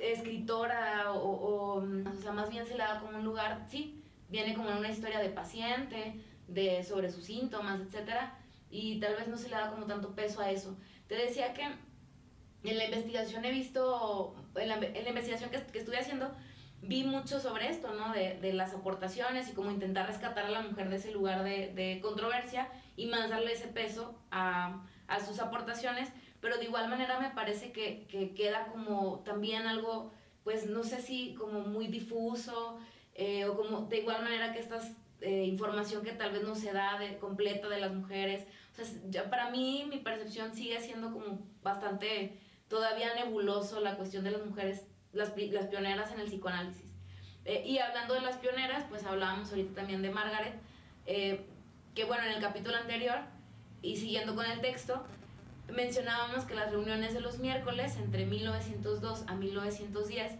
escritora 0.00 1.12
o, 1.12 1.78
o, 1.78 1.82
sea, 2.22 2.32
más 2.32 2.50
bien 2.50 2.64
se 2.66 2.72
le 2.72 2.84
da 2.84 3.00
como 3.00 3.18
un 3.18 3.24
lugar, 3.24 3.66
sí, 3.68 4.02
viene 4.28 4.54
como 4.54 4.70
en 4.70 4.78
una 4.78 4.90
historia 4.90 5.18
de 5.18 5.30
paciente, 5.30 6.14
de 6.48 6.82
sobre 6.82 7.10
sus 7.10 7.24
síntomas, 7.24 7.80
etcétera, 7.80 8.38
y 8.70 9.00
tal 9.00 9.16
vez 9.16 9.28
no 9.28 9.36
se 9.36 9.48
le 9.48 9.56
da 9.56 9.70
como 9.70 9.86
tanto 9.86 10.14
peso 10.14 10.40
a 10.40 10.50
eso. 10.50 10.76
Te 11.06 11.16
decía 11.16 11.52
que 11.52 11.62
en 11.62 12.78
la 12.78 12.84
investigación 12.84 13.44
he 13.44 13.50
visto, 13.50 14.34
en 14.54 14.68
la, 14.68 14.76
en 14.76 15.04
la 15.04 15.08
investigación 15.08 15.50
que, 15.50 15.60
que, 15.66 15.78
estuve 15.78 15.98
haciendo, 15.98 16.30
vi 16.82 17.04
mucho 17.04 17.40
sobre 17.40 17.68
esto, 17.68 17.92
¿no? 17.94 18.12
De, 18.12 18.38
de, 18.40 18.52
las 18.52 18.74
aportaciones 18.74 19.48
y 19.48 19.52
cómo 19.52 19.70
intentar 19.70 20.06
rescatar 20.06 20.46
a 20.46 20.50
la 20.50 20.62
mujer 20.62 20.88
de 20.88 20.96
ese 20.96 21.10
lugar 21.10 21.42
de, 21.42 21.72
de 21.74 22.00
controversia 22.00 22.68
y 22.96 23.06
más 23.06 23.30
darle 23.30 23.52
ese 23.52 23.68
peso 23.68 24.18
a, 24.30 24.82
a 25.08 25.20
sus 25.20 25.40
aportaciones, 25.40 26.08
pero 26.40 26.56
de 26.58 26.64
igual 26.64 26.88
manera 26.88 27.20
me 27.20 27.30
parece 27.30 27.72
que, 27.72 28.06
que 28.08 28.34
queda 28.34 28.66
como 28.66 29.20
también 29.20 29.66
algo, 29.66 30.12
pues 30.44 30.66
no 30.66 30.82
sé 30.82 31.00
si 31.00 31.34
como 31.34 31.60
muy 31.60 31.88
difuso, 31.88 32.78
eh, 33.14 33.44
o 33.44 33.56
como 33.56 33.82
de 33.82 33.98
igual 33.98 34.22
manera 34.22 34.52
que 34.52 34.60
esta 34.60 34.80
eh, 35.20 35.44
información 35.44 36.02
que 36.02 36.12
tal 36.12 36.32
vez 36.32 36.42
no 36.42 36.54
se 36.54 36.72
da 36.72 36.98
de, 36.98 37.18
completa 37.18 37.68
de 37.68 37.80
las 37.80 37.92
mujeres. 37.92 38.46
O 38.72 38.76
sea, 38.76 38.86
ya 39.10 39.28
para 39.28 39.50
mí 39.50 39.86
mi 39.90 39.98
percepción 39.98 40.54
sigue 40.54 40.80
siendo 40.80 41.12
como 41.12 41.46
bastante 41.62 42.38
todavía 42.68 43.14
nebuloso 43.14 43.80
la 43.80 43.96
cuestión 43.96 44.24
de 44.24 44.30
las 44.30 44.46
mujeres, 44.46 44.86
las, 45.12 45.36
las 45.36 45.66
pioneras 45.66 46.12
en 46.12 46.20
el 46.20 46.28
psicoanálisis. 46.28 46.86
Eh, 47.44 47.62
y 47.66 47.78
hablando 47.78 48.14
de 48.14 48.22
las 48.22 48.36
pioneras, 48.36 48.84
pues 48.88 49.04
hablábamos 49.04 49.50
ahorita 49.50 49.74
también 49.74 50.00
de 50.00 50.10
Margaret, 50.10 50.54
que 51.04 52.04
bueno, 52.06 52.24
en 52.24 52.32
el 52.32 52.40
capítulo 52.40 52.76
anterior, 52.76 53.18
y 53.82 53.96
siguiendo 53.96 54.34
con 54.34 54.46
el 54.46 54.60
texto, 54.60 55.04
mencionábamos 55.72 56.44
que 56.44 56.54
las 56.54 56.70
reuniones 56.70 57.14
de 57.14 57.20
los 57.20 57.38
miércoles 57.38 57.96
entre 57.96 58.26
1902 58.26 59.24
a 59.26 59.34
1910 59.34 60.32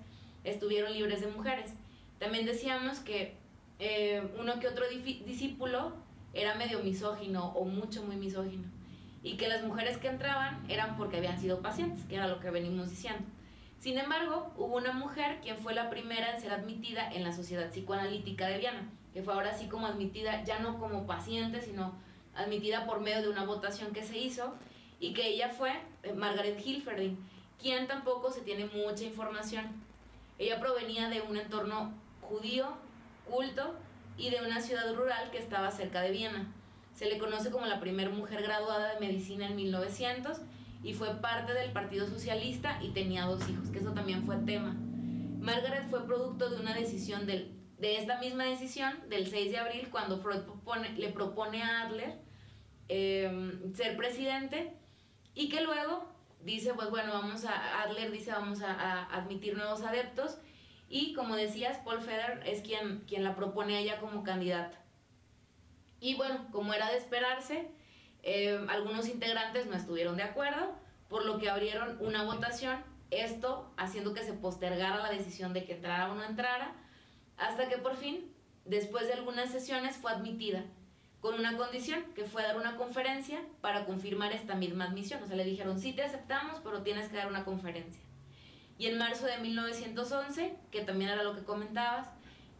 estuvieron 0.45 0.93
libres 0.93 1.20
de 1.20 1.28
mujeres. 1.28 1.72
También 2.18 2.47
decíamos 2.47 3.01
que 3.01 3.37
eh, 3.78 4.22
uno 4.39 4.61
que 4.61 4.68
otro 4.68 4.85
discípulo 4.89 5.93
era 6.33 6.55
medio 6.55 6.81
misógino 6.81 7.49
o 7.49 7.64
mucho 7.64 8.03
muy 8.05 8.16
misógino 8.16 8.68
y 9.22 9.37
que 9.37 9.49
las 9.49 9.62
mujeres 9.62 9.99
que 9.99 10.09
entraban 10.09 10.64
eran 10.68 10.97
porque 10.97 11.18
habían 11.18 11.39
sido 11.39 11.61
pacientes, 11.61 12.05
que 12.05 12.16
era 12.16 12.28
lo 12.28 12.41
que 12.41 12.51
venimos 12.51 12.91
diciendo. 12.91 13.22
Sin 13.78 13.99
embargo, 13.99 14.53
hubo 14.57 14.76
una 14.76 14.93
mujer 14.93 15.41
quien 15.43 15.57
fue 15.57 15.74
la 15.74 15.91
primera 15.91 16.35
en 16.35 16.41
ser 16.41 16.53
admitida 16.53 17.11
en 17.12 17.24
la 17.24 17.33
Sociedad 17.33 17.70
Psicoanalítica 17.70 18.47
de 18.47 18.59
Viena, 18.59 18.91
que 19.12 19.22
fue 19.22 19.33
ahora 19.35 19.55
sí 19.55 19.68
como 19.68 19.87
admitida 19.87 20.45
ya 20.45 20.59
no 20.59 20.78
como 20.78 21.07
paciente, 21.07 21.61
sino 21.62 21.95
admitida 22.35 22.87
por 22.87 23.01
medio 23.01 23.22
de 23.22 23.28
una 23.28 23.45
votación 23.45 23.93
que 23.93 24.05
se 24.05 24.18
hizo 24.18 24.55
y 25.01 25.15
que 25.15 25.27
ella 25.27 25.49
fue 25.49 25.73
eh, 26.03 26.13
Margaret 26.13 26.61
Hilferding, 26.65 27.19
quien 27.61 27.89
tampoco 27.89 28.31
se 28.31 28.43
tiene 28.43 28.67
mucha 28.67 29.05
información. 29.05 29.65
Ella 30.39 30.61
provenía 30.61 31.09
de 31.09 31.23
un 31.23 31.37
entorno 31.37 31.93
judío, 32.21 32.69
culto 33.29 33.75
y 34.17 34.31
de 34.31 34.41
una 34.43 34.61
ciudad 34.61 34.95
rural 34.95 35.31
que 35.31 35.39
estaba 35.39 35.71
cerca 35.71 36.03
de 36.03 36.11
Viena. 36.11 36.53
Se 36.95 37.07
le 37.07 37.19
conoce 37.19 37.51
como 37.51 37.67
la 37.67 37.81
primera 37.81 38.11
mujer 38.11 38.43
graduada 38.43 38.95
de 38.95 39.01
medicina 39.01 39.47
en 39.47 39.57
1900 39.57 40.39
y 40.83 40.95
fue 40.95 41.15
parte 41.21 41.55
del 41.55 41.73
Partido 41.73 42.07
Socialista 42.07 42.79
y 42.83 42.91
tenía 42.91 43.25
dos 43.25 43.49
hijos, 43.49 43.69
que 43.71 43.79
eso 43.79 43.93
también 43.93 44.25
fue 44.25 44.37
tema. 44.37 44.77
Margaret 45.41 45.89
fue 45.89 46.07
producto 46.07 46.51
de 46.51 46.61
una 46.61 46.75
decisión 46.75 47.27
del, 47.27 47.55
de 47.79 47.97
esta 47.97 48.19
misma 48.21 48.45
decisión 48.45 48.95
del 49.09 49.27
6 49.27 49.51
de 49.51 49.59
abril 49.59 49.89
cuando 49.91 50.19
Freud 50.19 50.43
le 50.97 51.09
propone 51.11 51.63
a 51.63 51.83
Adler 51.83 52.19
em, 52.89 53.75
ser 53.75 53.97
presidente 53.97 54.75
y 55.35 55.49
que 55.49 55.61
luego 55.61 56.09
dice, 56.43 56.74
pues 56.74 56.91
bueno, 56.91 57.12
vamos 57.12 57.45
a, 57.45 57.83
Adler 57.83 58.11
dice, 58.11 58.33
vamos 58.33 58.62
a, 58.62 59.05
admitir 59.14 59.57
nuevos 59.57 59.83
adeptos, 59.83 60.39
y 60.89 61.12
como 61.14 61.37
decías, 61.37 61.78
Paul 61.78 62.01
Feder 62.01 62.43
es 62.45 62.62
quien, 62.62 63.01
quien 63.07 63.22
la 63.22 63.37
propone 63.37 63.76
a 63.76 63.81
ella 63.81 64.01
como 64.01 64.24
candidata. 64.24 64.83
Y 66.01 66.16
bueno, 66.16 66.49
como 66.51 66.74
era 66.74 66.91
de 66.91 66.97
esperarse, 66.97 67.70
eh, 68.22 68.64
algunos 68.68 69.09
integrantes 69.09 69.66
no 69.66 69.76
estuvieron 69.76 70.16
de 70.16 70.24
acuerdo, 70.24 70.74
por 71.09 71.24
lo 71.24 71.39
que 71.39 71.49
abrieron 71.49 71.97
una 72.01 72.24
votación, 72.24 72.83
esto 73.11 73.72
haciendo 73.76 74.14
que 74.14 74.24
se 74.24 74.33
postergara 74.33 74.99
la 74.99 75.11
decisión 75.11 75.53
de 75.53 75.64
que 75.64 75.74
entrara 75.74 76.11
o 76.11 76.14
no 76.14 76.24
entrara, 76.24 76.74
hasta 77.37 77.68
que 77.68 77.78
por 77.78 77.97
fin, 77.97 78.33
después 78.64 79.07
de 79.07 79.14
algunas 79.14 79.51
sesiones, 79.51 79.97
fue 79.97 80.11
admitida 80.11 80.64
con 81.21 81.35
una 81.35 81.57
condición, 81.57 82.03
que 82.14 82.25
fue 82.25 82.43
dar 82.43 82.57
una 82.57 82.77
conferencia 82.77 83.41
para 83.61 83.85
confirmar 83.85 84.33
esta 84.33 84.55
misma 84.55 84.85
admisión. 84.85 85.23
O 85.23 85.27
sea, 85.27 85.37
le 85.37 85.45
dijeron, 85.45 85.79
sí 85.79 85.93
te 85.93 86.03
aceptamos, 86.03 86.61
pero 86.64 86.83
tienes 86.83 87.09
que 87.09 87.16
dar 87.16 87.29
una 87.29 87.45
conferencia. 87.45 88.01
Y 88.79 88.87
en 88.87 88.97
marzo 88.97 89.27
de 89.27 89.37
1911, 89.39 90.57
que 90.71 90.81
también 90.81 91.11
era 91.11 91.23
lo 91.23 91.35
que 91.35 91.43
comentabas, 91.43 92.09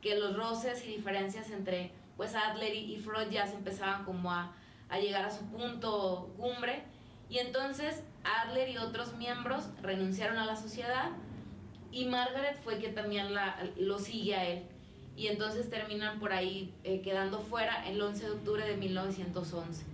que 0.03 0.19
los 0.19 0.37
roces 0.37 0.85
y 0.85 0.89
diferencias 0.89 1.51
entre 1.51 1.93
pues 2.17 2.35
Adler 2.35 2.75
y 2.75 2.99
Freud 2.99 3.31
ya 3.31 3.47
se 3.47 3.55
empezaban 3.55 4.05
como 4.05 4.31
a, 4.31 4.55
a 4.91 4.99
llegar 4.99 5.25
a 5.25 5.31
su 5.31 5.47
punto 5.47 6.35
cumbre. 6.37 6.83
Y 7.31 7.39
entonces 7.39 8.03
Adler 8.25 8.69
y 8.69 8.77
otros 8.77 9.15
miembros 9.15 9.71
renunciaron 9.81 10.37
a 10.37 10.45
la 10.45 10.57
sociedad 10.57 11.13
y 11.91 12.05
Margaret 12.05 12.61
fue 12.63 12.79
que 12.79 12.89
también 12.89 13.33
la, 13.33 13.59
lo 13.79 13.99
sigue 13.99 14.35
a 14.35 14.45
él 14.45 14.69
y 15.17 15.27
entonces 15.27 15.69
terminan 15.69 16.19
por 16.19 16.33
ahí 16.33 16.73
eh, 16.85 17.01
quedando 17.03 17.41
fuera 17.41 17.87
el 17.89 18.01
11 18.01 18.25
de 18.25 18.31
octubre 18.31 18.67
de 18.67 18.77
1911. 18.77 19.85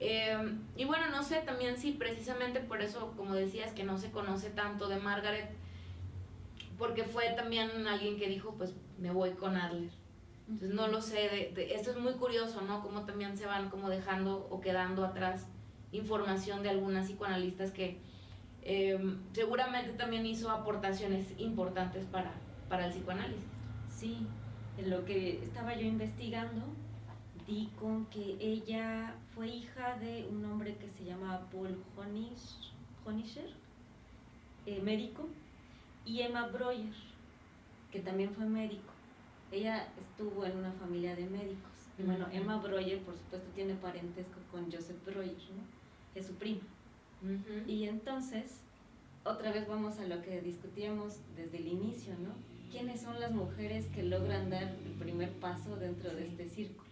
Em, 0.00 0.58
y 0.76 0.84
bueno, 0.84 1.08
no 1.10 1.22
sé 1.22 1.36
también 1.36 1.78
si 1.78 1.92
precisamente 1.92 2.60
por 2.60 2.82
eso, 2.82 3.12
como 3.16 3.34
decías, 3.34 3.72
que 3.72 3.84
no 3.84 3.98
se 3.98 4.10
conoce 4.10 4.50
tanto 4.50 4.88
de 4.88 4.96
Margaret, 4.96 5.50
porque 6.76 7.04
fue 7.04 7.30
también 7.30 7.86
alguien 7.86 8.18
que 8.18 8.28
dijo, 8.28 8.54
pues 8.58 8.74
me 8.98 9.10
voy 9.10 9.30
con 9.30 9.56
Adler. 9.56 9.90
Entonces 10.48 10.76
no 10.76 10.86
lo 10.88 11.00
sé, 11.00 11.52
de, 11.54 11.74
esto 11.74 11.90
es 11.90 11.96
muy 11.96 12.12
curioso, 12.14 12.60
¿no? 12.60 12.82
Cómo 12.82 13.02
también 13.02 13.36
se 13.36 13.46
van 13.46 13.70
como 13.70 13.88
dejando 13.88 14.46
o 14.50 14.60
quedando 14.60 15.04
atrás 15.04 15.46
información 15.92 16.62
de 16.62 16.70
algunas 16.70 17.06
psicoanalistas 17.06 17.70
que 17.70 17.98
em, 18.62 19.18
seguramente 19.32 19.92
también 19.92 20.26
hizo 20.26 20.50
aportaciones 20.50 21.26
importantes 21.38 22.04
para, 22.04 22.32
para 22.68 22.86
el 22.86 22.92
psicoanálisis. 22.92 23.55
Sí, 23.96 24.18
en 24.76 24.90
lo 24.90 25.06
que 25.06 25.42
estaba 25.42 25.74
yo 25.74 25.86
investigando, 25.86 26.66
di 27.46 27.70
con 27.80 28.04
que 28.06 28.36
ella 28.40 29.14
fue 29.34 29.48
hija 29.48 29.96
de 29.98 30.26
un 30.30 30.44
hombre 30.44 30.76
que 30.76 30.86
se 30.86 31.04
llama 31.04 31.48
Paul 31.50 31.82
Honischer, 33.06 33.50
eh, 34.66 34.82
médico, 34.82 35.26
y 36.04 36.20
Emma 36.20 36.46
Breuer, 36.48 36.92
que 37.90 38.00
también 38.00 38.34
fue 38.34 38.44
médico. 38.44 38.92
Ella 39.50 39.88
estuvo 39.98 40.44
en 40.44 40.58
una 40.58 40.72
familia 40.72 41.16
de 41.16 41.24
médicos. 41.24 41.72
Y 41.98 42.02
bueno, 42.02 42.26
Emma 42.30 42.58
Breuer, 42.58 43.00
por 43.00 43.16
supuesto, 43.16 43.48
tiene 43.54 43.76
parentesco 43.76 44.40
con 44.50 44.70
Joseph 44.70 45.02
Breuer, 45.06 45.30
¿no? 45.30 45.64
Es 46.14 46.26
su 46.26 46.34
prima. 46.34 46.60
Y 47.66 47.84
entonces, 47.84 48.60
otra 49.24 49.52
vez 49.52 49.66
vamos 49.66 49.98
a 50.00 50.06
lo 50.06 50.20
que 50.20 50.42
discutíamos 50.42 51.20
desde 51.34 51.56
el 51.56 51.68
inicio, 51.68 52.12
¿no? 52.18 52.55
¿Quiénes 52.70 53.00
son 53.00 53.20
las 53.20 53.32
mujeres 53.32 53.86
que 53.86 54.02
logran 54.02 54.50
dar 54.50 54.62
el 54.84 54.92
primer 54.98 55.32
paso 55.34 55.76
dentro 55.76 56.14
de 56.14 56.26
este 56.26 56.48
círculo? 56.48 56.88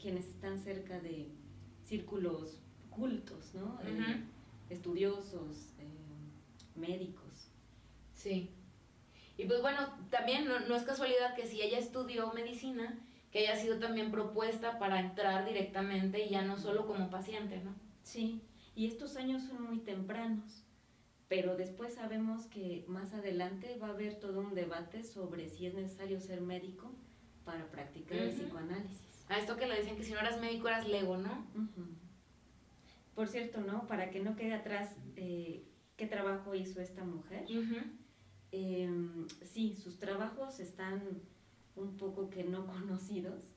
Quienes 0.00 0.26
están 0.26 0.58
cerca 0.58 1.00
de 1.00 1.28
círculos 1.82 2.58
cultos, 2.90 3.54
¿no? 3.54 3.78
Eh, 3.84 4.22
estudiosos, 4.70 5.72
eh, 5.78 6.76
médicos. 6.76 7.50
Sí. 8.14 8.50
Y 9.36 9.44
pues 9.44 9.62
bueno, 9.62 9.78
también 10.10 10.46
no, 10.46 10.60
no, 10.60 10.74
es 10.74 10.82
casualidad 10.82 11.34
que 11.34 11.46
si 11.46 11.62
ella 11.62 11.78
estudió 11.78 12.32
medicina, 12.32 12.98
que 13.30 13.40
haya 13.40 13.56
sido 13.56 13.78
también 13.78 14.10
propuesta 14.10 14.78
para 14.78 15.00
entrar 15.00 15.46
directamente 15.46 16.24
y 16.24 16.30
ya 16.30 16.42
no 16.42 16.58
solo 16.58 16.86
como 16.86 17.10
paciente, 17.10 17.60
¿no? 17.62 17.74
Sí, 18.02 18.40
y 18.74 18.86
estos 18.86 19.16
años 19.16 19.42
son 19.42 19.62
muy 19.62 19.78
tempranos, 19.78 20.64
pero 21.28 21.56
después 21.56 21.94
sabemos 21.94 22.46
que 22.46 22.84
más 22.88 23.12
adelante 23.12 23.76
va 23.80 23.88
a 23.88 23.92
haber 23.92 24.18
todo 24.18 24.40
un 24.40 24.54
debate 24.54 25.04
sobre 25.04 25.48
si 25.48 25.66
es 25.66 25.74
necesario 25.74 26.20
ser 26.20 26.40
médico 26.40 26.90
para 27.44 27.70
practicar 27.70 28.18
el 28.18 28.30
psicoanálisis. 28.30 29.26
A 29.28 29.38
esto 29.38 29.56
que 29.56 29.66
le 29.66 29.78
dicen 29.78 29.96
que 29.96 30.04
si 30.04 30.12
no 30.12 30.20
eras 30.20 30.40
médico 30.40 30.68
eras 30.68 30.88
lego, 30.88 31.18
¿no? 31.18 31.46
Por 33.14 33.28
cierto, 33.28 33.60
¿no? 33.60 33.86
Para 33.86 34.10
que 34.10 34.20
no 34.20 34.36
quede 34.36 34.54
atrás 34.54 34.96
eh, 35.16 35.64
qué 35.96 36.06
trabajo 36.06 36.54
hizo 36.54 36.80
esta 36.80 37.04
mujer. 37.04 37.44
Em, 38.50 39.26
sí, 39.44 39.76
sus 39.76 39.98
trabajos 39.98 40.60
están 40.60 41.02
un 41.76 41.96
poco 41.98 42.30
que 42.30 42.44
no 42.44 42.66
conocidos 42.72 43.50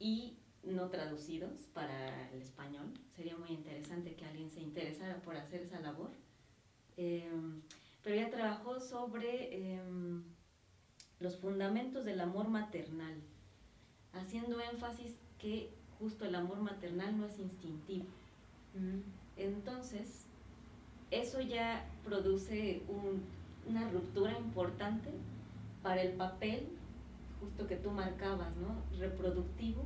y 0.00 0.38
no 0.64 0.88
traducidos 0.88 1.66
para 1.72 2.30
el 2.32 2.42
español. 2.42 2.92
Sería 3.14 3.36
muy 3.36 3.50
interesante 3.50 4.16
que 4.16 4.24
alguien 4.24 4.50
se 4.50 4.60
interesara 4.60 5.22
por 5.22 5.36
hacer 5.36 5.62
esa 5.62 5.78
labor. 5.80 6.10
Em, 6.96 7.62
pero 8.02 8.16
ella 8.16 8.30
trabajó 8.30 8.80
sobre 8.80 9.74
em, 9.74 10.22
los 11.20 11.36
fundamentos 11.36 12.04
del 12.04 12.20
amor 12.20 12.48
maternal, 12.48 13.14
haciendo 14.12 14.60
énfasis 14.60 15.18
que 15.38 15.70
justo 15.98 16.24
el 16.24 16.34
amor 16.34 16.58
maternal 16.58 17.18
no 17.18 17.26
es 17.26 17.38
instintivo. 17.38 18.06
Mm. 18.74 19.00
Entonces, 19.36 20.26
eso 21.10 21.40
ya 21.40 21.86
produce 22.04 22.82
una 23.66 23.88
ruptura 23.90 24.38
importante 24.38 25.10
para 25.82 26.02
el 26.02 26.12
papel 26.12 26.68
justo 27.40 27.66
que 27.66 27.76
tú 27.76 27.90
marcabas, 27.90 28.56
¿no? 28.56 28.82
Reproductivo 28.98 29.84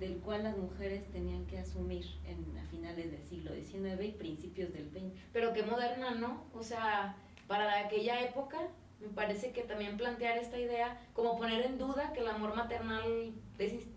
del 0.00 0.16
cual 0.16 0.42
las 0.42 0.56
mujeres 0.56 1.06
tenían 1.12 1.46
que 1.46 1.58
asumir 1.58 2.06
en, 2.24 2.58
a 2.58 2.64
finales 2.70 3.12
del 3.12 3.22
siglo 3.22 3.54
XIX 3.54 4.02
y 4.02 4.12
principios 4.12 4.72
del 4.72 4.90
XX. 4.90 5.20
Pero 5.32 5.52
qué 5.52 5.62
moderna, 5.62 6.12
¿no? 6.12 6.44
O 6.54 6.62
sea, 6.62 7.14
para 7.46 7.80
aquella 7.80 8.20
época 8.22 8.58
me 8.98 9.08
parece 9.08 9.52
que 9.52 9.62
también 9.62 9.98
plantear 9.98 10.38
esta 10.38 10.58
idea, 10.58 10.98
como 11.12 11.38
poner 11.38 11.64
en 11.64 11.78
duda 11.78 12.12
que 12.12 12.20
el 12.20 12.28
amor 12.28 12.56
maternal 12.56 13.32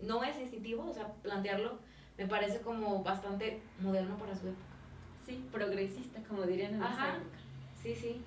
no 0.02 0.24
es 0.24 0.38
instintivo, 0.38 0.86
o 0.86 0.92
sea, 0.92 1.12
plantearlo, 1.22 1.78
me 2.16 2.26
parece 2.26 2.60
como 2.60 3.02
bastante 3.02 3.60
moderno 3.80 4.16
para 4.18 4.34
su 4.34 4.48
época. 4.48 4.64
Sí, 5.26 5.44
progresista, 5.50 6.20
como 6.28 6.42
dirían 6.42 6.74
en 6.74 6.82
esa 6.82 7.16
época. 7.16 7.38
Sí, 7.82 7.94
sí. 7.94 8.22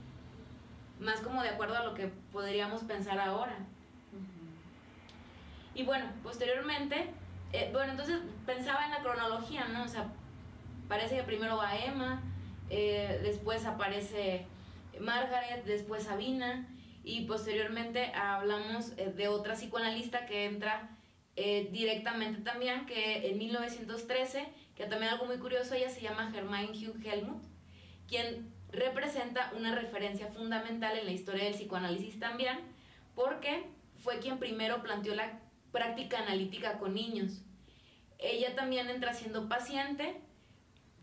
Más 0.99 1.19
como 1.21 1.43
de 1.43 1.49
acuerdo 1.49 1.77
a 1.77 1.83
lo 1.83 1.93
que 1.93 2.07
podríamos 2.31 2.83
pensar 2.83 3.19
ahora. 3.19 3.57
Y 5.75 5.83
bueno, 5.83 6.05
posteriormente 6.23 7.11
eh, 7.53 7.69
bueno, 7.71 7.91
entonces 7.91 8.19
pensaba 8.45 8.85
en 8.85 8.91
la 8.91 9.01
cronología, 9.01 9.67
¿no? 9.67 9.83
O 9.83 9.87
sea, 9.87 10.07
parece 10.87 11.15
que 11.15 11.23
primero 11.23 11.57
va 11.57 11.77
Emma, 11.77 12.21
eh, 12.69 13.19
después 13.23 13.65
aparece 13.65 14.45
Margaret, 14.99 15.63
después 15.65 16.03
Sabina, 16.03 16.67
y 17.03 17.25
posteriormente 17.25 18.11
hablamos 18.13 18.91
eh, 18.97 19.13
de 19.15 19.29
otra 19.29 19.53
psicoanalista 19.53 20.25
que 20.25 20.45
entra 20.45 20.91
directamente 21.71 22.41
también, 22.41 22.87
que 22.87 23.29
en 23.29 23.37
1913, 23.37 24.47
que 24.75 24.85
también 24.87 25.11
algo 25.11 25.27
muy 25.27 25.37
curioso, 25.37 25.75
ella 25.75 25.87
se 25.87 26.01
llama 26.01 26.31
Germaine 26.31 26.71
Hugh 26.71 26.99
Helmut, 27.05 27.43
quien 28.07 28.51
representa 28.71 29.51
una 29.55 29.75
referencia 29.75 30.29
fundamental 30.29 30.97
en 30.97 31.05
la 31.05 31.11
historia 31.11 31.43
del 31.43 31.53
psicoanálisis 31.53 32.19
también, 32.19 32.57
porque 33.13 33.67
fue 34.03 34.17
quien 34.17 34.39
primero 34.39 34.81
planteó 34.81 35.13
la 35.13 35.39
práctica 35.77 36.19
analítica 36.19 36.79
con 36.79 36.95
niños. 36.95 37.43
Ella 38.17 38.55
también 38.55 38.89
entra 38.89 39.13
siendo 39.13 39.47
paciente, 39.47 40.19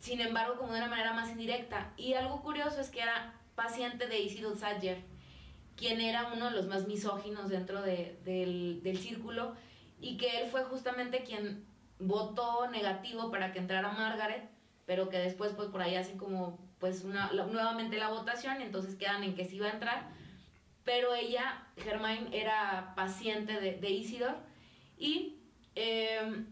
sin 0.00 0.20
embargo 0.20 0.56
como 0.58 0.72
de 0.72 0.78
una 0.78 0.88
manera 0.88 1.12
más 1.12 1.30
indirecta. 1.30 1.92
Y 1.96 2.14
algo 2.14 2.42
curioso 2.42 2.80
es 2.80 2.90
que 2.90 3.00
era 3.00 3.40
paciente 3.54 4.08
de 4.08 4.18
Isidore 4.18 4.58
Sager, 4.58 4.98
quien 5.76 6.00
era 6.00 6.32
uno 6.32 6.46
de 6.46 6.56
los 6.56 6.66
más 6.66 6.88
misóginos 6.88 7.48
dentro 7.48 7.82
del, 7.82 8.82
del 8.82 8.98
círculo 8.98 9.54
y 10.00 10.16
que 10.16 10.42
él 10.42 10.48
fue 10.48 10.64
justamente 10.64 11.22
quien 11.22 11.64
votó 12.00 12.68
negativo 12.68 13.30
para 13.30 13.52
que 13.52 13.60
entrara 13.60 13.92
Margaret, 13.92 14.50
pero 14.86 15.08
que 15.08 15.18
después 15.18 15.52
pues 15.52 15.68
por 15.68 15.82
ahí 15.82 15.94
hacen 15.94 16.18
como 16.18 16.58
pues 16.80 17.04
una, 17.04 17.30
nuevamente 17.32 17.96
la 17.96 18.08
votación 18.08 18.60
y 18.60 18.64
entonces 18.64 18.96
quedan 18.96 19.22
en 19.22 19.36
que 19.36 19.44
sí 19.44 19.56
iba 19.56 19.68
a 19.68 19.72
entrar. 19.72 20.08
Pero 20.84 21.14
ella, 21.14 21.62
Germain, 21.78 22.28
era 22.32 22.92
paciente 22.94 23.58
de, 23.58 23.76
de 23.76 23.88
y 24.98 25.36
em, 25.74 26.46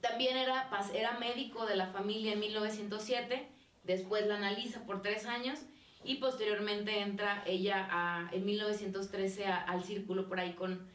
también 0.00 0.36
era, 0.36 0.70
era 0.94 1.18
médico 1.18 1.66
de 1.66 1.76
la 1.76 1.88
familia 1.88 2.32
en 2.32 2.40
1907, 2.40 3.48
después 3.84 4.26
la 4.26 4.36
analiza 4.36 4.84
por 4.84 5.02
tres 5.02 5.26
años 5.26 5.60
y 6.04 6.16
posteriormente 6.16 7.00
entra 7.00 7.42
ella 7.46 7.86
a, 7.90 8.30
en 8.32 8.44
1913 8.44 9.46
al 9.46 9.84
círculo 9.84 10.28
por 10.28 10.40
ahí 10.40 10.54
con, 10.54 10.88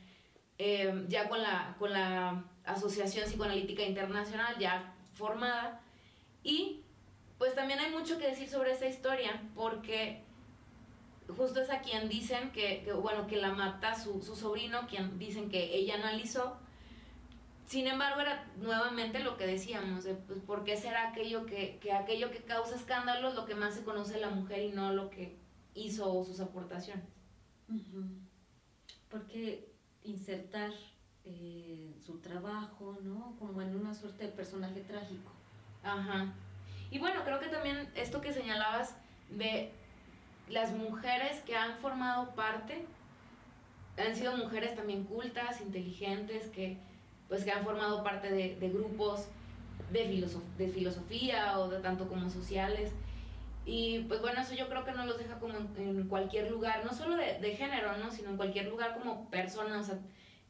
em, 0.58 1.08
ya 1.08 1.30
con 1.30 1.42
la, 1.42 1.76
con 1.78 1.94
la 1.94 2.44
Asociación 2.66 3.26
Psicoanalítica 3.26 3.84
Internacional 3.84 4.58
ya 4.58 4.96
formada. 5.14 5.82
Y 6.44 6.82
pues 7.38 7.54
también 7.54 7.80
hay 7.80 7.92
mucho 7.92 8.18
que 8.18 8.28
decir 8.28 8.50
sobre 8.50 8.72
esa 8.72 8.88
historia 8.88 9.42
porque 9.54 10.25
justo 11.28 11.62
es 11.62 11.70
a 11.70 11.82
quien 11.82 12.10
dicen 12.10 12.52
que, 12.52 12.92
bueno, 13.02 13.28
que 13.28 13.38
la 13.38 13.54
mata 13.54 13.98
su, 13.98 14.22
su, 14.22 14.36
sobrino, 14.36 14.88
quien 14.88 15.18
dicen 15.18 15.50
que 15.50 15.76
ella 15.76 15.96
analizó. 15.96 16.58
Sin 17.66 17.88
embargo, 17.88 18.22
era 18.22 18.46
nuevamente 18.58 19.20
lo 19.20 19.38
que 19.38 19.48
decíamos, 19.48 20.06
pues, 20.28 20.40
¿por 20.40 20.64
qué 20.64 20.78
será 20.78 21.10
aquello 21.10 21.46
que, 21.46 21.80
que 21.82 21.94
aquello 21.94 22.30
que 22.30 22.44
causa 22.44 22.76
escándalos 22.76 23.34
lo 23.34 23.46
que 23.46 23.56
más 23.56 23.74
se 23.74 23.84
conoce 23.84 24.14
de 24.14 24.20
la 24.20 24.30
mujer 24.30 24.64
y 24.64 24.70
no 24.70 24.94
lo 24.94 25.10
que 25.10 25.36
hizo 25.74 26.24
sus 26.24 26.40
aportaciones? 26.40 27.06
Porque 29.10 29.68
insertar 30.04 30.72
eh, 31.24 31.96
su 32.06 32.20
trabajo, 32.20 32.98
¿no? 33.02 33.36
Como 33.40 33.62
en 33.62 33.76
una 33.76 33.96
suerte 33.96 34.26
de 34.26 34.32
personaje 34.32 34.82
trágico. 34.82 35.32
Ajá. 35.84 36.34
Y 36.92 37.00
bueno, 37.00 37.24
creo 37.24 37.40
que 37.40 37.48
también 37.48 37.92
esto 37.96 38.22
que 38.22 38.32
señalabas 38.32 38.96
de 39.30 39.72
las 40.50 40.72
mujeres 40.72 41.42
que 41.42 41.56
han 41.56 41.78
formado 41.78 42.36
parte 42.36 42.86
han 43.98 44.16
sido 44.16 44.36
mujeres 44.38 44.76
también 44.76 45.06
cultas, 45.06 45.62
inteligentes, 45.62 46.48
que, 46.50 46.78
pues, 47.28 47.44
que 47.44 47.52
han 47.52 47.64
formado 47.64 48.04
parte 48.04 48.30
de, 48.30 48.70
grupos 48.70 49.28
de, 49.92 50.28
de 50.58 50.68
filosofía 50.68 51.60
o 51.60 51.70
de 51.70 51.80
tanto 51.80 52.08
como 52.08 52.30
sociales. 52.30 52.92
Y 53.66 54.02
pues 54.02 54.22
bueno, 54.22 54.42
eso 54.42 54.54
yo 54.54 54.70
creo 54.70 54.86
que 54.86 54.92
no 54.92 55.06
los 55.06 55.18
deja 55.18 55.40
como 55.40 55.56
en, 55.58 56.08
cualquier 56.08 56.52
lugar, 56.52 56.86
no 56.86 56.94
solo 56.94 57.16
de, 57.16 57.40
de, 57.40 57.56
género, 57.56 57.98
¿no? 57.98 58.12
sino 58.12 58.30
en 58.30 58.38
cualquier 58.38 58.68
lugar 58.68 58.94
como 58.94 59.28
personas, 59.32 59.82
o 59.82 59.92
sea, 59.92 60.00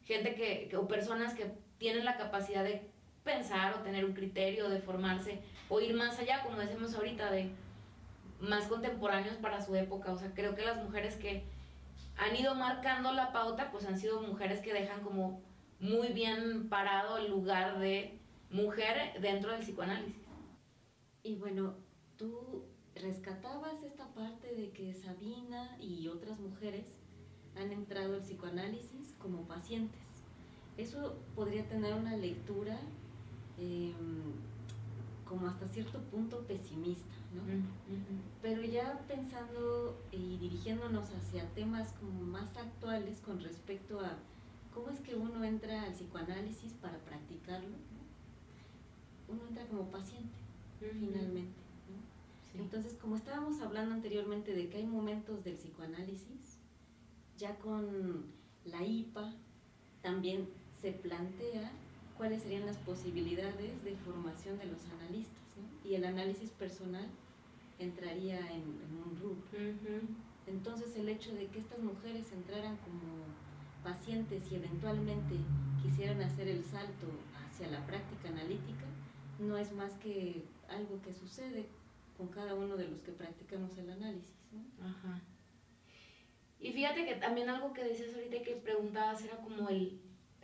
gente 0.03 0.35
que, 0.35 0.67
que, 0.69 0.75
o 0.75 0.87
personas 0.87 1.33
que 1.33 1.49
tienen 1.77 2.03
la 2.03 2.17
capacidad 2.17 2.63
de 2.63 2.89
pensar 3.23 3.73
o 3.73 3.83
tener 3.83 4.03
un 4.03 4.13
criterio, 4.13 4.69
de 4.69 4.79
formarse 4.79 5.39
o 5.69 5.79
ir 5.79 5.95
más 5.95 6.19
allá, 6.19 6.41
como 6.43 6.57
decimos 6.57 6.93
ahorita, 6.93 7.31
de, 7.31 7.49
más 8.39 8.65
contemporáneos 8.65 9.38
para 9.38 9.61
su 9.61 9.75
época. 9.75 10.11
O 10.11 10.17
sea, 10.17 10.33
creo 10.33 10.55
que 10.55 10.65
las 10.65 10.83
mujeres 10.83 11.15
que 11.15 11.43
han 12.17 12.36
ido 12.36 12.55
marcando 12.55 13.11
la 13.11 13.31
pauta, 13.31 13.71
pues 13.71 13.86
han 13.86 13.97
sido 13.97 14.21
mujeres 14.21 14.61
que 14.61 14.73
dejan 14.73 15.01
como 15.01 15.41
muy 15.79 16.09
bien 16.09 16.69
parado 16.69 17.17
el 17.17 17.29
lugar 17.29 17.79
de 17.79 18.17
mujer 18.49 19.19
dentro 19.21 19.51
del 19.51 19.61
psicoanálisis. 19.61 20.23
Y 21.23 21.36
bueno, 21.36 21.75
tú 22.17 22.63
rescatabas 22.95 23.83
esta 23.83 24.07
parte 24.13 24.53
de 24.55 24.71
que 24.71 24.93
Sabina 24.93 25.77
y 25.79 26.07
otras 26.07 26.39
mujeres 26.39 26.97
han 27.55 27.71
entrado 27.71 28.15
al 28.15 28.21
psicoanálisis 28.21 29.13
como 29.19 29.47
pacientes. 29.47 30.01
Eso 30.77 31.17
podría 31.36 31.67
tener 31.67 31.93
una 31.93 32.15
lectura 32.15 32.79
em, 33.57 34.33
como 35.25 35.47
hasta 35.47 35.67
cierto 35.67 35.99
punto 36.03 36.41
pesimista. 36.47 37.15
Pero 38.41 38.61
ya 38.63 38.99
pensando 39.07 39.97
y 40.11 40.38
dirigiéndonos 40.38 41.09
hacia 41.11 41.47
temas 41.53 41.93
como 41.93 42.21
más 42.25 42.55
actuales 42.57 43.19
con 43.21 43.39
respecto 43.41 43.99
a 43.99 44.17
cómo 44.73 44.89
es 44.89 44.99
que 44.99 45.15
uno 45.15 45.43
entra 45.43 45.83
al 45.83 45.93
psicoanálisis 45.93 46.73
para 46.73 46.97
practicarlo, 46.99 47.75
uno 49.27 49.41
entra 49.47 49.65
como 49.67 49.89
paciente, 49.89 50.36
finalmente. 50.79 51.65
Entonces, 52.53 52.93
como 53.01 53.15
estábamos 53.15 53.59
hablando 53.61 53.95
anteriormente 53.95 54.53
de 54.53 54.69
que 54.69 54.77
hay 54.77 54.86
momentos 54.86 55.43
del 55.43 55.55
psicoanálisis, 55.55 56.57
ya 57.38 57.57
con 57.57 58.25
la 58.65 58.83
IPA 58.86 59.33
también 60.01 60.47
se 60.81 60.91
plantea 60.91 61.71
cuáles 62.17 62.43
serían 62.43 62.65
las 62.65 62.77
posibilidades 62.77 63.83
de 63.83 63.95
formación 64.05 64.57
de 64.57 64.65
los 64.65 64.79
analistas. 64.99 65.36
¿no? 65.57 65.89
Y 65.89 65.95
el 65.95 66.05
análisis 66.05 66.49
personal 66.51 67.07
entraría 67.80 68.39
en, 68.51 68.63
un 68.63 69.17
rubro. 69.21 69.43
Entonces 70.47 70.95
el 70.95 71.09
hecho 71.09 71.34
de 71.34 71.47
que 71.47 71.59
estas 71.59 71.80
mujeres 71.80 72.32
entraran 72.32 72.78
como 72.78 73.26
pacientes 73.84 74.51
y 74.51 74.55
eventualmente 74.55 75.36
quisieran 75.82 76.21
hacer 76.21 76.47
el 76.47 76.63
salto 76.63 77.07
hacia 77.45 77.67
la 77.67 77.86
práctica 77.86 78.30
analítica, 78.30 78.86
no 79.39 79.57
es 79.57 79.71
más 79.73 79.93
que 79.93 80.43
algo 80.69 81.01
que 81.01 81.13
sucede 81.13 81.67
con 82.17 82.28
cada 82.30 82.55
uno 82.55 82.78
de 82.78 82.88
los 82.88 83.01
que 83.01 83.11
practicamos 83.11 83.78
el 83.78 83.91
análisis. 83.91 84.36
Ajá. 84.82 85.21
Y 86.59 86.71
fíjate 86.71 87.05
que 87.05 87.15
también 87.15 87.49
algo 87.49 87.73
que 87.73 87.84
decías 87.84 88.15
ahorita 88.15 88.41
que 88.41 88.55
preguntabas 88.55 89.23
era 89.23 89.38
como 89.38 89.69
el, 89.69 89.99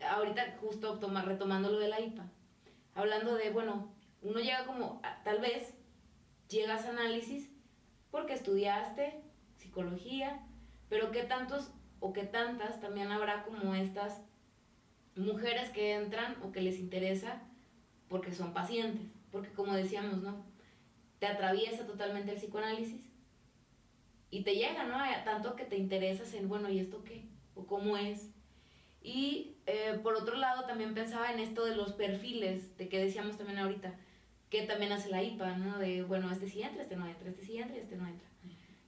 ahorita 0.08 0.58
justo 0.60 1.00
retomando 1.26 1.72
lo 1.72 1.80
de 1.80 1.88
la 1.88 2.00
IPA, 2.00 2.30
hablando 2.96 3.36
de, 3.36 3.50
bueno, 3.52 3.92
uno 4.22 4.40
llega 4.40 4.66
como, 4.66 5.02
tal 5.24 5.40
vez 5.40 5.74
llegas 6.52 6.86
a 6.86 6.90
análisis 6.90 7.50
porque 8.12 8.34
estudiaste 8.34 9.22
psicología, 9.56 10.46
pero 10.90 11.12
qué 11.12 11.24
tantos 11.24 11.72
o 12.00 12.14
qué 12.14 12.24
tantas 12.24 12.80
también 12.82 13.12
habrá 13.12 13.44
como 13.44 13.74
estas 13.74 14.22
mujeres 15.16 15.70
que 15.70 15.94
entran 15.94 16.38
o 16.44 16.52
que 16.52 16.62
les 16.62 16.80
interesa 16.80 17.42
porque 18.10 18.34
son 18.34 18.54
pacientes, 18.54 19.08
porque 19.32 19.52
como 19.52 19.74
decíamos, 19.74 20.22
¿no? 20.22 20.46
Te 21.20 21.28
atraviesa 21.28 21.86
totalmente 21.86 22.32
el 22.32 22.38
psicoanálisis 22.38 23.02
y 24.32 24.44
te 24.44 24.56
llega, 24.56 24.86
¿no? 24.86 24.98
tanto 25.24 25.56
que 25.56 25.66
te 25.66 25.78
interesas 25.78 26.34
en, 26.34 26.50
bueno, 26.50 26.70
¿y 26.70 26.80
esto 26.80 27.04
qué? 27.04 27.26
¿O 27.54 27.66
cómo 27.66 27.98
es? 27.98 28.32
Y 29.04 29.58
eh, 29.66 30.00
por 30.02 30.16
otro 30.16 30.36
lado, 30.36 30.66
también 30.66 30.94
pensaba 30.94 31.32
en 31.32 31.40
esto 31.40 31.66
de 31.66 31.76
los 31.76 31.94
perfiles, 31.94 32.78
de 32.78 32.88
que 32.88 33.00
decíamos 33.00 33.38
también 33.38 33.60
ahorita, 33.60 33.94
que 34.52 34.64
también 34.64 34.92
hace 34.92 35.10
la 35.10 35.24
IPA, 35.24 35.58
¿no? 35.58 35.80
De, 35.80 36.04
bueno, 36.04 36.30
este 36.30 36.48
sí 36.48 36.62
entra, 36.62 36.84
este 36.84 36.98
no 36.98 37.08
entra, 37.08 37.30
este 37.30 37.46
sí 37.46 37.58
entra 37.58 37.78
y 37.78 37.80
este 37.80 37.96
no 37.96 38.06
entra. 38.06 38.28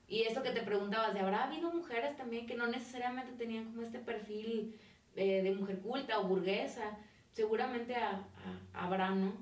Y 0.09 0.23
esto 0.23 0.43
que 0.43 0.51
te 0.51 0.61
preguntabas, 0.61 1.13
¿de 1.13 1.21
habrá 1.21 1.45
habido 1.45 1.73
mujeres 1.73 2.17
también 2.17 2.45
que 2.45 2.55
no 2.55 2.67
necesariamente 2.67 3.31
tenían 3.31 3.65
como 3.65 3.81
este 3.81 3.99
perfil 3.99 4.75
eh, 5.15 5.41
de 5.41 5.55
mujer 5.55 5.79
culta 5.79 6.19
o 6.19 6.27
burguesa? 6.27 6.97
Seguramente 7.31 7.95
habrá, 8.73 9.11
¿no? 9.11 9.33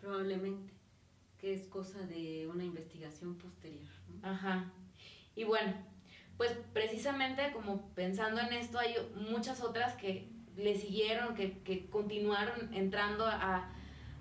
Probablemente, 0.00 0.74
que 1.38 1.54
es 1.54 1.68
cosa 1.68 2.00
de 2.00 2.48
una 2.52 2.64
investigación 2.64 3.38
posterior. 3.38 3.86
Ajá. 4.22 4.72
Y 5.36 5.44
bueno, 5.44 5.74
pues 6.36 6.58
precisamente 6.72 7.52
como 7.52 7.88
pensando 7.94 8.40
en 8.40 8.52
esto, 8.52 8.80
hay 8.80 8.96
muchas 9.14 9.62
otras 9.62 9.94
que 9.94 10.28
le 10.56 10.76
siguieron, 10.76 11.36
que, 11.36 11.58
que 11.60 11.88
continuaron 11.88 12.74
entrando 12.74 13.24
a, 13.24 13.72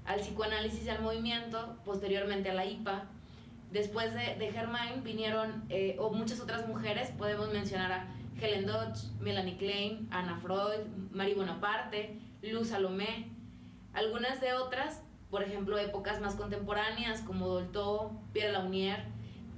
al 0.05 0.19
psicoanálisis 0.19 0.85
y 0.85 0.89
al 0.89 1.01
movimiento, 1.01 1.77
posteriormente 1.85 2.49
a 2.49 2.53
la 2.53 2.65
IPA. 2.65 3.05
Después 3.71 4.13
de, 4.13 4.35
de 4.35 4.51
Germain 4.51 5.03
vinieron 5.03 5.65
eh, 5.69 5.95
o 5.99 6.11
muchas 6.11 6.39
otras 6.39 6.67
mujeres, 6.67 7.11
podemos 7.17 7.51
mencionar 7.51 7.91
a 7.91 8.07
Helen 8.39 8.65
Dodge, 8.65 9.05
Melanie 9.19 9.57
Klein, 9.57 10.07
Anna 10.11 10.37
Freud, 10.41 10.85
Marie 11.11 11.35
Bonaparte, 11.35 12.19
Luz 12.41 12.69
Salomé, 12.69 13.29
algunas 13.93 14.41
de 14.41 14.53
otras, 14.53 15.01
por 15.29 15.41
ejemplo, 15.43 15.77
épocas 15.77 16.21
más 16.21 16.35
contemporáneas 16.35 17.21
como 17.21 17.47
Dolto, 17.47 18.11
Pierre 18.33 18.53
Launier, 18.53 19.03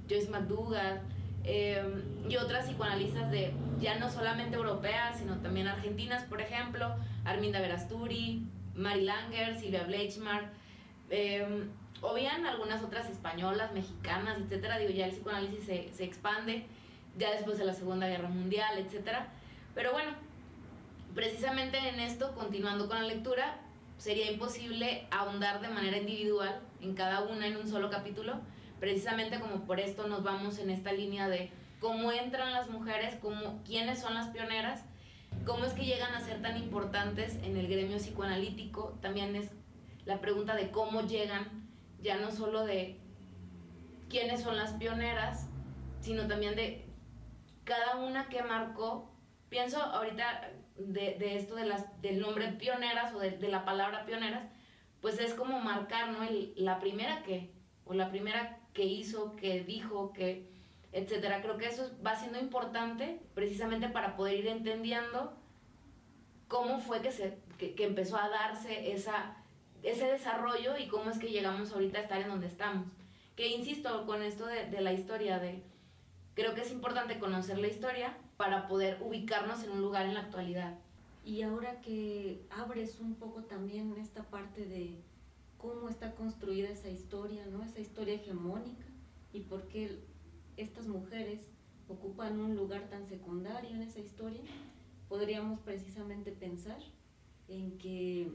Joyce 0.08 0.30
McDougall, 0.30 1.02
Em, 1.50 2.02
y 2.28 2.36
otras 2.36 2.66
psicoanalistas 2.66 3.30
de 3.30 3.54
ya 3.80 3.98
no 3.98 4.10
solamente 4.10 4.56
europeas, 4.56 5.18
sino 5.18 5.36
también 5.38 5.66
argentinas, 5.66 6.24
por 6.24 6.42
ejemplo, 6.42 6.94
Arminda 7.24 7.58
Verasturi, 7.58 8.46
Mari 8.78 9.02
Langer, 9.02 9.58
Silvia 9.58 9.84
Bleichmar, 9.84 10.50
em, 11.10 11.68
o 12.00 12.14
bien 12.14 12.46
algunas 12.46 12.82
otras 12.82 13.10
españolas, 13.10 13.72
mexicanas, 13.72 14.38
etcétera. 14.38 14.78
Digo, 14.78 14.90
ya 14.90 15.06
el 15.06 15.12
psicoanálisis 15.12 15.64
se, 15.64 15.92
se 15.92 16.04
expande 16.04 16.66
ya 17.16 17.32
después 17.32 17.58
de 17.58 17.64
la 17.64 17.74
Segunda 17.74 18.08
Guerra 18.08 18.28
Mundial, 18.28 18.78
etcétera. 18.78 19.28
Pero 19.74 19.92
bueno, 19.92 20.12
precisamente 21.14 21.76
en 21.88 22.00
esto, 22.00 22.34
continuando 22.34 22.88
con 22.88 22.98
la 22.98 23.06
lectura, 23.06 23.56
sería 23.98 24.30
imposible 24.30 25.06
ahondar 25.10 25.60
de 25.60 25.68
manera 25.68 25.98
individual 25.98 26.60
en 26.80 26.94
cada 26.94 27.22
una 27.22 27.46
en 27.46 27.56
un 27.56 27.68
solo 27.68 27.90
capítulo 27.90 28.40
precisamente 28.80 29.40
como 29.40 29.64
por 29.64 29.80
esto 29.80 30.06
nos 30.06 30.22
vamos 30.22 30.58
en 30.58 30.70
esta 30.70 30.92
línea 30.92 31.28
de 31.28 31.50
cómo 31.80 32.12
entran 32.12 32.52
las 32.52 32.68
mujeres, 32.70 33.16
cómo, 33.20 33.60
quiénes 33.64 34.00
son 34.00 34.14
las 34.14 34.28
pioneras, 34.28 34.84
cómo 35.44 35.64
es 35.64 35.72
que 35.72 35.84
llegan 35.84 36.14
a 36.14 36.20
ser 36.20 36.42
tan 36.42 36.56
importantes 36.56 37.36
en 37.42 37.56
el 37.56 37.68
gremio 37.68 37.96
psicoanalítico. 37.96 38.98
También 39.00 39.34
es 39.34 39.50
la 40.04 40.20
pregunta 40.20 40.54
de 40.54 40.70
cómo 40.70 41.02
llegan, 41.02 41.68
ya 42.02 42.18
no 42.18 42.30
solo 42.30 42.64
de 42.64 42.98
quiénes 44.08 44.42
son 44.42 44.56
las 44.56 44.72
pioneras, 44.72 45.48
sino 46.00 46.26
también 46.26 46.54
de 46.54 46.86
cada 47.64 47.96
una 47.96 48.28
que 48.28 48.42
marcó. 48.42 49.10
Pienso 49.48 49.82
ahorita 49.82 50.50
de, 50.76 51.36
esto 51.36 51.54
de 51.54 51.66
las, 51.66 52.00
del 52.02 52.20
nombre 52.20 52.52
pioneras 52.52 53.14
o 53.14 53.18
de, 53.18 53.48
la 53.48 53.64
palabra 53.64 54.04
pioneras, 54.04 54.48
pues 55.00 55.18
es 55.20 55.34
como 55.34 55.60
marcar, 55.60 56.10
¿no? 56.10 56.18
la 56.56 56.78
primera 56.78 57.22
que, 57.22 57.52
o 57.84 57.94
la 57.94 58.10
primera 58.10 58.60
que 58.72 58.84
hizo, 58.84 59.34
que 59.36 59.64
dijo, 59.64 60.12
que 60.12 60.57
etcétera. 60.98 61.40
Creo 61.42 61.56
que 61.56 61.66
eso 61.66 61.90
va 62.04 62.16
siendo 62.16 62.38
importante 62.38 63.20
precisamente 63.34 63.88
para 63.88 64.16
poder 64.16 64.38
ir 64.38 64.48
entendiendo 64.48 65.32
cómo 66.48 66.80
fue 66.80 67.00
que, 67.00 67.12
se, 67.12 67.38
que, 67.58 67.74
empezó 67.84 68.16
a 68.16 68.28
darse 68.28 68.92
esa, 68.92 69.36
ese 69.82 70.06
desarrollo 70.06 70.76
y 70.78 70.88
cómo 70.88 71.10
es 71.10 71.18
que 71.18 71.30
llegamos 71.30 71.72
ahorita 71.72 71.98
a 71.98 72.02
estar 72.02 72.20
en 72.20 72.28
donde 72.28 72.46
estamos. 72.46 72.88
Que 73.36 73.48
insisto 73.48 74.06
con 74.06 74.22
esto 74.22 74.46
de, 74.46 74.66
de 74.66 74.80
la 74.80 74.92
historia, 74.92 75.38
de 75.38 75.62
creo 76.34 76.54
que 76.54 76.62
es 76.62 76.72
importante 76.72 77.18
conocer 77.18 77.58
la 77.58 77.68
historia 77.68 78.16
para 78.36 78.66
poder 78.66 78.98
ubicarnos 79.02 79.62
en 79.64 79.70
un 79.70 79.80
lugar 79.80 80.06
en 80.06 80.14
la 80.14 80.20
actualidad. 80.20 80.78
Y 81.24 81.42
ahora 81.42 81.80
que 81.80 82.46
abres 82.50 83.00
un 83.00 83.14
poco 83.14 83.42
también 83.42 83.94
esta 83.98 84.22
parte 84.24 84.64
de 84.64 84.96
cómo 85.58 85.88
está 85.88 86.14
construida 86.14 86.70
esa 86.70 86.88
historia, 86.88 87.44
¿no? 87.46 87.62
Esa 87.62 87.80
historia 87.80 88.14
hegemónica 88.14 88.86
y 89.32 89.40
por 89.40 89.68
qué 89.68 89.98
estas 90.58 90.86
mujeres 90.86 91.48
ocupan 91.88 92.38
un 92.40 92.56
lugar 92.56 92.90
tan 92.90 93.06
secundario 93.06 93.70
en 93.70 93.82
esa 93.82 94.00
historia, 94.00 94.42
podríamos 95.08 95.60
precisamente 95.60 96.32
pensar 96.32 96.78
en 97.46 97.78
que, 97.78 98.30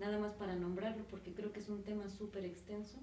nada 0.00 0.18
más 0.18 0.34
para 0.34 0.56
nombrarlo, 0.56 1.06
porque 1.08 1.32
creo 1.32 1.52
que 1.52 1.60
es 1.60 1.68
un 1.68 1.84
tema 1.84 2.08
súper 2.08 2.44
extenso, 2.44 2.98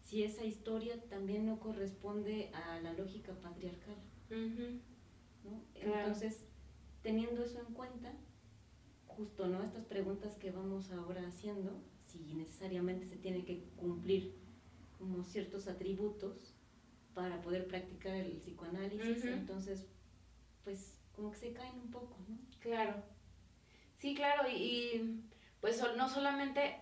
si 0.00 0.22
esa 0.22 0.44
historia 0.44 1.00
también 1.08 1.44
no 1.46 1.58
corresponde 1.60 2.50
a 2.54 2.80
la 2.80 2.92
lógica 2.94 3.34
patriarcal. 3.34 3.96
Entonces, 5.74 6.44
teniendo 7.02 7.42
eso 7.44 7.60
en 7.60 7.74
cuenta, 7.74 8.12
justo 9.06 9.48
no 9.48 9.62
estas 9.62 9.84
preguntas 9.84 10.36
que 10.36 10.50
vamos 10.50 10.90
ahora 10.92 11.26
haciendo, 11.26 11.82
si 12.06 12.34
necesariamente 12.34 13.06
se 13.06 13.16
tiene 13.16 13.44
que 13.44 13.64
cumplir 13.76 14.34
como 14.98 15.24
ciertos 15.24 15.66
atributos 15.66 16.51
para 17.14 17.40
poder 17.40 17.66
practicar 17.66 18.14
el 18.14 18.32
psicoanálisis, 18.38 19.24
entonces 19.24 19.86
pues 20.64 20.98
como 21.14 21.30
que 21.30 21.38
se 21.38 21.52
caen 21.52 21.74
un 21.74 21.90
poco, 21.90 22.16
¿no? 22.28 22.38
Claro. 22.60 23.02
Sí, 23.98 24.14
claro, 24.14 24.48
y, 24.48 25.22
pues 25.60 25.82
no 25.96 26.08
solamente 26.08 26.80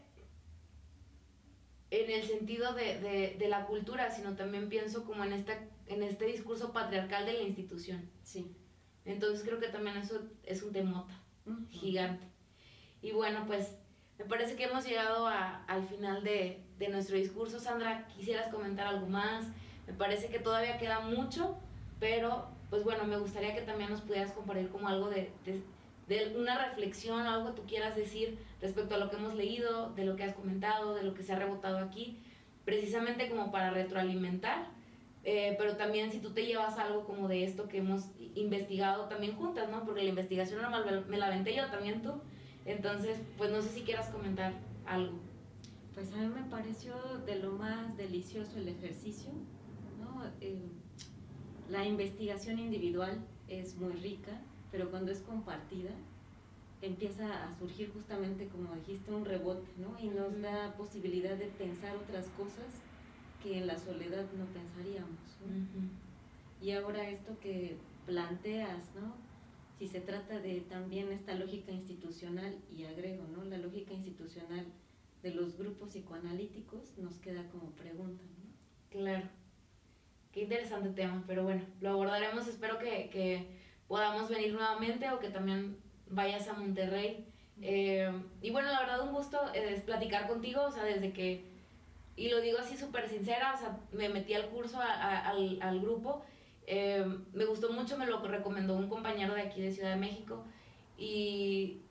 en 1.90 2.10
el 2.10 2.22
sentido 2.22 2.72
de, 2.72 3.36
de, 3.36 3.48
la 3.48 3.66
cultura, 3.66 4.10
sino 4.10 4.36
también 4.36 4.68
pienso 4.68 5.04
como 5.04 5.24
en, 5.24 5.32
esta, 5.32 5.58
en 5.86 6.02
este 6.02 6.26
discurso 6.26 6.72
patriarcal 6.72 7.26
de 7.26 7.32
la 7.34 7.42
institución. 7.42 8.08
Sí. 8.22 8.54
Entonces 9.04 9.44
creo 9.44 9.58
que 9.58 9.68
también 9.68 9.96
eso 9.96 10.22
es 10.44 10.62
un 10.62 10.72
temota 10.72 11.20
gigante. 11.70 12.24
Y 13.02 13.12
bueno, 13.12 13.44
pues 13.46 13.76
me 14.18 14.24
parece 14.24 14.54
que 14.54 14.64
hemos 14.64 14.86
llegado 14.86 15.26
a, 15.26 15.64
al 15.64 15.88
final 15.88 16.22
de, 16.22 16.64
de, 16.78 16.88
nuestro 16.88 17.16
discurso. 17.16 17.58
Sandra, 17.58 18.06
¿quisieras 18.06 18.52
comentar 18.52 18.86
algo 18.86 19.06
más? 19.06 19.46
Me 19.86 19.92
parece 19.92 20.28
que 20.28 20.38
todavía 20.38 20.78
queda 20.78 21.00
mucho, 21.00 21.56
pero 21.98 22.48
pues 22.70 22.84
bueno, 22.84 23.04
me 23.04 23.18
gustaría 23.18 23.54
que 23.54 23.62
también 23.62 23.90
nos 23.90 24.00
pudieras 24.00 24.32
compartir 24.32 24.68
como 24.68 24.88
algo 24.88 25.10
de, 25.10 25.30
de, 25.44 26.36
una 26.36 26.66
reflexión, 26.66 27.20
algo 27.20 27.50
que 27.50 27.60
tú 27.60 27.66
quieras 27.66 27.96
decir 27.96 28.38
respecto 28.60 28.94
a 28.94 28.98
lo 28.98 29.10
que 29.10 29.16
hemos 29.16 29.34
leído, 29.34 29.90
de 29.90 30.04
lo 30.04 30.16
que 30.16 30.24
has 30.24 30.34
comentado, 30.34 30.94
de 30.94 31.02
lo 31.02 31.14
que 31.14 31.22
se 31.22 31.32
ha 31.32 31.38
rebotado 31.38 31.78
aquí, 31.78 32.18
precisamente 32.64 33.28
como 33.28 33.50
para 33.50 33.70
retroalimentar. 33.70 34.66
Eh, 35.22 35.54
pero 35.58 35.76
también 35.76 36.10
si 36.10 36.18
tú 36.18 36.30
te 36.30 36.46
llevas 36.46 36.78
algo 36.78 37.04
como 37.04 37.28
de 37.28 37.44
esto 37.44 37.68
que 37.68 37.78
hemos 37.78 38.06
investigado 38.34 39.04
también 39.04 39.36
juntas, 39.36 39.68
¿no? 39.68 39.84
Porque 39.84 40.02
la 40.02 40.08
investigación 40.08 40.62
normal 40.62 41.04
me 41.08 41.18
la 41.18 41.26
aventé 41.26 41.54
yo, 41.54 41.66
también 41.66 42.02
tú. 42.02 42.14
Entonces, 42.64 43.18
pues 43.36 43.50
no 43.50 43.60
sé 43.62 43.68
si 43.70 43.82
quieras 43.82 44.08
comentar 44.08 44.52
algo. 44.86 45.18
Pues 45.94 46.12
a 46.12 46.16
mí 46.16 46.28
me 46.28 46.48
pareció 46.48 46.94
de 47.26 47.36
lo 47.36 47.52
más 47.52 47.96
delicioso 47.96 48.58
el 48.58 48.68
ejercicio, 48.68 49.30
¿no? 50.20 50.30
Eh, 50.40 50.60
la 51.68 51.86
investigación 51.86 52.58
individual 52.58 53.18
es 53.48 53.76
muy 53.76 53.92
rica, 53.92 54.40
pero 54.70 54.90
cuando 54.90 55.12
es 55.12 55.20
compartida 55.20 55.90
empieza 56.82 57.44
a 57.44 57.58
surgir 57.58 57.92
justamente, 57.92 58.48
como 58.48 58.74
dijiste, 58.74 59.12
un 59.12 59.24
rebote, 59.24 59.68
¿no? 59.76 59.98
Y 60.00 60.08
nos 60.08 60.40
da 60.40 60.74
posibilidad 60.76 61.36
de 61.36 61.46
pensar 61.46 61.94
otras 61.96 62.26
cosas 62.38 62.80
que 63.42 63.58
en 63.58 63.66
la 63.66 63.78
soledad 63.78 64.24
no 64.38 64.46
pensaríamos. 64.46 65.18
Y 66.62 66.72
ahora 66.72 67.08
esto 67.08 67.38
que 67.40 67.76
planteas, 68.06 68.94
¿no? 68.94 69.14
Si 69.78 69.88
se 69.88 70.00
trata 70.00 70.40
de 70.40 70.60
también 70.62 71.10
esta 71.12 71.34
lógica 71.34 71.72
institucional, 71.72 72.56
y 72.74 72.84
agrego, 72.84 73.24
¿no? 73.28 73.44
La 73.44 73.58
lógica 73.58 73.94
institucional 73.94 74.66
de 75.22 75.34
los 75.34 75.56
grupos 75.56 75.90
psicoanalíticos 75.90 76.96
nos 76.98 77.14
queda 77.16 77.46
como 77.50 77.70
pregunta, 77.72 78.22
¿no? 78.24 78.50
Claro. 78.90 79.39
Qué 80.32 80.42
interesante 80.42 80.90
tema, 80.90 81.24
pero 81.26 81.42
bueno, 81.42 81.62
lo 81.80 81.90
abordaremos. 81.90 82.46
Espero 82.46 82.78
que, 82.78 83.10
que 83.10 83.46
podamos 83.88 84.28
venir 84.28 84.52
nuevamente 84.52 85.10
o 85.10 85.18
que 85.18 85.28
también 85.28 85.76
vayas 86.08 86.46
a 86.48 86.52
Monterrey. 86.52 87.26
Eh, 87.62 88.10
y 88.40 88.50
bueno, 88.50 88.70
la 88.70 88.80
verdad 88.80 89.02
un 89.06 89.12
gusto 89.12 89.38
eh, 89.54 89.74
es 89.74 89.82
platicar 89.82 90.26
contigo, 90.26 90.62
o 90.62 90.70
sea, 90.70 90.84
desde 90.84 91.12
que, 91.12 91.44
y 92.16 92.28
lo 92.28 92.40
digo 92.40 92.58
así 92.58 92.76
súper 92.76 93.08
sincera, 93.08 93.54
o 93.54 93.58
sea, 93.58 93.78
me 93.92 94.08
metí 94.08 94.34
al 94.34 94.48
curso, 94.48 94.80
al, 94.80 95.58
al, 95.60 95.80
grupo, 95.80 96.24
eh, 96.66 97.04
me 97.32 97.44
gustó 97.44 97.72
mucho, 97.72 97.98
me 97.98 98.06
lo 98.06 98.22
recomendó 98.22 98.76
un 98.76 98.88
compañero 98.88 99.34
de 99.34 99.42
aquí 99.42 99.60
de 99.60 99.72
Ciudad 99.72 99.90
de 99.90 99.96
México, 99.96 100.44
y 100.96 101.82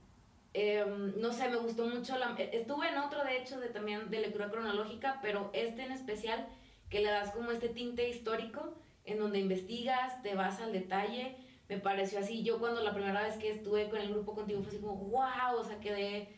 no 1.17 1.31
sé, 1.31 1.49
me 1.49 1.57
gustó 1.57 1.85
mucho, 1.85 2.17
la, 2.17 2.35
estuve 2.37 2.89
en 2.89 2.97
otro 2.97 3.23
de 3.23 3.37
hecho 3.37 3.59
de 3.59 3.69
también 3.69 4.09
de 4.09 4.21
lectura 4.21 4.49
cronológica, 4.49 5.19
pero 5.21 5.51
este 5.53 5.83
en 5.83 5.91
especial, 5.91 6.47
que 6.89 7.01
le 7.01 7.09
das 7.09 7.31
como 7.31 7.51
este 7.51 7.69
tinte 7.69 8.09
histórico, 8.09 8.75
en 9.05 9.19
donde 9.19 9.39
investigas, 9.39 10.21
te 10.21 10.35
vas 10.35 10.59
al 10.61 10.71
detalle, 10.71 11.35
me 11.67 11.77
pareció 11.77 12.19
así. 12.19 12.43
Yo 12.43 12.59
cuando 12.59 12.81
la 12.81 12.93
primera 12.93 13.21
vez 13.21 13.37
que 13.37 13.51
estuve 13.51 13.89
con 13.89 13.99
el 13.99 14.09
grupo 14.09 14.35
contigo 14.35 14.61
fue 14.61 14.69
así 14.69 14.79
como, 14.79 14.95
wow, 14.95 15.57
o 15.57 15.63
sea, 15.63 15.79
quedé 15.79 16.35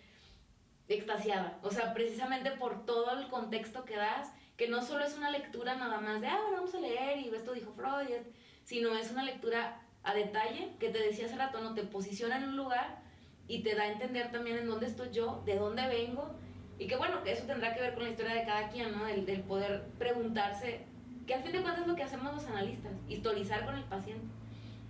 extasiada. 0.88 1.60
O 1.64 1.72
sea, 1.72 1.94
precisamente 1.94 2.52
por 2.52 2.86
todo 2.86 3.18
el 3.20 3.28
contexto 3.30 3.86
que 3.86 3.96
das, 3.96 4.32
que 4.58 4.68
no 4.68 4.82
solo 4.82 5.06
es 5.06 5.18
una 5.18 5.32
lectura 5.32 5.76
nada 5.76 6.00
más 6.02 6.22
de, 6.22 6.28
ah, 6.28 6.40
bueno, 6.42 6.58
vamos 6.58 6.76
a 6.76 6.80
leer 6.80 7.20
y 7.20 7.34
esto 7.34 7.54
dijo 7.54 7.72
Freud, 7.72 8.26
sino 8.64 8.96
es 8.98 9.12
una 9.12 9.24
lectura 9.24 9.82
a 10.04 10.14
detalle, 10.14 10.74
que 10.80 10.90
te 10.90 11.00
decía 11.00 11.26
hace 11.26 11.36
rato, 11.36 11.74
te 11.74 11.84
posiciona 11.84 12.38
en 12.38 12.50
un 12.50 12.58
lugar 12.58 13.02
y 13.48 13.64
te 13.64 13.76
da 13.76 13.84
a 13.84 13.92
entender 13.92 14.32
también 14.32 14.58
en 14.58 14.68
dónde 14.68 14.88
estoy 14.88 15.12
yo, 15.12 15.42
de 15.46 15.56
dónde 15.56 15.88
vengo, 15.88 16.36
y 16.82 16.88
que 16.88 16.96
bueno, 16.96 17.24
que 17.24 17.32
eso 17.32 17.46
tendrá 17.46 17.76
que 17.76 17.80
ver 17.80 17.94
con 17.94 18.06
la 18.06 18.10
historia 18.10 18.34
de 18.34 18.44
cada 18.44 18.68
quien, 18.70 18.92
¿no? 18.98 19.06
Del, 19.06 19.24
del 19.24 19.42
poder 19.42 19.84
preguntarse, 20.00 20.82
que 21.28 21.36
al 21.36 21.44
fin 21.44 21.52
de 21.52 21.62
cuentas 21.62 21.84
es 21.84 21.88
lo 21.88 21.96
que 21.96 22.02
hacemos 22.02 22.34
los 22.34 22.46
analistas, 22.48 22.92
historizar 23.08 23.66
con 23.66 23.76
el 23.76 23.84
paciente. 23.84 24.26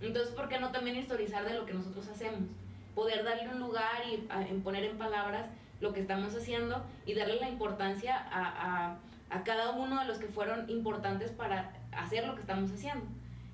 Entonces, 0.00 0.32
¿por 0.32 0.48
qué 0.48 0.58
no 0.58 0.72
también 0.72 0.96
historizar 0.96 1.44
de 1.44 1.52
lo 1.52 1.66
que 1.66 1.74
nosotros 1.74 2.08
hacemos? 2.08 2.48
Poder 2.94 3.22
darle 3.24 3.46
un 3.50 3.60
lugar 3.60 4.04
y 4.10 4.26
en 4.48 4.62
poner 4.62 4.84
en 4.84 4.96
palabras 4.96 5.50
lo 5.82 5.92
que 5.92 6.00
estamos 6.00 6.34
haciendo 6.34 6.82
y 7.04 7.12
darle 7.12 7.38
la 7.38 7.50
importancia 7.50 8.26
a, 8.30 8.96
cada 9.44 9.72
uno 9.72 10.00
de 10.00 10.06
los 10.06 10.16
que 10.16 10.28
fueron 10.28 10.70
importantes 10.70 11.30
para 11.30 11.74
hacer 11.92 12.26
lo 12.26 12.36
que 12.36 12.40
estamos 12.40 12.72
haciendo. 12.72 13.04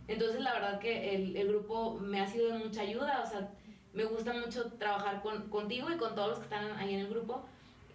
Entonces, 0.07 0.41
la 0.43 0.53
verdad 0.53 0.79
que 0.79 1.17
el, 1.17 1.49
grupo 1.49 1.95
me 1.95 2.21
ha 2.21 2.27
sido 2.29 2.53
de 2.53 2.59
mucha 2.61 2.83
ayuda, 2.83 3.21
o 3.21 3.29
sea, 3.29 3.49
me 3.93 4.05
gusta 4.05 4.33
mucho 4.33 4.71
trabajar 4.75 5.23
con, 5.23 5.51
contigo 5.51 5.91
y 5.91 5.97
con 5.97 6.15
todos 6.15 6.29
los 6.29 6.39
que 6.39 6.45
están 6.45 6.71
ahí 6.79 6.95
en 6.95 7.01
el 7.01 7.09
grupo, 7.09 7.45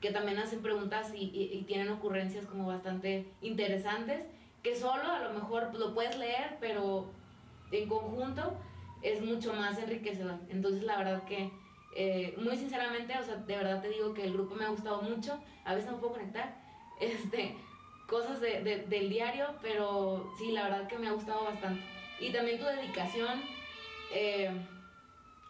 que 0.04 0.12
también 0.12 0.38
hacen 0.38 0.62
preguntas 0.62 1.14
y, 1.16 1.32
y 1.34 1.64
tienen 1.66 1.88
ocurrencias 1.90 2.46
como 2.46 2.68
bastante 2.68 3.26
interesantes, 3.42 4.26
que 4.62 4.76
solo 4.76 5.10
a 5.10 5.20
lo 5.20 5.34
mejor 5.34 5.74
lo 5.74 5.94
puedes 5.94 6.18
leer, 6.18 6.58
pero 6.60 7.06
en 7.72 7.88
conjunto 7.88 8.54
es 9.02 9.22
mucho 9.22 9.54
más 9.54 9.78
enriquecedor. 9.78 10.36
Entonces, 10.50 10.84
la 10.84 10.98
verdad 10.98 11.24
que, 11.24 11.50
eh, 11.96 12.36
muy 12.38 12.58
sinceramente, 12.58 13.18
o 13.18 13.24
sea, 13.24 13.38
de 13.38 13.56
verdad 13.56 13.82
te 13.82 13.88
digo 13.88 14.14
que 14.14 14.26
el 14.26 14.34
grupo 14.34 14.56
me 14.56 14.66
ha 14.66 14.72
gustado 14.72 15.02
mucho. 15.04 15.42
A 15.64 15.74
veces 15.74 15.90
no 15.90 16.02
puedo 16.02 16.16
conectar 16.16 16.54
este, 17.00 17.56
cosas 18.06 18.42
de, 18.42 18.86
del 18.90 19.10
diario, 19.10 19.56
pero 19.62 20.30
sí, 20.38 20.52
la 20.52 20.64
verdad 20.64 20.88
que 20.90 20.98
me 20.98 21.08
ha 21.08 21.14
gustado 21.14 21.46
bastante. 21.46 21.82
Y 22.20 22.34
también 22.34 22.60
tu 22.60 22.66
dedicación. 22.66 23.42
Eh, 24.12 24.52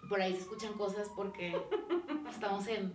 por 0.07 0.21
ahí 0.21 0.33
se 0.33 0.41
escuchan 0.41 0.73
cosas 0.73 1.09
porque 1.15 1.59
estamos 2.29 2.67
en, 2.67 2.93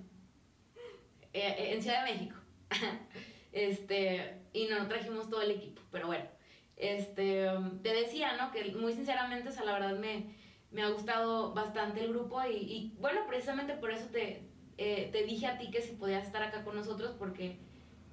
eh, 1.33 1.73
en 1.73 1.83
Ciudad 1.83 2.05
de 2.05 2.13
México. 2.13 2.37
este, 3.53 4.41
y 4.53 4.67
no 4.67 4.87
trajimos 4.89 5.29
todo 5.31 5.43
el 5.43 5.53
equipo, 5.53 5.81
pero 5.91 6.07
bueno 6.07 6.39
este, 6.79 7.49
te 7.83 7.93
decía, 7.93 8.37
¿no? 8.37 8.53
Que 8.53 8.73
muy 8.73 8.93
sinceramente, 8.93 9.49
o 9.49 9.53
sea, 9.53 9.65
la 9.65 9.73
verdad 9.73 9.99
me, 9.99 10.35
me 10.71 10.83
ha 10.83 10.91
gustado 10.91 11.53
bastante 11.53 12.05
el 12.05 12.11
grupo 12.11 12.41
y, 12.49 12.55
y 12.55 12.97
bueno, 13.01 13.23
precisamente 13.27 13.75
por 13.75 13.91
eso 13.91 14.07
te, 14.11 14.45
eh, 14.79 15.09
te 15.13 15.25
dije 15.25 15.47
a 15.47 15.59
ti 15.59 15.71
que 15.71 15.83
si 15.83 15.97
podías 15.97 16.25
estar 16.25 16.43
acá 16.43 16.65
con 16.65 16.77
nosotros 16.77 17.15
porque 17.19 17.59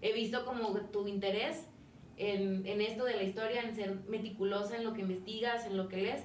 he 0.01 0.13
visto 0.13 0.45
como 0.45 0.73
tu 0.87 1.07
interés 1.07 1.67
en, 2.17 2.65
en, 2.65 2.81
esto 2.81 3.05
de 3.05 3.15
la 3.15 3.23
historia, 3.23 3.61
en 3.61 3.75
ser 3.75 3.99
meticulosa 4.07 4.77
en 4.77 4.83
lo 4.83 4.93
que 4.93 5.01
investigas, 5.01 5.65
en 5.65 5.77
lo 5.77 5.87
que 5.87 5.97
lees 5.97 6.23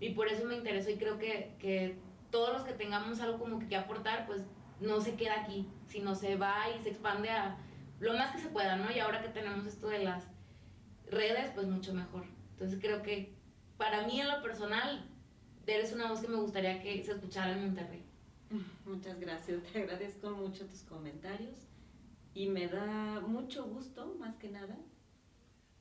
y 0.00 0.10
por 0.10 0.28
eso 0.28 0.46
me 0.46 0.56
interesó 0.56 0.90
y 0.90 0.96
creo 0.96 1.18
que, 1.18 1.54
que 1.58 1.98
todos 2.30 2.52
los 2.54 2.62
que 2.62 2.72
tengamos 2.72 3.20
algo 3.20 3.38
como 3.38 3.58
que, 3.58 3.68
que 3.68 3.76
aportar, 3.76 4.26
pues 4.26 4.42
no 4.82 5.00
se 5.00 5.14
queda 5.14 5.42
aquí, 5.42 5.66
sino 5.86 6.14
se 6.14 6.36
va 6.36 6.68
y 6.76 6.82
se 6.82 6.90
expande 6.90 7.30
a 7.30 7.56
lo 8.00 8.14
más 8.14 8.32
que 8.32 8.40
se 8.40 8.48
pueda, 8.48 8.76
¿no? 8.76 8.90
Y 8.90 8.98
ahora 8.98 9.22
que 9.22 9.28
tenemos 9.28 9.64
esto 9.66 9.88
de 9.88 10.00
las 10.00 10.24
redes, 11.08 11.50
pues 11.54 11.66
mucho 11.68 11.94
mejor. 11.94 12.24
Entonces 12.52 12.80
creo 12.80 13.02
que 13.02 13.34
para 13.76 14.06
mí 14.06 14.20
en 14.20 14.28
lo 14.28 14.42
personal, 14.42 15.08
eres 15.66 15.92
una 15.92 16.08
voz 16.08 16.20
que 16.20 16.28
me 16.28 16.36
gustaría 16.36 16.82
que 16.82 17.02
se 17.04 17.12
escuchara 17.12 17.52
en 17.52 17.66
Monterrey. 17.66 18.02
Muchas 18.84 19.18
gracias, 19.20 19.62
te 19.62 19.82
agradezco 19.82 20.30
mucho 20.30 20.66
tus 20.66 20.82
comentarios 20.82 21.68
y 22.34 22.48
me 22.48 22.66
da 22.66 23.20
mucho 23.20 23.64
gusto, 23.64 24.16
más 24.18 24.36
que 24.36 24.50
nada, 24.50 24.76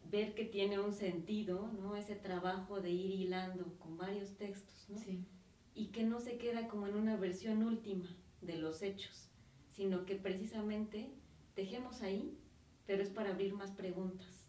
ver 0.09 0.35
que 0.35 0.45
tiene 0.45 0.79
un 0.79 0.93
sentido, 0.93 1.71
¿no? 1.81 1.95
Ese 1.95 2.15
trabajo 2.15 2.81
de 2.81 2.91
ir 2.91 3.11
hilando 3.11 3.77
con 3.79 3.97
varios 3.97 4.37
textos, 4.37 4.85
¿no? 4.89 4.97
Sí. 4.97 5.25
Y 5.73 5.87
que 5.87 6.03
no 6.03 6.19
se 6.19 6.37
queda 6.37 6.67
como 6.67 6.87
en 6.87 6.95
una 6.95 7.15
versión 7.15 7.63
última 7.63 8.09
de 8.41 8.57
los 8.57 8.81
hechos, 8.81 9.29
sino 9.69 10.05
que 10.05 10.15
precisamente 10.15 11.11
dejemos 11.55 12.01
ahí, 12.01 12.37
pero 12.85 13.03
es 13.03 13.09
para 13.09 13.31
abrir 13.31 13.53
más 13.53 13.71
preguntas 13.71 14.41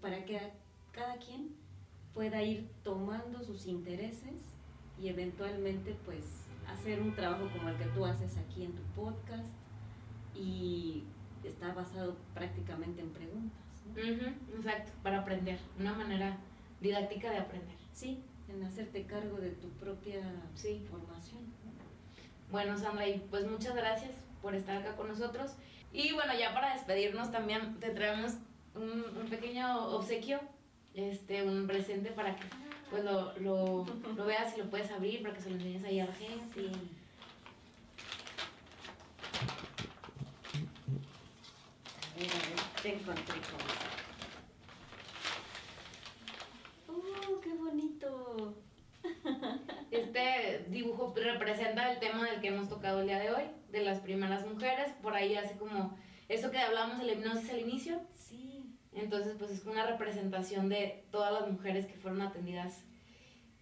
para 0.00 0.24
que 0.24 0.40
cada 0.92 1.16
quien 1.18 1.54
pueda 2.14 2.42
ir 2.42 2.68
tomando 2.82 3.42
sus 3.42 3.66
intereses 3.66 4.54
y 5.00 5.08
eventualmente 5.08 5.96
pues 6.04 6.24
hacer 6.66 7.00
un 7.00 7.14
trabajo 7.14 7.48
como 7.56 7.68
el 7.68 7.76
que 7.76 7.84
tú 7.86 8.04
haces 8.04 8.36
aquí 8.36 8.64
en 8.64 8.72
tu 8.72 8.82
podcast 8.94 9.48
y 10.34 11.04
está 11.44 11.72
basado 11.72 12.16
prácticamente 12.34 13.00
en 13.00 13.10
preguntas. 13.10 13.58
exacto, 14.56 14.92
para 15.02 15.20
aprender, 15.20 15.58
una 15.78 15.94
manera 15.94 16.38
didáctica 16.80 17.30
de 17.30 17.38
aprender. 17.38 17.76
Sí, 17.92 18.22
en 18.48 18.62
hacerte 18.62 19.04
cargo 19.04 19.38
de 19.38 19.50
tu 19.50 19.68
propia 19.70 20.20
formación. 20.90 21.42
Bueno, 22.50 22.78
Sandra, 22.78 23.06
y 23.06 23.18
pues 23.30 23.46
muchas 23.46 23.74
gracias 23.74 24.10
por 24.40 24.54
estar 24.54 24.78
acá 24.78 24.96
con 24.96 25.08
nosotros. 25.08 25.52
Y 25.92 26.12
bueno, 26.12 26.32
ya 26.38 26.54
para 26.54 26.74
despedirnos 26.74 27.30
también 27.30 27.78
te 27.78 27.90
traemos 27.90 28.32
un, 28.74 29.04
pequeño 29.28 29.88
obsequio, 29.88 30.40
este, 30.94 31.42
un 31.42 31.66
presente 31.66 32.10
para 32.10 32.34
que 32.36 32.44
pues 32.90 33.04
lo, 33.04 33.38
lo, 33.38 33.84
lo, 34.16 34.24
veas 34.24 34.56
y 34.56 34.60
lo 34.60 34.70
puedes 34.70 34.90
abrir 34.90 35.20
para 35.22 35.34
que 35.34 35.42
se 35.42 35.50
lo 35.50 35.56
enseñes 35.56 35.84
ahí 35.84 36.00
a 36.00 36.06
la 36.06 36.12
gente. 36.12 36.70
A 42.14 42.18
ver, 42.18 42.30
a 42.30 42.38
ver, 42.48 42.82
te 42.82 42.94
encontré 42.94 43.34
¡Oh, 46.88 47.40
qué 47.42 47.54
bonito! 47.54 48.54
Este 49.90 50.66
dibujo 50.68 51.14
representa 51.16 51.90
el 51.90 51.98
tema 51.98 52.28
del 52.28 52.40
que 52.40 52.48
hemos 52.48 52.68
tocado 52.68 53.00
el 53.00 53.06
día 53.06 53.18
de 53.18 53.30
hoy, 53.30 53.44
de 53.70 53.82
las 53.82 54.00
primeras 54.00 54.46
mujeres. 54.46 54.92
Por 55.02 55.14
ahí 55.14 55.34
hace 55.34 55.56
como 55.56 55.96
eso 56.28 56.50
que 56.50 56.58
hablábamos 56.58 56.98
de 56.98 57.06
la 57.06 57.12
hipnosis 57.12 57.50
al 57.50 57.60
inicio. 57.60 58.00
Sí. 58.10 58.76
Entonces, 58.92 59.36
pues 59.38 59.50
es 59.50 59.64
una 59.64 59.86
representación 59.86 60.68
de 60.68 61.04
todas 61.10 61.32
las 61.32 61.50
mujeres 61.50 61.86
que 61.86 61.94
fueron 61.94 62.20
atendidas 62.20 62.84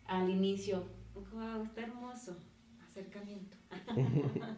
al 0.06 0.30
inicio. 0.30 0.88
¡Wow! 1.14 1.64
Está 1.64 1.82
hermoso. 1.82 2.36
Acercamiento. 2.84 3.56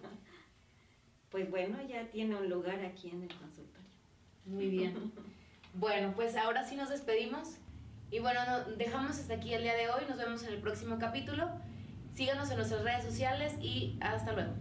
pues 1.31 1.51
bueno, 1.51 1.79
ya 1.87 2.09
tiene 2.11 2.37
un 2.37 2.49
lugar 2.49 2.85
aquí 2.85 3.11
en 3.11 3.25
el 3.25 3.35
consultorio. 3.35 3.89
Muy 4.47 4.69
bien. 4.69 5.13
Bueno, 5.75 6.13
pues 6.15 6.37
ahora 6.37 6.65
sí 6.65 6.77
nos 6.77 6.89
despedimos. 6.89 7.59
Y 8.11 8.21
bueno, 8.21 8.41
dejamos 8.79 9.19
hasta 9.19 9.35
aquí 9.35 9.53
el 9.53 9.63
día 9.63 9.75
de 9.75 9.91
hoy. 9.91 10.03
Nos 10.09 10.19
vemos 10.19 10.43
en 10.45 10.55
el 10.55 10.61
próximo 10.61 10.99
capítulo. 10.99 11.51
Síganos 12.15 12.51
en 12.51 12.57
nuestras 12.57 12.83
redes 12.83 13.05
sociales 13.05 13.55
y 13.61 13.99
hasta 14.01 14.33
luego. 14.33 14.53